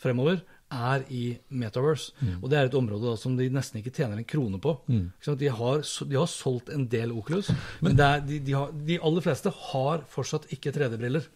fremover, 0.02 0.42
er 0.72 1.04
i 1.12 1.24
Metaverse. 1.48 2.12
Mm. 2.20 2.36
Og 2.40 2.50
det 2.50 2.58
er 2.58 2.68
et 2.68 2.76
område 2.78 3.06
da, 3.10 3.14
som 3.20 3.36
de 3.38 3.48
nesten 3.52 3.80
ikke 3.80 3.92
tjener 3.94 4.20
en 4.20 4.28
krone 4.28 4.60
på. 4.62 4.76
Sant? 5.24 5.40
De, 5.40 5.50
har, 5.52 5.82
de 5.82 6.18
har 6.18 6.30
solgt 6.30 6.72
en 6.74 6.86
del 6.90 7.14
Oculus, 7.14 7.50
men, 7.84 7.96
det 7.98 8.06
er, 8.06 8.24
de, 8.26 8.40
de, 8.46 8.56
har, 8.58 8.74
de 8.90 9.00
aller 9.00 9.24
fleste 9.24 9.52
har 9.70 10.04
fortsatt 10.10 10.50
ikke 10.54 10.74
3D-briller. 10.74 11.28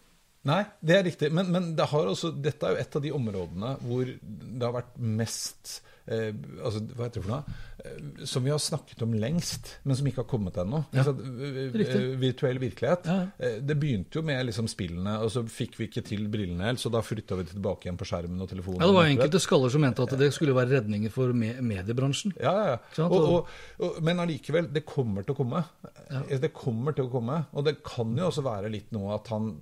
Nei, 0.49 0.61
det 0.79 0.95
er 0.95 1.03
riktig. 1.03 1.29
Men, 1.35 1.49
men 1.51 1.71
det 1.75 1.89
har 1.91 2.09
også, 2.09 2.31
dette 2.31 2.65
er 2.65 2.75
jo 2.75 2.83
et 2.83 2.95
av 2.95 3.03
de 3.03 3.13
områdene 3.15 3.75
hvor 3.83 4.07
det 4.07 4.63
har 4.63 4.75
vært 4.77 4.99
mest 5.19 5.79
eh, 6.09 6.31
altså, 6.65 6.81
Hva 6.95 7.05
heter 7.07 7.21
det 7.21 7.25
for 7.25 7.33
noe? 7.35 7.57
Eh, 7.79 8.25
som 8.27 8.43
vi 8.43 8.51
har 8.51 8.59
snakket 8.59 9.03
om 9.05 9.13
lengst, 9.15 9.69
men 9.87 9.95
som 9.95 10.07
ikke 10.09 10.23
har 10.23 10.27
kommet 10.31 10.57
ennå. 10.59 10.81
Altså, 10.91 11.13
eh, 11.15 11.59
eh, 11.85 12.09
virtuell 12.19 12.59
virkelighet. 12.59 13.07
Ja. 13.07 13.19
Eh, 13.39 13.59
Det 13.69 13.77
begynte 13.79 14.19
jo 14.19 14.23
med 14.25 14.45
liksom 14.49 14.67
spillene, 14.71 15.17
og 15.23 15.31
så 15.31 15.43
fikk 15.47 15.77
vi 15.79 15.87
ikke 15.87 16.03
til 16.09 16.27
brillene 16.31 16.65
helt, 16.67 16.81
så 16.83 16.91
da 16.91 17.01
flytta 17.05 17.37
vi 17.39 17.47
tilbake 17.53 17.87
igjen 17.87 17.99
på 17.99 18.07
skjermen 18.09 18.41
og 18.41 18.49
telefonen. 18.51 18.81
Ja, 18.81 18.87
Det 18.89 18.97
var 18.99 19.11
enkelte 19.13 19.39
skaller 19.43 19.69
som 19.73 19.81
mente 19.85 20.03
at 20.03 20.17
det 20.19 20.31
skulle 20.35 20.55
være 20.57 20.79
redninger 20.81 21.13
for 21.13 21.31
me 21.33 21.53
mediebransjen. 21.61 22.33
Ja, 22.39 22.53
ja, 22.57 22.77
ja. 22.97 23.07
Og, 23.07 23.19
og, 23.19 23.47
og, 23.79 24.01
men 24.03 24.19
allikevel, 24.19 24.67
det 24.73 24.85
kommer 24.85 25.23
til 25.23 25.35
å 25.35 25.39
komme. 25.39 25.63
Ja. 26.09 26.23
Det 26.39 26.51
kommer 26.53 26.95
til 26.97 27.07
å 27.07 27.13
komme. 27.13 27.45
Og 27.53 27.65
det 27.65 27.79
kan 27.85 28.11
jo 28.17 28.27
også 28.27 28.43
være 28.45 28.71
litt 28.73 28.91
noe 28.95 29.15
at 29.15 29.27
han 29.31 29.53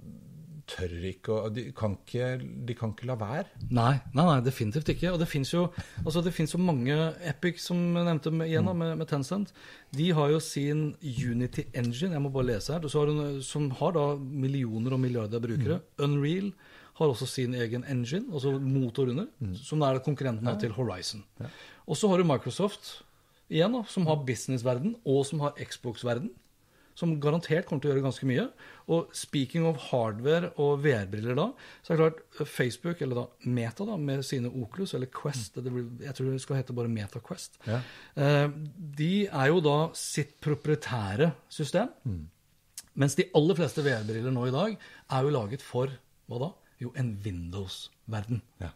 tør 0.68 0.93
ikke 1.09 1.34
å 1.34 1.49
de 1.53 1.63
kan 1.76 1.95
ikke, 1.95 2.30
de 2.68 2.76
kan 2.78 2.91
ikke 2.93 3.07
la 3.09 3.15
være. 3.20 3.45
Nei, 3.72 3.93
nei, 4.11 4.26
nei, 4.28 4.38
definitivt 4.45 4.91
ikke. 4.93 5.13
Og 5.15 5.22
det 5.22 5.30
fins 5.32 5.53
jo, 5.53 5.68
altså 6.03 6.24
jo 6.26 6.61
mange 6.61 6.95
Epic, 7.28 7.61
som 7.63 7.80
jeg 7.80 8.07
nevnte 8.07 8.34
med, 8.36 8.51
igjen 8.51 8.68
med, 8.68 8.95
med 8.99 9.09
Tencent. 9.09 9.53
De 9.95 10.09
har 10.18 10.32
jo 10.34 10.41
sin 10.43 10.89
Unity 11.01 11.68
Engine, 11.74 12.13
jeg 12.18 12.24
må 12.24 12.32
bare 12.34 12.51
lese 12.51 12.76
her, 12.76 12.84
har 12.84 13.13
en, 13.13 13.39
som 13.45 13.70
har 13.80 13.95
da 13.95 14.07
millioner 14.18 14.97
og 14.97 15.03
milliarder 15.03 15.39
av 15.39 15.47
brukere. 15.47 15.80
Unreal 16.03 16.51
har 16.97 17.13
også 17.13 17.28
sin 17.30 17.53
egen 17.55 17.86
engine, 17.88 18.26
altså 18.34 18.55
motor 18.57 19.11
under, 19.13 19.30
som 19.61 19.84
er 19.86 20.01
konkurrenten 20.03 20.49
til 20.59 20.74
Horizon. 20.76 21.24
Og 21.88 21.95
så 21.95 22.09
har 22.11 22.20
du 22.20 22.28
Microsoft 22.28 22.97
igjen, 23.47 23.72
da, 23.78 23.86
som 23.88 24.07
har 24.09 24.26
businessverden, 24.28 24.97
og 25.07 25.24
som 25.30 25.45
har 25.45 25.55
Xbox-verden 25.61 26.34
som 26.98 27.12
garantert 27.22 27.68
kommer 27.70 27.84
til 27.84 27.91
å 27.91 27.93
gjøre 27.93 28.06
ganske 28.08 28.26
mye. 28.30 28.48
Og 28.89 29.12
speaking 29.16 29.68
of 29.70 29.78
hardware 29.91 30.50
og 30.58 30.80
VR-briller 30.82 31.38
da, 31.38 31.45
så 31.86 31.93
er 31.93 32.00
det 32.00 32.02
klart 32.02 32.24
eh, 32.41 32.50
Facebook, 32.50 33.04
eller 33.06 33.20
da 33.22 33.26
Meta 33.54 33.86
da, 33.86 33.98
med 34.02 34.24
sine 34.26 34.50
Oculus, 34.50 34.95
eller 34.98 35.12
Quest, 35.14 35.60
det 35.62 35.70
blir, 35.74 35.86
jeg 36.08 36.18
tror 36.18 36.32
det 36.34 36.41
skal 36.41 36.58
hete 36.62 36.74
bare 36.78 36.89
Meta 36.91 37.22
Quest, 37.22 37.60
Ja. 37.68 37.84
eh, 38.18 38.48
de 38.98 39.12
er 39.28 39.52
jo 39.54 39.62
da 39.62 39.78
sitt 39.98 40.39
proprietære 40.41 41.32
system. 41.54 41.93
Mens 42.98 43.14
de 43.20 43.28
aller 43.38 43.58
fleste 43.60 43.84
VR-briller 43.86 44.34
nå 44.34 44.48
i 44.50 44.56
dag 44.56 44.74
er 45.14 45.28
jo 45.28 45.36
laget 45.38 45.62
for 45.62 45.91
hva 46.28 46.39
da? 46.41 46.50
Jo, 46.82 46.91
en 46.98 47.14
Windows-verden. 47.24 48.41
Ja. 48.62 48.72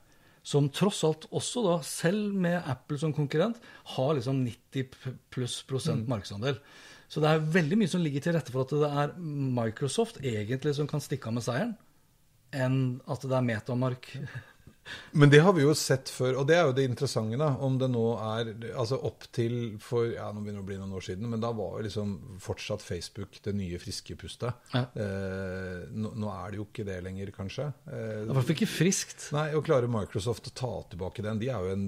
Som 0.46 0.70
tross 0.74 1.04
alt 1.06 1.26
også, 1.38 1.62
da, 1.66 1.74
selv 1.86 2.34
med 2.34 2.64
Apple 2.70 2.98
som 3.02 3.12
konkurrent, 3.14 3.60
har 3.96 4.16
liksom 4.18 4.40
90 4.46 5.18
pluss 5.34 5.60
prosent 5.70 6.08
markedsandel. 6.10 6.58
Så 7.12 7.20
det 7.20 7.28
er 7.28 7.48
veldig 7.58 7.82
mye 7.82 7.92
som 7.92 8.04
ligger 8.04 8.24
til 8.24 8.36
rette 8.38 8.54
for 8.54 8.64
at 8.64 8.72
det 8.72 8.90
er 9.04 9.16
Microsoft 9.20 10.22
egentlig 10.24 10.78
som 10.78 10.88
kan 10.88 11.04
stikke 11.04 11.28
av 11.28 11.36
med 11.36 11.44
seieren, 11.44 11.74
enn 12.56 12.78
at 13.12 13.26
det 13.28 13.36
er 13.36 13.48
Metamark. 13.50 14.08
Men 15.12 15.30
det 15.30 15.40
har 15.44 15.54
vi 15.54 15.64
jo 15.64 15.74
sett 15.78 16.10
før, 16.12 16.40
og 16.42 16.48
det 16.50 16.56
er 16.58 16.68
jo 16.68 16.76
det 16.76 16.86
interessante, 16.88 17.38
da. 17.40 17.52
Om 17.64 17.78
det 17.82 17.90
nå 17.92 18.06
er 18.18 18.52
altså 18.80 18.98
opp 19.08 19.28
til 19.36 19.76
for 19.84 20.08
ja, 20.10 20.30
nå 20.34 20.42
begynner 20.44 20.62
det 20.62 20.66
å 20.66 20.70
bli 20.70 20.80
noen 20.80 20.96
år 20.98 21.06
siden, 21.06 21.30
men 21.32 21.44
da 21.44 21.52
var 21.56 21.78
jo 21.80 21.86
liksom 21.88 22.14
fortsatt 22.42 22.84
Facebook 22.84 23.40
det 23.46 23.54
nye 23.58 23.80
friske 23.82 24.16
pustet. 24.20 24.72
Ja. 24.74 24.86
Eh, 24.96 25.84
nå, 25.92 26.14
nå 26.20 26.32
er 26.34 26.54
det 26.54 26.62
jo 26.62 26.68
ikke 26.68 26.86
det 26.88 26.98
lenger, 27.06 27.34
kanskje. 27.36 27.68
Eh, 27.92 28.24
Det 28.28 28.56
ikke 28.56 28.70
friskt. 28.70 29.28
Nei, 29.36 29.50
å 29.58 29.64
klare 29.66 29.90
Microsoft 29.92 30.50
å 30.52 30.56
ta 30.56 30.72
tilbake 30.92 31.24
den 31.26 31.40
De 31.42 31.50
er 31.52 31.68
jo 31.68 31.76
en 31.76 31.86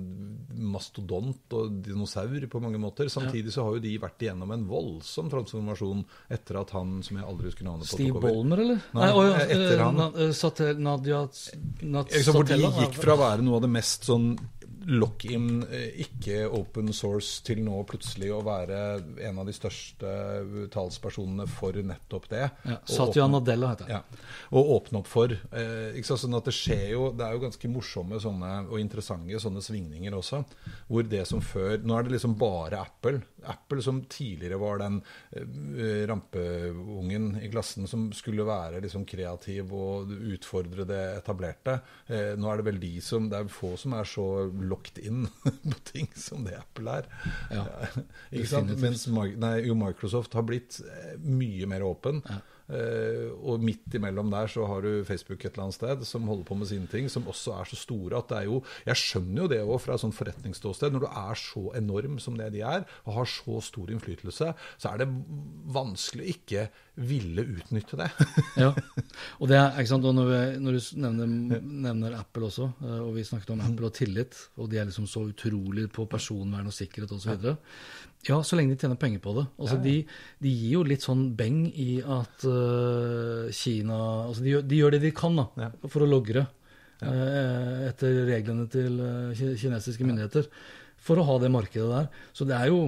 mastodont 0.74 1.58
og 1.58 1.80
dinosaur 1.86 2.48
på 2.52 2.62
mange 2.64 2.80
måter. 2.82 3.10
Samtidig 3.12 3.56
så 3.56 3.68
har 3.68 3.78
jo 3.78 3.84
de 3.84 3.96
vært 4.02 4.24
igjennom 4.24 4.54
en 4.56 4.68
voldsom 4.70 5.32
transformasjon 5.34 6.04
etter 6.34 6.60
at 6.62 6.74
han 6.76 7.00
som 7.06 7.20
jeg 7.20 7.28
aldri 7.28 7.50
husker 7.50 7.68
navnet 7.68 7.90
på 7.90 8.00
Steve. 8.00 8.22
Bolmer, 8.24 8.64
eller? 8.64 8.84
Nei, 8.94 9.10
nei, 9.10 9.26
ja, 9.28 9.42
etter 9.48 9.76
eh, 9.78 9.84
han. 9.84 10.04
Eh, 10.14 10.82
Nadia 10.84 11.24
Nat 11.84 12.12
Gikk 12.84 13.00
fra 13.02 13.16
å 13.16 13.22
være 13.24 13.46
noe 13.46 13.60
av 13.60 13.66
det 13.66 13.72
mest 13.74 14.10
sånn 14.10 14.34
lock-in, 14.88 15.64
eh, 15.72 16.04
ikke 16.06 16.44
open 16.52 16.92
source, 16.94 17.42
til 17.46 17.64
nå 17.66 17.84
plutselig 17.90 18.32
å 18.34 18.42
være 18.46 18.80
en 19.28 19.40
av 19.42 19.48
de 19.48 19.56
største 19.56 20.14
talspersonene 20.74 21.48
for 21.50 21.74
nettopp 21.74 22.30
det. 22.32 22.44
ja, 22.68 22.78
Satya 22.90 23.28
Nadella 23.28 23.74
heter 23.74 23.90
det. 23.90 24.00
Ja, 24.00 24.30
og 24.52 24.74
åpne 24.78 25.02
opp 25.02 25.10
for. 25.12 25.34
Eh? 25.34 26.02
Sånn 26.14 26.36
at 26.38 26.46
det 26.46 26.54
skjer 26.54 26.92
jo 26.92 27.06
Det 27.16 27.26
er 27.26 27.34
jo 27.34 27.42
ganske 27.42 27.70
morsomme 27.72 28.20
sånne, 28.22 28.52
og 28.70 28.82
interessante 28.82 29.40
sånne 29.42 29.64
svingninger 29.64 30.14
også. 30.14 30.44
Hvor 30.90 31.08
det 31.10 31.24
som 31.30 31.42
før 31.42 31.80
Nå 31.84 31.96
er 31.98 32.06
det 32.06 32.16
liksom 32.16 32.36
bare 32.40 32.82
Apple. 32.84 33.22
Apple 33.50 33.82
som 33.84 34.04
tidligere 34.12 34.60
var 34.62 34.80
den 34.84 35.00
eh, 35.34 36.04
rampeungen 36.10 37.34
i 37.42 37.50
klassen 37.52 37.88
som 37.90 38.10
skulle 38.16 38.46
være 38.48 38.82
liksom 38.84 39.06
kreativ 39.10 39.74
og 39.76 40.12
utfordre 40.34 40.86
det 40.88 41.02
etablerte. 41.18 41.80
Eh, 42.08 42.34
nå 42.40 42.52
er 42.52 42.62
det 42.62 42.68
vel 42.70 42.82
de 42.82 42.94
som 43.04 43.30
Det 43.32 43.40
er 43.40 43.52
få 43.52 43.74
som 43.80 43.96
er 43.98 44.08
så 44.08 44.28
locked 44.74 45.00
in 45.00 45.28
på 45.44 45.78
ting 45.92 46.10
som 46.18 46.44
det 46.48 46.58
Apple 46.60 46.98
er. 47.00 47.10
Ja? 47.54 47.66
Mens 48.82 49.06
nei, 49.08 49.56
jo 49.68 49.78
Microsoft 49.78 50.36
har 50.38 50.46
blitt 50.50 50.82
eh, 50.84 51.14
mye 51.22 51.70
mer 51.70 51.86
åpen. 51.88 52.24
Eh, 52.26 52.42
og 52.70 53.64
midt 53.64 53.98
imellom 53.98 54.30
der 54.32 54.48
så 54.50 54.64
har 54.70 54.86
du 54.86 55.04
Facebook 55.08 55.44
et 55.44 55.52
eller 55.52 55.66
annet 55.66 55.76
sted 55.76 56.06
som 56.08 56.28
holder 56.30 56.46
på 56.48 56.56
med 56.58 56.70
sine 56.70 56.88
ting, 56.90 57.10
som 57.12 57.28
også 57.30 57.58
er 57.58 57.70
så 57.70 57.80
store 57.80 58.18
at 58.18 58.30
det 58.32 58.38
er 58.38 58.48
jo 58.48 58.62
Jeg 58.88 59.00
skjønner 59.02 59.44
jo 59.44 59.50
det 59.52 59.60
òg 59.64 59.82
fra 59.84 59.98
et 59.98 60.04
sånt 60.04 60.16
forretningsståsted. 60.16 60.94
Når 60.94 61.04
du 61.04 61.10
er 61.10 61.40
så 61.40 61.66
enorm 61.78 62.20
som 62.24 62.38
det 62.40 62.52
de 62.56 62.64
er, 62.64 62.88
og 63.04 63.18
har 63.20 63.30
så 63.30 63.60
stor 63.64 63.92
innflytelse, 63.92 64.54
så 64.78 64.94
er 64.94 65.04
det 65.04 65.10
vanskelig 65.74 66.24
å 66.24 66.34
ikke 66.34 66.66
ville 66.96 67.46
utnytte 67.58 67.98
det. 68.00 68.10
Ja, 68.64 68.70
og 69.42 69.50
det 69.50 69.58
er, 69.58 69.80
ikke 69.82 69.90
sant, 69.90 70.06
og 70.06 70.14
når, 70.16 70.28
vi, 70.30 70.42
når 70.62 70.76
du 70.76 70.90
nevner, 71.02 71.62
nevner 71.62 72.18
Apple 72.20 72.48
også, 72.50 72.68
eh, 72.84 73.00
og 73.02 73.16
vi 73.18 73.26
snakket 73.26 73.54
om 73.56 73.64
Apple 73.66 73.90
og 73.90 73.96
tillit, 73.98 74.38
og 74.62 74.70
de 74.70 74.80
er 74.80 74.90
liksom 74.90 75.08
så 75.10 75.26
utrolig 75.32 75.88
på 75.94 76.06
personvern 76.12 76.70
og 76.70 76.76
sikkerhet 76.76 77.16
osv. 77.16 77.56
Ja, 78.30 78.38
så 78.46 78.56
lenge 78.56 78.72
de 78.74 78.80
tjener 78.80 78.96
penger 79.00 79.20
på 79.24 79.34
det. 79.36 79.46
Altså, 79.60 79.78
de, 79.84 79.96
de 80.44 80.52
gir 80.52 80.78
jo 80.78 80.84
litt 80.88 81.04
sånn 81.04 81.26
beng 81.36 81.66
i 81.68 81.98
at 82.02 82.46
uh, 82.48 83.50
Kina 83.52 83.98
altså 84.30 84.46
de, 84.46 84.54
de 84.64 84.80
gjør 84.80 84.96
det 84.96 85.02
de 85.04 85.12
kan 85.18 85.36
da, 85.36 85.48
Ja. 85.60 85.70
for 85.92 86.06
å 86.06 86.08
logre 86.08 86.46
uh, 87.04 87.90
etter 87.90 88.22
reglene 88.30 88.70
til 88.72 88.96
uh, 89.04 89.34
kinesiske 89.36 90.08
myndigheter. 90.08 90.48
For 91.04 91.20
å 91.20 91.26
ha 91.28 91.36
det 91.44 91.52
markedet 91.52 91.90
der. 91.92 92.08
Så 92.32 92.48
det 92.48 92.56
er 92.56 92.70
jo 92.72 92.86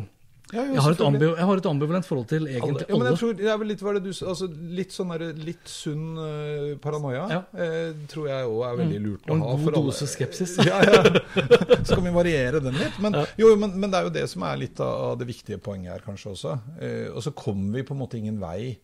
Ja, 0.54 0.62
jo, 0.62 0.76
jeg, 0.76 0.82
har 0.86 0.94
et 0.94 1.24
jeg 1.26 1.48
har 1.50 1.60
et 1.60 1.68
ambivalent 1.68 2.06
forhold 2.06 2.28
til 2.30 2.44
Alle. 2.46 2.84
Ja, 2.86 2.98
men 3.00 3.08
jeg 3.10 3.18
tror 3.18 3.32
det 3.40 3.48
er 3.50 3.58
vel 3.58 3.72
litt, 3.72 3.82
det 3.82 4.02
du, 4.06 4.12
altså, 4.30 4.48
litt 4.78 4.94
sånn 4.94 5.14
der, 5.16 5.24
litt 5.42 5.72
sunn 5.72 6.20
uh, 6.20 6.76
paranoia 6.84 7.24
Ja. 7.32 7.40
eh, 7.58 7.96
tror 8.12 8.30
jeg 8.30 8.52
òg 8.52 8.62
er 8.68 8.78
veldig 8.84 9.02
lurt 9.02 9.26
mm. 9.26 9.32
å 9.32 9.36
en 9.36 9.44
god 9.46 9.64
for 9.64 9.80
alle. 9.80 9.90
dose 9.90 10.10
skepsis. 10.12 10.56
ja, 10.70 10.82
ja. 10.86 11.02
Så 11.88 11.98
kan 11.98 12.06
vi 12.06 12.14
variere 12.14 12.62
den 12.62 12.78
litt. 12.78 13.00
Men, 13.02 13.18
jo, 13.42 13.52
men, 13.58 13.74
men 13.74 13.90
det 13.90 14.00
er 14.00 14.10
jo 14.10 14.16
det 14.20 14.28
som 14.32 14.46
er 14.46 14.62
litt 14.62 14.82
av 14.86 15.18
det 15.22 15.30
viktige 15.32 15.58
poenget 15.66 15.96
her, 15.96 16.06
kanskje 16.06 16.36
også. 16.36 16.58
Eh, 16.78 17.08
og 17.10 17.26
så 17.26 17.34
kommer 17.34 17.80
vi 17.80 17.88
på 17.88 17.98
en 17.98 18.04
måte 18.04 18.22
ingen 18.22 18.38
vei 18.42 18.76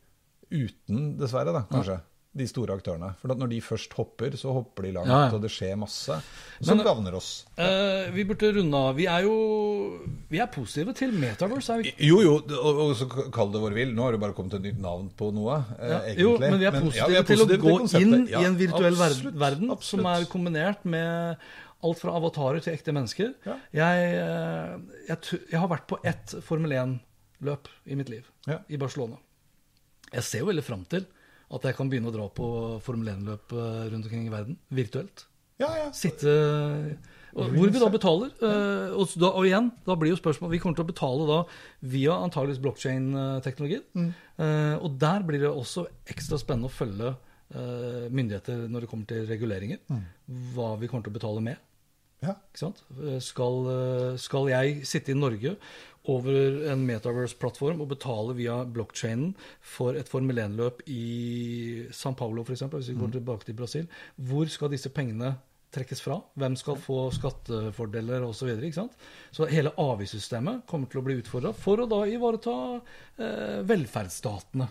uten, 0.52 1.14
dessverre, 1.22 1.54
da, 1.56 1.68
kanskje. 1.70 2.02
De 2.34 2.46
store 2.48 2.72
aktørene. 2.78 3.10
For 3.20 3.28
når 3.36 3.50
de 3.52 3.58
først 3.60 3.92
hopper, 3.98 4.32
så 4.40 4.54
hopper 4.56 4.86
de 4.88 4.92
langt, 4.96 5.10
Ja, 5.12 5.18
ja. 5.28 5.32
og 5.36 5.42
det 5.44 5.50
skjer 5.52 5.74
masse. 5.76 6.16
Som 6.64 6.78
Men- 6.78 6.86
gagner 6.86 7.16
oss. 7.18 7.46
Eh, 7.60 8.08
vi 8.16 8.24
burde 8.24 8.54
runde 8.56 8.74
av. 8.74 8.96
Vi 8.96 9.06
er 9.06 9.24
jo 9.26 9.34
vi 10.32 10.40
er 10.40 10.48
positive 10.48 10.94
til 10.96 11.12
Metaverse. 11.12 11.70
Er 11.74 11.84
vi? 11.84 11.94
Jo, 12.08 12.22
jo, 12.24 12.36
og, 12.38 12.80
og 12.86 12.96
så 12.96 13.10
kall 13.36 13.52
det 13.52 13.60
hvor 13.60 13.70
du 13.70 13.76
vil. 13.76 13.92
Nå 13.94 14.06
har 14.06 14.14
det 14.16 14.22
bare 14.24 14.34
kommet 14.38 14.54
et 14.56 14.62
nytt 14.70 14.80
navn 14.80 15.10
på 15.20 15.34
noe. 15.36 15.58
Eh, 15.78 15.92
Ja, 15.92 16.00
jo, 16.24 16.38
men 16.40 16.58
vi 16.58 16.66
er 16.70 16.72
positive, 16.72 16.96
ja, 17.02 17.08
vi 17.12 17.20
er 17.20 17.24
til 17.28 17.44
å 17.44 17.50
gå 17.68 17.76
til 17.90 18.02
inn 18.02 18.28
i 18.30 18.46
en 18.46 18.56
virtuell 18.56 18.96
absolutt, 18.96 19.36
verden 19.36 19.76
som 19.82 20.06
er 20.06 20.24
kombinert 20.32 20.86
med 20.86 21.38
alt 21.84 22.00
fra 22.00 22.16
avatarer 22.16 22.62
til 22.64 22.72
ekte 22.78 22.94
mennesker. 22.96 23.34
Jeg, 23.76 24.12
eh, 24.16 24.78
jeg, 25.10 25.42
jeg 25.52 25.60
har 25.60 25.68
vært 25.68 25.88
på 25.92 26.00
ett 26.06 26.38
Formel 26.48 26.72
1-løp 26.72 27.68
i 27.88 27.96
mitt 28.00 28.08
liv, 28.08 28.24
i 28.70 28.78
Barcelona. 28.78 29.18
Jeg 30.14 30.24
ser 30.24 30.40
jo 30.46 30.46
veldig 30.54 30.64
fram 30.64 30.86
til 30.88 31.06
at 31.52 31.66
jeg 31.68 31.76
kan 31.78 31.90
begynne 31.92 32.08
å 32.12 32.16
dra 32.16 32.28
på 32.32 32.46
Formel 32.86 33.12
1-løp 33.14 33.52
eh, 33.54 33.82
rundt 33.92 34.06
omkring 34.08 34.28
i 34.30 34.34
verden, 34.34 34.58
virtuelt. 34.72 35.26
Ja, 35.62 35.68
ja. 35.78 35.90
Sitte 35.94 36.32
Hvor 37.36 37.70
vi 37.70 37.80
da 37.80 37.90
betaler. 37.94 38.32
eh, 38.42 38.94
og, 38.98 39.12
da, 39.22 39.30
og 39.38 39.46
igjen, 39.46 39.68
da 39.86 39.94
blir 40.00 40.10
jo 40.12 40.18
spørsmålet 40.20 40.56
Vi 40.56 40.60
kommer 40.64 40.80
til 40.80 40.86
å 40.88 40.90
betale 40.90 41.28
da 41.30 41.40
via 41.94 42.16
antageligvis 42.26 42.62
blokkjein-teknologien. 42.64 43.84
Eh, 44.42 44.76
og 44.82 44.96
der 45.02 45.22
blir 45.28 45.44
det 45.44 45.52
også 45.52 45.86
ekstra 46.10 46.40
spennende 46.42 46.72
å 46.72 46.74
følge 46.74 47.12
eh, 47.54 48.08
myndigheter 48.10 48.66
når 48.72 48.86
det 48.88 48.90
kommer 48.92 49.12
til 49.12 49.28
reguleringer. 49.30 49.84
Hva 50.56 50.72
vi 50.82 50.90
kommer 50.92 51.06
til 51.06 51.14
å 51.14 51.20
betale 51.20 51.44
med. 51.46 51.62
ja. 52.26 52.36
Ikke 52.52 52.64
sant? 52.66 52.82
Eh, 52.98 53.20
Skal, 53.24 53.62
eh, 53.76 54.18
skal 54.22 54.50
jeg 54.52 54.82
sitte 54.90 55.14
i 55.14 55.20
Norge 55.20 55.56
over 56.10 56.64
en 56.72 56.86
Metaverse-plattform 56.88 57.84
og 57.84 57.92
betale 57.94 58.36
via 58.38 58.62
blokkjeden 58.66 59.36
for 59.62 59.98
et 60.00 60.10
Formel 60.10 60.42
1-løp 60.42 60.82
i 60.90 61.86
San 61.94 62.18
Paulo 62.18 62.46
f.eks., 62.46 62.66
hvis 62.74 62.92
vi 62.94 63.00
går 63.00 63.16
tilbake 63.18 63.46
til 63.48 63.58
Brasil, 63.58 63.88
hvor 64.16 64.50
skal 64.50 64.74
disse 64.74 64.90
pengene 64.94 65.36
trekkes 65.72 66.02
fra. 66.04 66.18
Hvem 66.40 66.56
skal 66.60 66.80
få 66.80 66.98
skattefordeler 67.16 68.26
osv. 68.26 68.42
Så, 68.42 68.48
videre, 68.50 68.68
ikke 68.68 68.80
sant? 68.82 68.96
så 69.32 69.48
hele 69.48 69.72
avgiftssystemet 69.80 70.66
kommer 70.70 70.90
til 70.92 71.02
å 71.02 71.04
bli 71.06 71.18
utfordra 71.22 71.54
for 71.56 71.84
å 71.84 71.88
da 71.90 72.02
ivareta 72.10 72.56
eh, 72.76 73.60
velferdsstatene. 73.70 74.68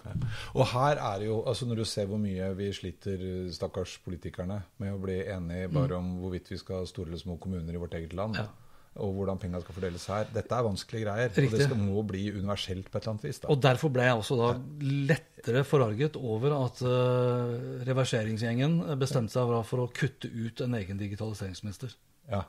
Og 0.57 0.65
her 0.75 1.01
er 1.01 1.27
jo, 1.29 1.41
altså 1.49 1.69
Når 1.71 1.81
du 1.81 1.85
ser 1.89 2.11
hvor 2.11 2.21
mye 2.21 2.51
vi 2.59 2.73
sliter, 2.77 3.23
stakkars 3.55 3.97
politikerne, 4.05 4.61
med 4.83 4.97
å 4.97 5.01
bli 5.01 5.21
enige 5.23 5.71
bare 5.73 6.01
om 6.01 6.19
hvorvidt 6.21 6.53
vi 6.53 6.61
skal 6.61 6.83
ha 6.83 6.91
store 6.91 7.13
eller 7.13 7.23
små 7.23 7.39
kommuner 7.41 7.73
i 7.73 7.81
vårt 7.81 7.97
eget 7.97 8.17
land. 8.19 8.37
Ja. 8.37 8.51
Og 8.99 9.13
hvordan 9.15 9.39
penga 9.39 9.61
skal 9.63 9.77
fordeles 9.77 10.05
her. 10.11 10.31
Dette 10.35 10.57
er 10.57 10.65
vanskelige 10.67 11.07
greier. 11.07 11.29
Riktig. 11.31 11.47
Og 11.47 11.53
det 11.55 11.67
skal, 11.69 11.79
må 11.79 12.03
bli 12.07 12.25
universelt 12.35 12.89
på 12.91 12.99
et 12.99 13.05
eller 13.05 13.13
annet 13.15 13.27
vis. 13.29 13.39
da. 13.43 13.51
Og 13.55 13.61
derfor 13.63 13.93
ble 13.95 14.09
jeg 14.09 14.19
også 14.19 14.39
da 14.41 14.49
lettere 14.83 15.63
forarget 15.65 16.19
over 16.19 16.57
at 16.59 16.83
uh, 16.83 17.85
reverseringsgjengen 17.87 18.81
bestemte 19.01 19.37
seg 19.37 19.53
for 19.71 19.85
å 19.85 19.91
kutte 19.95 20.31
ut 20.33 20.65
en 20.67 20.75
egen 20.81 20.99
digitaliseringsminister. 20.99 21.95
Ja. 22.31 22.43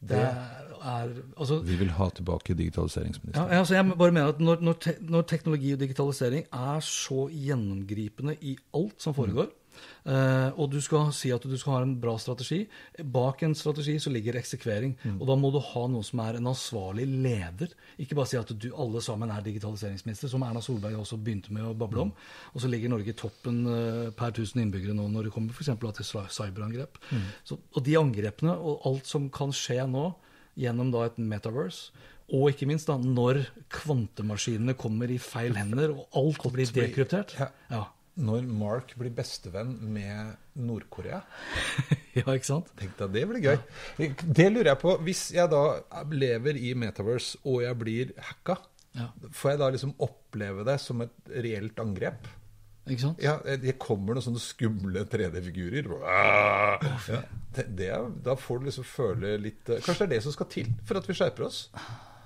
Det 0.00 0.16
er 0.16 1.10
altså, 1.36 1.58
Vi 1.64 1.76
vil 1.76 1.90
ha 1.92 2.08
tilbake 2.16 2.54
ja, 2.54 2.56
digitaliseringsministeren. 2.56 3.50
altså 3.52 3.74
jeg 3.74 3.96
bare 3.98 4.12
mener 4.12 4.28
at 4.32 4.40
når, 4.40 4.62
når, 4.64 4.78
te, 4.80 4.94
når 5.00 5.26
teknologi 5.28 5.74
og 5.74 5.80
digitalisering 5.82 6.46
er 6.52 6.80
så 6.80 7.26
gjennomgripende 7.28 8.36
i 8.40 8.56
alt 8.74 9.02
som 9.02 9.14
foregår, 9.14 9.50
eh, 10.04 10.50
og 10.56 10.70
du 10.72 10.78
skal 10.84 11.10
si 11.16 11.30
at 11.34 11.42
du 11.46 11.56
skal 11.60 11.72
ha 11.76 11.80
en 11.84 11.94
bra 12.02 12.16
strategi 12.20 12.62
Bak 13.00 13.42
en 13.46 13.54
strategi 13.54 13.96
så 14.02 14.10
ligger 14.12 14.36
eksekvering. 14.40 14.96
Og 15.18 15.24
da 15.28 15.36
må 15.38 15.50
du 15.54 15.58
ha 15.62 15.82
noen 15.88 16.04
som 16.06 16.20
er 16.24 16.38
en 16.38 16.50
ansvarlig 16.52 17.06
leder. 17.08 17.72
Ikke 18.02 18.16
bare 18.18 18.30
si 18.30 18.38
at 18.40 18.50
du 18.52 18.68
alle 18.74 19.00
sammen 19.04 19.30
er 19.32 19.44
digitaliseringsminister, 19.46 20.28
som 20.32 20.42
Erna 20.46 20.60
Solberg 20.64 20.98
også 21.00 21.18
begynte 21.20 21.52
med 21.54 21.64
å 21.68 21.74
bable 21.74 22.06
om. 22.08 22.12
Og 22.54 22.60
så 22.64 22.70
ligger 22.70 22.92
Norge 22.92 23.12
i 23.12 23.16
toppen 23.16 23.62
uh, 23.68 24.10
per 24.16 24.32
1000 24.34 24.62
innbyggere 24.64 24.96
nå 24.96 25.08
når 25.12 25.28
det 25.28 25.34
kommer 25.34 25.54
f.eks. 25.56 25.70
til 25.72 26.08
cyberangrep. 26.10 26.30
cyberangrep. 26.36 26.98
Så, 27.44 27.58
og 27.74 27.84
de 27.86 27.96
angrepene 28.00 28.54
og 28.56 28.86
alt 28.90 29.06
som 29.10 29.28
kan 29.32 29.52
skje 29.56 29.84
nå 29.90 30.10
gjennom 30.60 30.90
da 30.92 31.06
et 31.08 31.18
metaverse, 31.22 31.92
og 32.30 32.50
ikke 32.52 32.66
minst 32.70 32.86
da 32.90 32.94
når 33.00 33.40
kvantemaskinene 33.74 34.74
kommer 34.78 35.10
i 35.10 35.18
feil 35.22 35.56
hender, 35.58 35.94
og 35.96 36.06
alt 36.20 36.44
blir- 36.54 36.70
dekryptert. 36.74 37.34
Ja. 37.70 37.84
Ja. 38.20 38.26
Når 38.28 38.46
Mark 38.52 38.92
blir 39.00 39.10
bestevenn 39.16 39.72
med 39.94 40.36
Nord-Korea 40.60 41.22
ja, 42.18 42.24
ikke 42.34 42.44
sant? 42.50 42.68
Tenk 42.76 42.96
deg, 42.98 43.12
Det 43.14 43.22
blir 43.30 43.40
gøy. 43.46 43.58
Det 44.36 44.48
lurer 44.52 44.72
jeg 44.74 44.80
på. 44.82 44.96
Hvis 45.06 45.22
jeg 45.32 45.48
da 45.52 45.62
lever 46.12 46.58
i 46.60 46.74
Metaverse 46.76 47.40
og 47.48 47.62
jeg 47.64 47.78
blir 47.80 48.12
hacka, 48.30 48.58
Ja. 48.98 49.06
får 49.30 49.52
jeg 49.52 49.58
da 49.60 49.70
liksom 49.70 49.92
oppleve 50.02 50.64
det 50.66 50.78
som 50.82 51.00
et 51.04 51.12
reelt 51.30 51.78
angrep? 51.78 52.26
Ikke 52.90 53.04
sant? 53.04 53.20
Ja, 53.22 53.36
Det 53.44 53.76
kommer 53.78 54.16
noen 54.16 54.24
sånne 54.24 54.40
skumle 54.42 55.04
3D-figurer. 55.06 55.86
Ja, 57.78 57.98
da 58.24 58.34
får 58.38 58.58
du 58.58 58.64
liksom 58.70 58.86
føle 58.86 59.36
litt 59.38 59.68
eh, 59.70 59.80
Kanskje 59.84 60.06
det 60.06 60.08
er 60.08 60.14
det 60.16 60.22
som 60.26 60.34
skal 60.34 60.48
til 60.50 60.70
for 60.86 60.98
at 60.98 61.06
vi 61.08 61.14
skjerper 61.18 61.46
oss? 61.46 61.68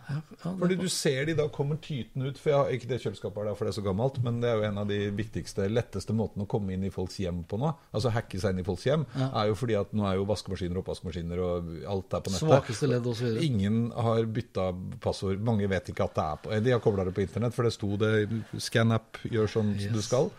Ja, 0.09 0.17
ja, 0.45 0.53
Fordi 0.61 0.77
du 0.79 0.87
ser 0.93 1.27
de 1.29 1.35
da 1.39 1.47
kommer 1.53 1.79
tytende 1.83 2.31
ut. 2.31 2.39
For 2.41 2.53
jeg 2.53 2.59
har 2.59 2.73
ikke 2.77 2.91
det 2.91 2.99
kjøleskapet 3.03 3.49
her, 3.49 3.57
for 3.59 3.67
det 3.67 3.73
er 3.73 3.79
så 3.79 3.85
gammelt, 3.87 4.21
men 4.25 4.41
det 4.43 4.51
er 4.51 4.61
jo 4.61 4.67
en 4.69 4.81
av 4.83 4.91
de 4.91 4.99
viktigste, 5.17 5.69
letteste 5.73 6.17
måtene 6.17 6.47
å 6.47 6.51
komme 6.51 6.75
inn 6.77 6.87
i 6.87 6.93
folks 6.95 7.19
hjem 7.23 7.43
på 7.49 7.59
nå. 7.61 7.73
Altså 7.95 8.13
hacke 8.15 8.41
seg 8.41 8.55
inn 8.55 8.65
i 8.65 8.67
folks 8.67 8.87
hjem. 8.89 9.07
Er 9.27 9.51
jo 9.51 9.59
fordi 9.59 9.79
at 9.81 9.93
nå 9.97 10.07
er 10.09 10.19
jo 10.21 10.29
vaskemaskiner 10.29 10.79
og 10.79 10.85
oppvaskmaskiner 10.85 11.45
og 11.45 11.71
alt 11.95 12.19
er 12.19 12.25
på 12.25 12.35
nettet. 12.35 12.49
Svakeste 12.49 12.91
ledd 12.91 13.11
og 13.11 13.19
så 13.19 13.29
videre. 13.29 13.45
Ingen 13.49 13.85
har 14.07 14.25
bytta 14.39 14.71
passord. 15.05 15.45
Mange 15.45 15.69
vet 15.71 15.93
ikke 15.93 16.09
at 16.09 16.19
det 16.19 16.27
er 16.27 16.43
på 16.45 16.65
De 16.65 16.75
har 16.77 16.83
kobla 16.85 17.07
det 17.09 17.15
på 17.17 17.25
internett, 17.25 17.57
for 17.57 17.67
det 17.69 17.77
sto 17.77 17.95
det 18.01 18.15
scan-app, 18.61 19.25
gjør 19.31 19.57
sånn 19.59 19.77
som 19.81 19.97
du 19.97 20.03
skal. 20.05 20.31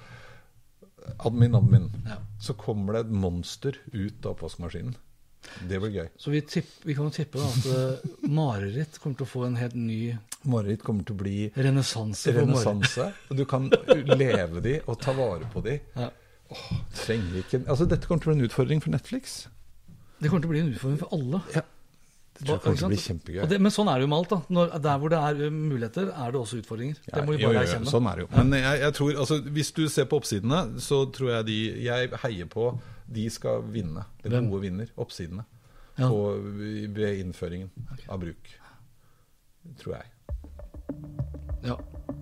Admin, 1.26 1.55
admin. 1.55 1.89
Ja. 2.05 2.18
Så 2.41 2.55
kommer 2.57 2.93
det 2.95 3.05
et 3.05 3.11
monster 3.13 3.78
ut 3.93 4.26
av 4.26 4.36
oppvaskmaskinen. 4.36 4.95
Det 5.69 5.79
blir 5.81 5.93
gøy. 5.93 6.07
Så 6.19 6.33
vi, 6.33 6.41
tipp, 6.49 6.69
vi 6.83 6.95
kan 6.97 7.09
jo 7.09 7.13
tippe 7.15 7.41
da, 7.41 7.47
at 7.47 7.67
eh, 7.71 8.15
mareritt 8.29 8.99
kommer 9.01 9.19
til 9.19 9.27
å 9.27 9.31
få 9.31 9.45
en 9.49 9.59
helt 9.59 9.77
ny 9.79 9.99
Mareritt 10.45 10.83
kommer 10.85 11.01
til 11.01 11.15
å 11.15 11.21
bli 11.23 11.37
renessanse 11.57 12.29
renessanse. 12.35 13.07
Og 13.31 13.39
du 13.39 13.47
kan 13.49 13.65
leve 14.13 14.61
de 14.61 14.75
og 14.85 14.99
ta 15.01 15.15
vare 15.17 15.47
på 15.49 15.63
de. 15.65 15.79
Ja. 15.97 16.11
Åh, 16.53 16.65
trenger 16.99 17.39
ikke 17.41 17.63
Altså, 17.63 17.87
dette 17.89 18.05
kommer 18.05 18.21
til 18.21 18.29
å 18.29 18.35
bli 18.35 18.43
en 18.43 18.49
utfordring 18.49 18.83
for 18.83 18.93
Netflix. 18.93 19.39
Det 20.19 20.29
kommer 20.29 20.45
til 20.45 20.51
å 20.51 20.53
bli 20.53 20.61
en 20.61 20.69
utfordring 20.75 20.99
for 21.01 21.17
alle. 21.17 21.41
Ja. 21.55 21.65
Det 22.35 22.43
tror 22.43 22.57
jeg 22.57 22.63
kommer 22.65 22.79
til 22.79 22.85
å 22.85 22.91
bli 22.91 22.99
kjempegøy. 22.99 23.37
Og 23.45 23.51
det, 23.51 23.57
men 23.63 23.71
sånn 23.71 23.87
er 23.87 23.99
det 23.99 24.05
jo 24.05 24.09
med 24.11 24.17
alt. 24.17 24.33
da. 24.33 24.55
Når, 24.57 24.73
der 24.83 24.97
hvor 25.01 25.11
det 25.13 25.19
er 25.23 25.37
uh, 25.39 25.53
muligheter, 25.55 26.09
er 26.11 26.33
det 26.33 26.39
også 26.41 26.59
utfordringer. 26.59 26.97
Ja, 27.05 27.13
det 27.15 27.23
må 27.23 27.35
vi 27.35 27.39
jo, 27.39 27.47
bare 27.47 27.53
jo, 27.53 27.61
jo, 27.61 27.67
erkjenne. 27.69 27.91
Sånn 27.93 28.09
er 28.11 28.19
det 28.19 28.25
jo. 28.25 28.31
Men 28.35 28.57
jeg, 28.59 28.81
jeg 28.81 28.95
tror, 28.97 29.11
altså, 29.23 29.37
hvis 29.55 29.71
du 29.77 29.85
ser 29.93 30.09
på 30.11 30.19
oppsidene, 30.19 30.59
så 30.83 30.99
tror 31.15 31.31
jeg 31.37 31.47
de 31.47 31.59
Jeg 31.85 32.11
heier 32.25 32.51
på 32.51 32.73
de 33.08 33.30
skal 33.30 33.62
vinne. 33.72 34.06
Det 34.24 34.32
Hvem? 34.34 34.49
gode 34.51 34.62
vinner. 34.68 34.88
Oppsidene. 34.97 35.45
Ja. 35.97 36.10
På, 36.10 36.36
ved 36.41 37.20
innføringen 37.22 37.70
av 38.12 38.20
bruk. 38.20 38.49
Tror 39.80 39.95
jeg. 39.95 40.06
Ja. 41.66 41.76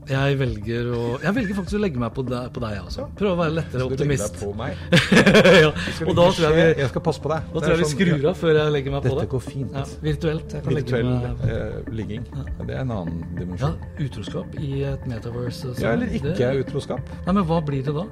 Jeg 0.04 0.36
velger, 0.36 0.88
å, 0.92 1.02
jeg 1.24 1.32
velger 1.36 1.56
faktisk 1.56 1.78
å 1.78 1.80
legge 1.80 2.00
meg 2.02 2.12
på 2.16 2.24
deg, 2.28 2.50
på 2.56 2.60
deg 2.60 2.76
også. 2.82 3.06
Prøve 3.16 3.34
å 3.34 3.40
være 3.40 3.54
lettere 3.56 3.86
Skal 3.86 3.94
du 3.98 4.04
legge 4.04 4.26
optimist. 4.26 4.34
deg 4.36 4.42
på 4.44 4.50
meg? 4.60 4.74
ja. 5.64 5.70
Og 6.04 6.12
da 6.20 6.26
tror 6.36 6.44
jeg 6.44 6.56
vi, 6.58 6.66
jeg 6.82 6.90
skal 6.92 7.04
passe 7.06 7.24
på 7.24 7.32
deg. 7.32 7.48
da 7.54 7.64
tror 7.64 7.72
jeg 7.74 7.80
vi 7.80 7.88
sånn- 7.88 7.94
skrur 7.94 8.28
av 8.34 8.40
før 8.42 8.60
jeg 8.60 8.74
legger 8.76 8.96
meg 8.98 9.06
på 9.08 9.14
Dette 9.16 9.30
går 9.32 9.44
fint. 9.48 9.78
Ja, 9.80 9.86
virtuelt. 10.04 10.56
Virtuell 10.68 11.12
eh, 11.48 11.78
ligging. 11.96 12.28
Det 12.36 12.68
er 12.76 12.82
en 12.84 12.94
annen 12.98 13.22
ja, 13.24 13.40
dimensjon. 13.40 13.80
utroskap 14.08 14.58
i 14.60 14.74
et 14.92 15.08
metaverse. 15.08 15.72
Ja, 15.80 15.96
eller 15.96 16.12
ikke 16.20 16.36
Det- 16.36 16.52
utroskap. 16.66 17.14
Nei, 17.24 17.38
men 17.40 17.48
hva 17.48 17.62
blir 17.64 17.88
det 17.88 17.96
da? 17.96 18.04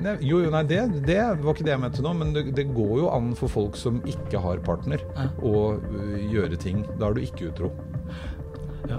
Nei, 0.00 0.14
jo, 0.24 0.38
jo, 0.40 0.50
nei, 0.52 0.62
det, 0.64 0.78
det 1.04 1.18
var 1.42 1.52
ikke 1.54 1.66
det 1.66 1.74
jeg 1.74 1.82
mente 1.82 2.04
nå, 2.04 2.12
men 2.16 2.30
det, 2.36 2.46
det 2.56 2.64
går 2.72 2.94
jo 3.02 3.08
an 3.12 3.32
for 3.36 3.52
folk 3.52 3.76
som 3.76 3.98
ikke 4.08 4.40
har 4.40 4.62
partner, 4.64 5.02
Ja. 5.16 5.26
å 5.44 5.54
øh, 5.76 6.16
gjøre 6.32 6.56
ting. 6.60 6.82
Da 7.00 7.10
er 7.10 7.18
du 7.18 7.20
ikke 7.24 7.50
utro. 7.50 7.70
Ja. 8.88 8.98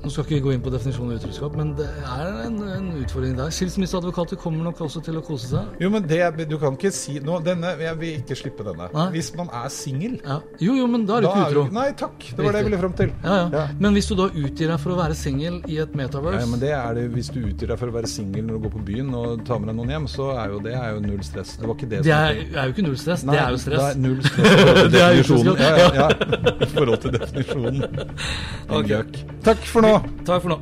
Nå 0.00 0.08
skal 0.08 0.24
ikke 0.24 0.36
vi 0.38 0.40
gå 0.46 0.52
inn 0.54 0.62
på 0.64 0.70
definisjonen 0.72 1.12
av 1.12 1.18
utroskap, 1.20 1.56
men 1.60 1.74
det 1.76 1.86
er 2.00 2.28
en, 2.46 2.54
en 2.64 2.86
utfordring 3.02 3.34
der. 3.36 3.50
Skilsmisseadvokater 3.52 4.38
kommer 4.40 4.64
nok 4.70 4.78
også 4.86 5.02
til 5.04 5.18
å 5.20 5.22
kose 5.24 5.50
seg. 5.50 5.74
Jo, 5.82 5.90
men 5.92 6.06
det, 6.08 6.20
du 6.48 6.56
kan 6.60 6.78
ikke 6.78 6.92
si 6.94 7.18
nå, 7.20 7.36
denne, 7.44 7.74
Jeg 7.80 7.98
vil 8.00 8.14
ikke 8.22 8.38
slippe 8.38 8.64
denne. 8.64 8.88
Nei. 8.94 9.06
Hvis 9.12 9.28
man 9.36 9.50
er 9.52 9.68
singel 9.74 10.16
Ja. 10.24 10.38
Jo, 10.62 10.76
jo, 10.78 10.86
men 10.88 11.04
da 11.08 11.18
er 11.18 11.26
du 11.26 11.28
ikke 11.28 11.50
utro. 11.50 11.64
Nei 11.76 11.90
takk, 12.00 12.16
det 12.30 12.46
var 12.46 12.56
det 12.56 12.62
jeg 12.62 12.68
ville 12.70 12.80
fram 12.80 12.94
til. 12.96 13.12
Ja, 13.24 13.36
ja. 13.52 13.64
Men 13.80 13.96
hvis 13.98 14.08
du 14.08 14.14
da 14.18 14.28
utgir 14.30 14.72
deg 14.72 14.80
for 14.80 14.94
å 14.94 14.98
være 15.02 15.18
singel 15.18 15.60
i 15.68 15.76
et 15.84 15.92
metaverse 15.98 16.40
Ja, 16.40 16.48
men 16.48 16.62
det 16.64 16.72
er 16.76 16.96
det, 16.96 17.04
Hvis 17.14 17.28
du 17.34 17.38
utgir 17.42 17.68
deg 17.74 17.80
for 17.82 17.92
å 17.92 17.96
være 17.98 18.10
singel 18.10 18.46
når 18.48 18.56
du 18.56 18.64
går 18.66 18.74
på 18.78 18.84
byen 18.88 19.12
og 19.20 19.44
tar 19.48 19.60
med 19.60 19.72
deg 19.72 19.78
noen 19.82 19.94
hjem, 19.96 20.08
så 20.14 20.30
er 20.40 20.54
jo 20.54 20.62
det 20.64 20.74
er 20.80 20.96
jo 20.96 21.04
null 21.04 21.22
stress. 21.26 21.54
Det 21.60 21.68
var 21.68 21.76
ikke 21.76 21.90
det 21.92 22.02
Det 22.08 22.16
er, 22.16 22.40
er 22.56 22.70
jo 22.70 22.76
ikke 22.76 22.86
null 22.88 22.98
stress, 23.00 23.26
Nei, 23.28 23.36
det 23.36 23.44
er 23.44 23.54
jo 23.56 23.60
stress. 23.66 23.84
Det 23.84 23.92
er 23.92 24.02
null 24.06 24.20
stress 24.24 24.48
i 24.48 24.58
forhold 24.64 25.44
til 25.44 25.52
definisjonen. 25.60 26.60
I 26.60 26.70
forhold 26.72 27.04
til 27.04 27.16
definisjonen. 27.18 27.84
Okay. 28.80 29.02
Takk 29.44 29.64
for 29.66 29.82
nå. 29.84 29.89
Takk 29.98 30.42
for 30.44 30.50
nå. 30.52 30.58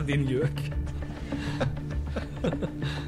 Din 0.08 0.26
gjøk. 0.28 0.58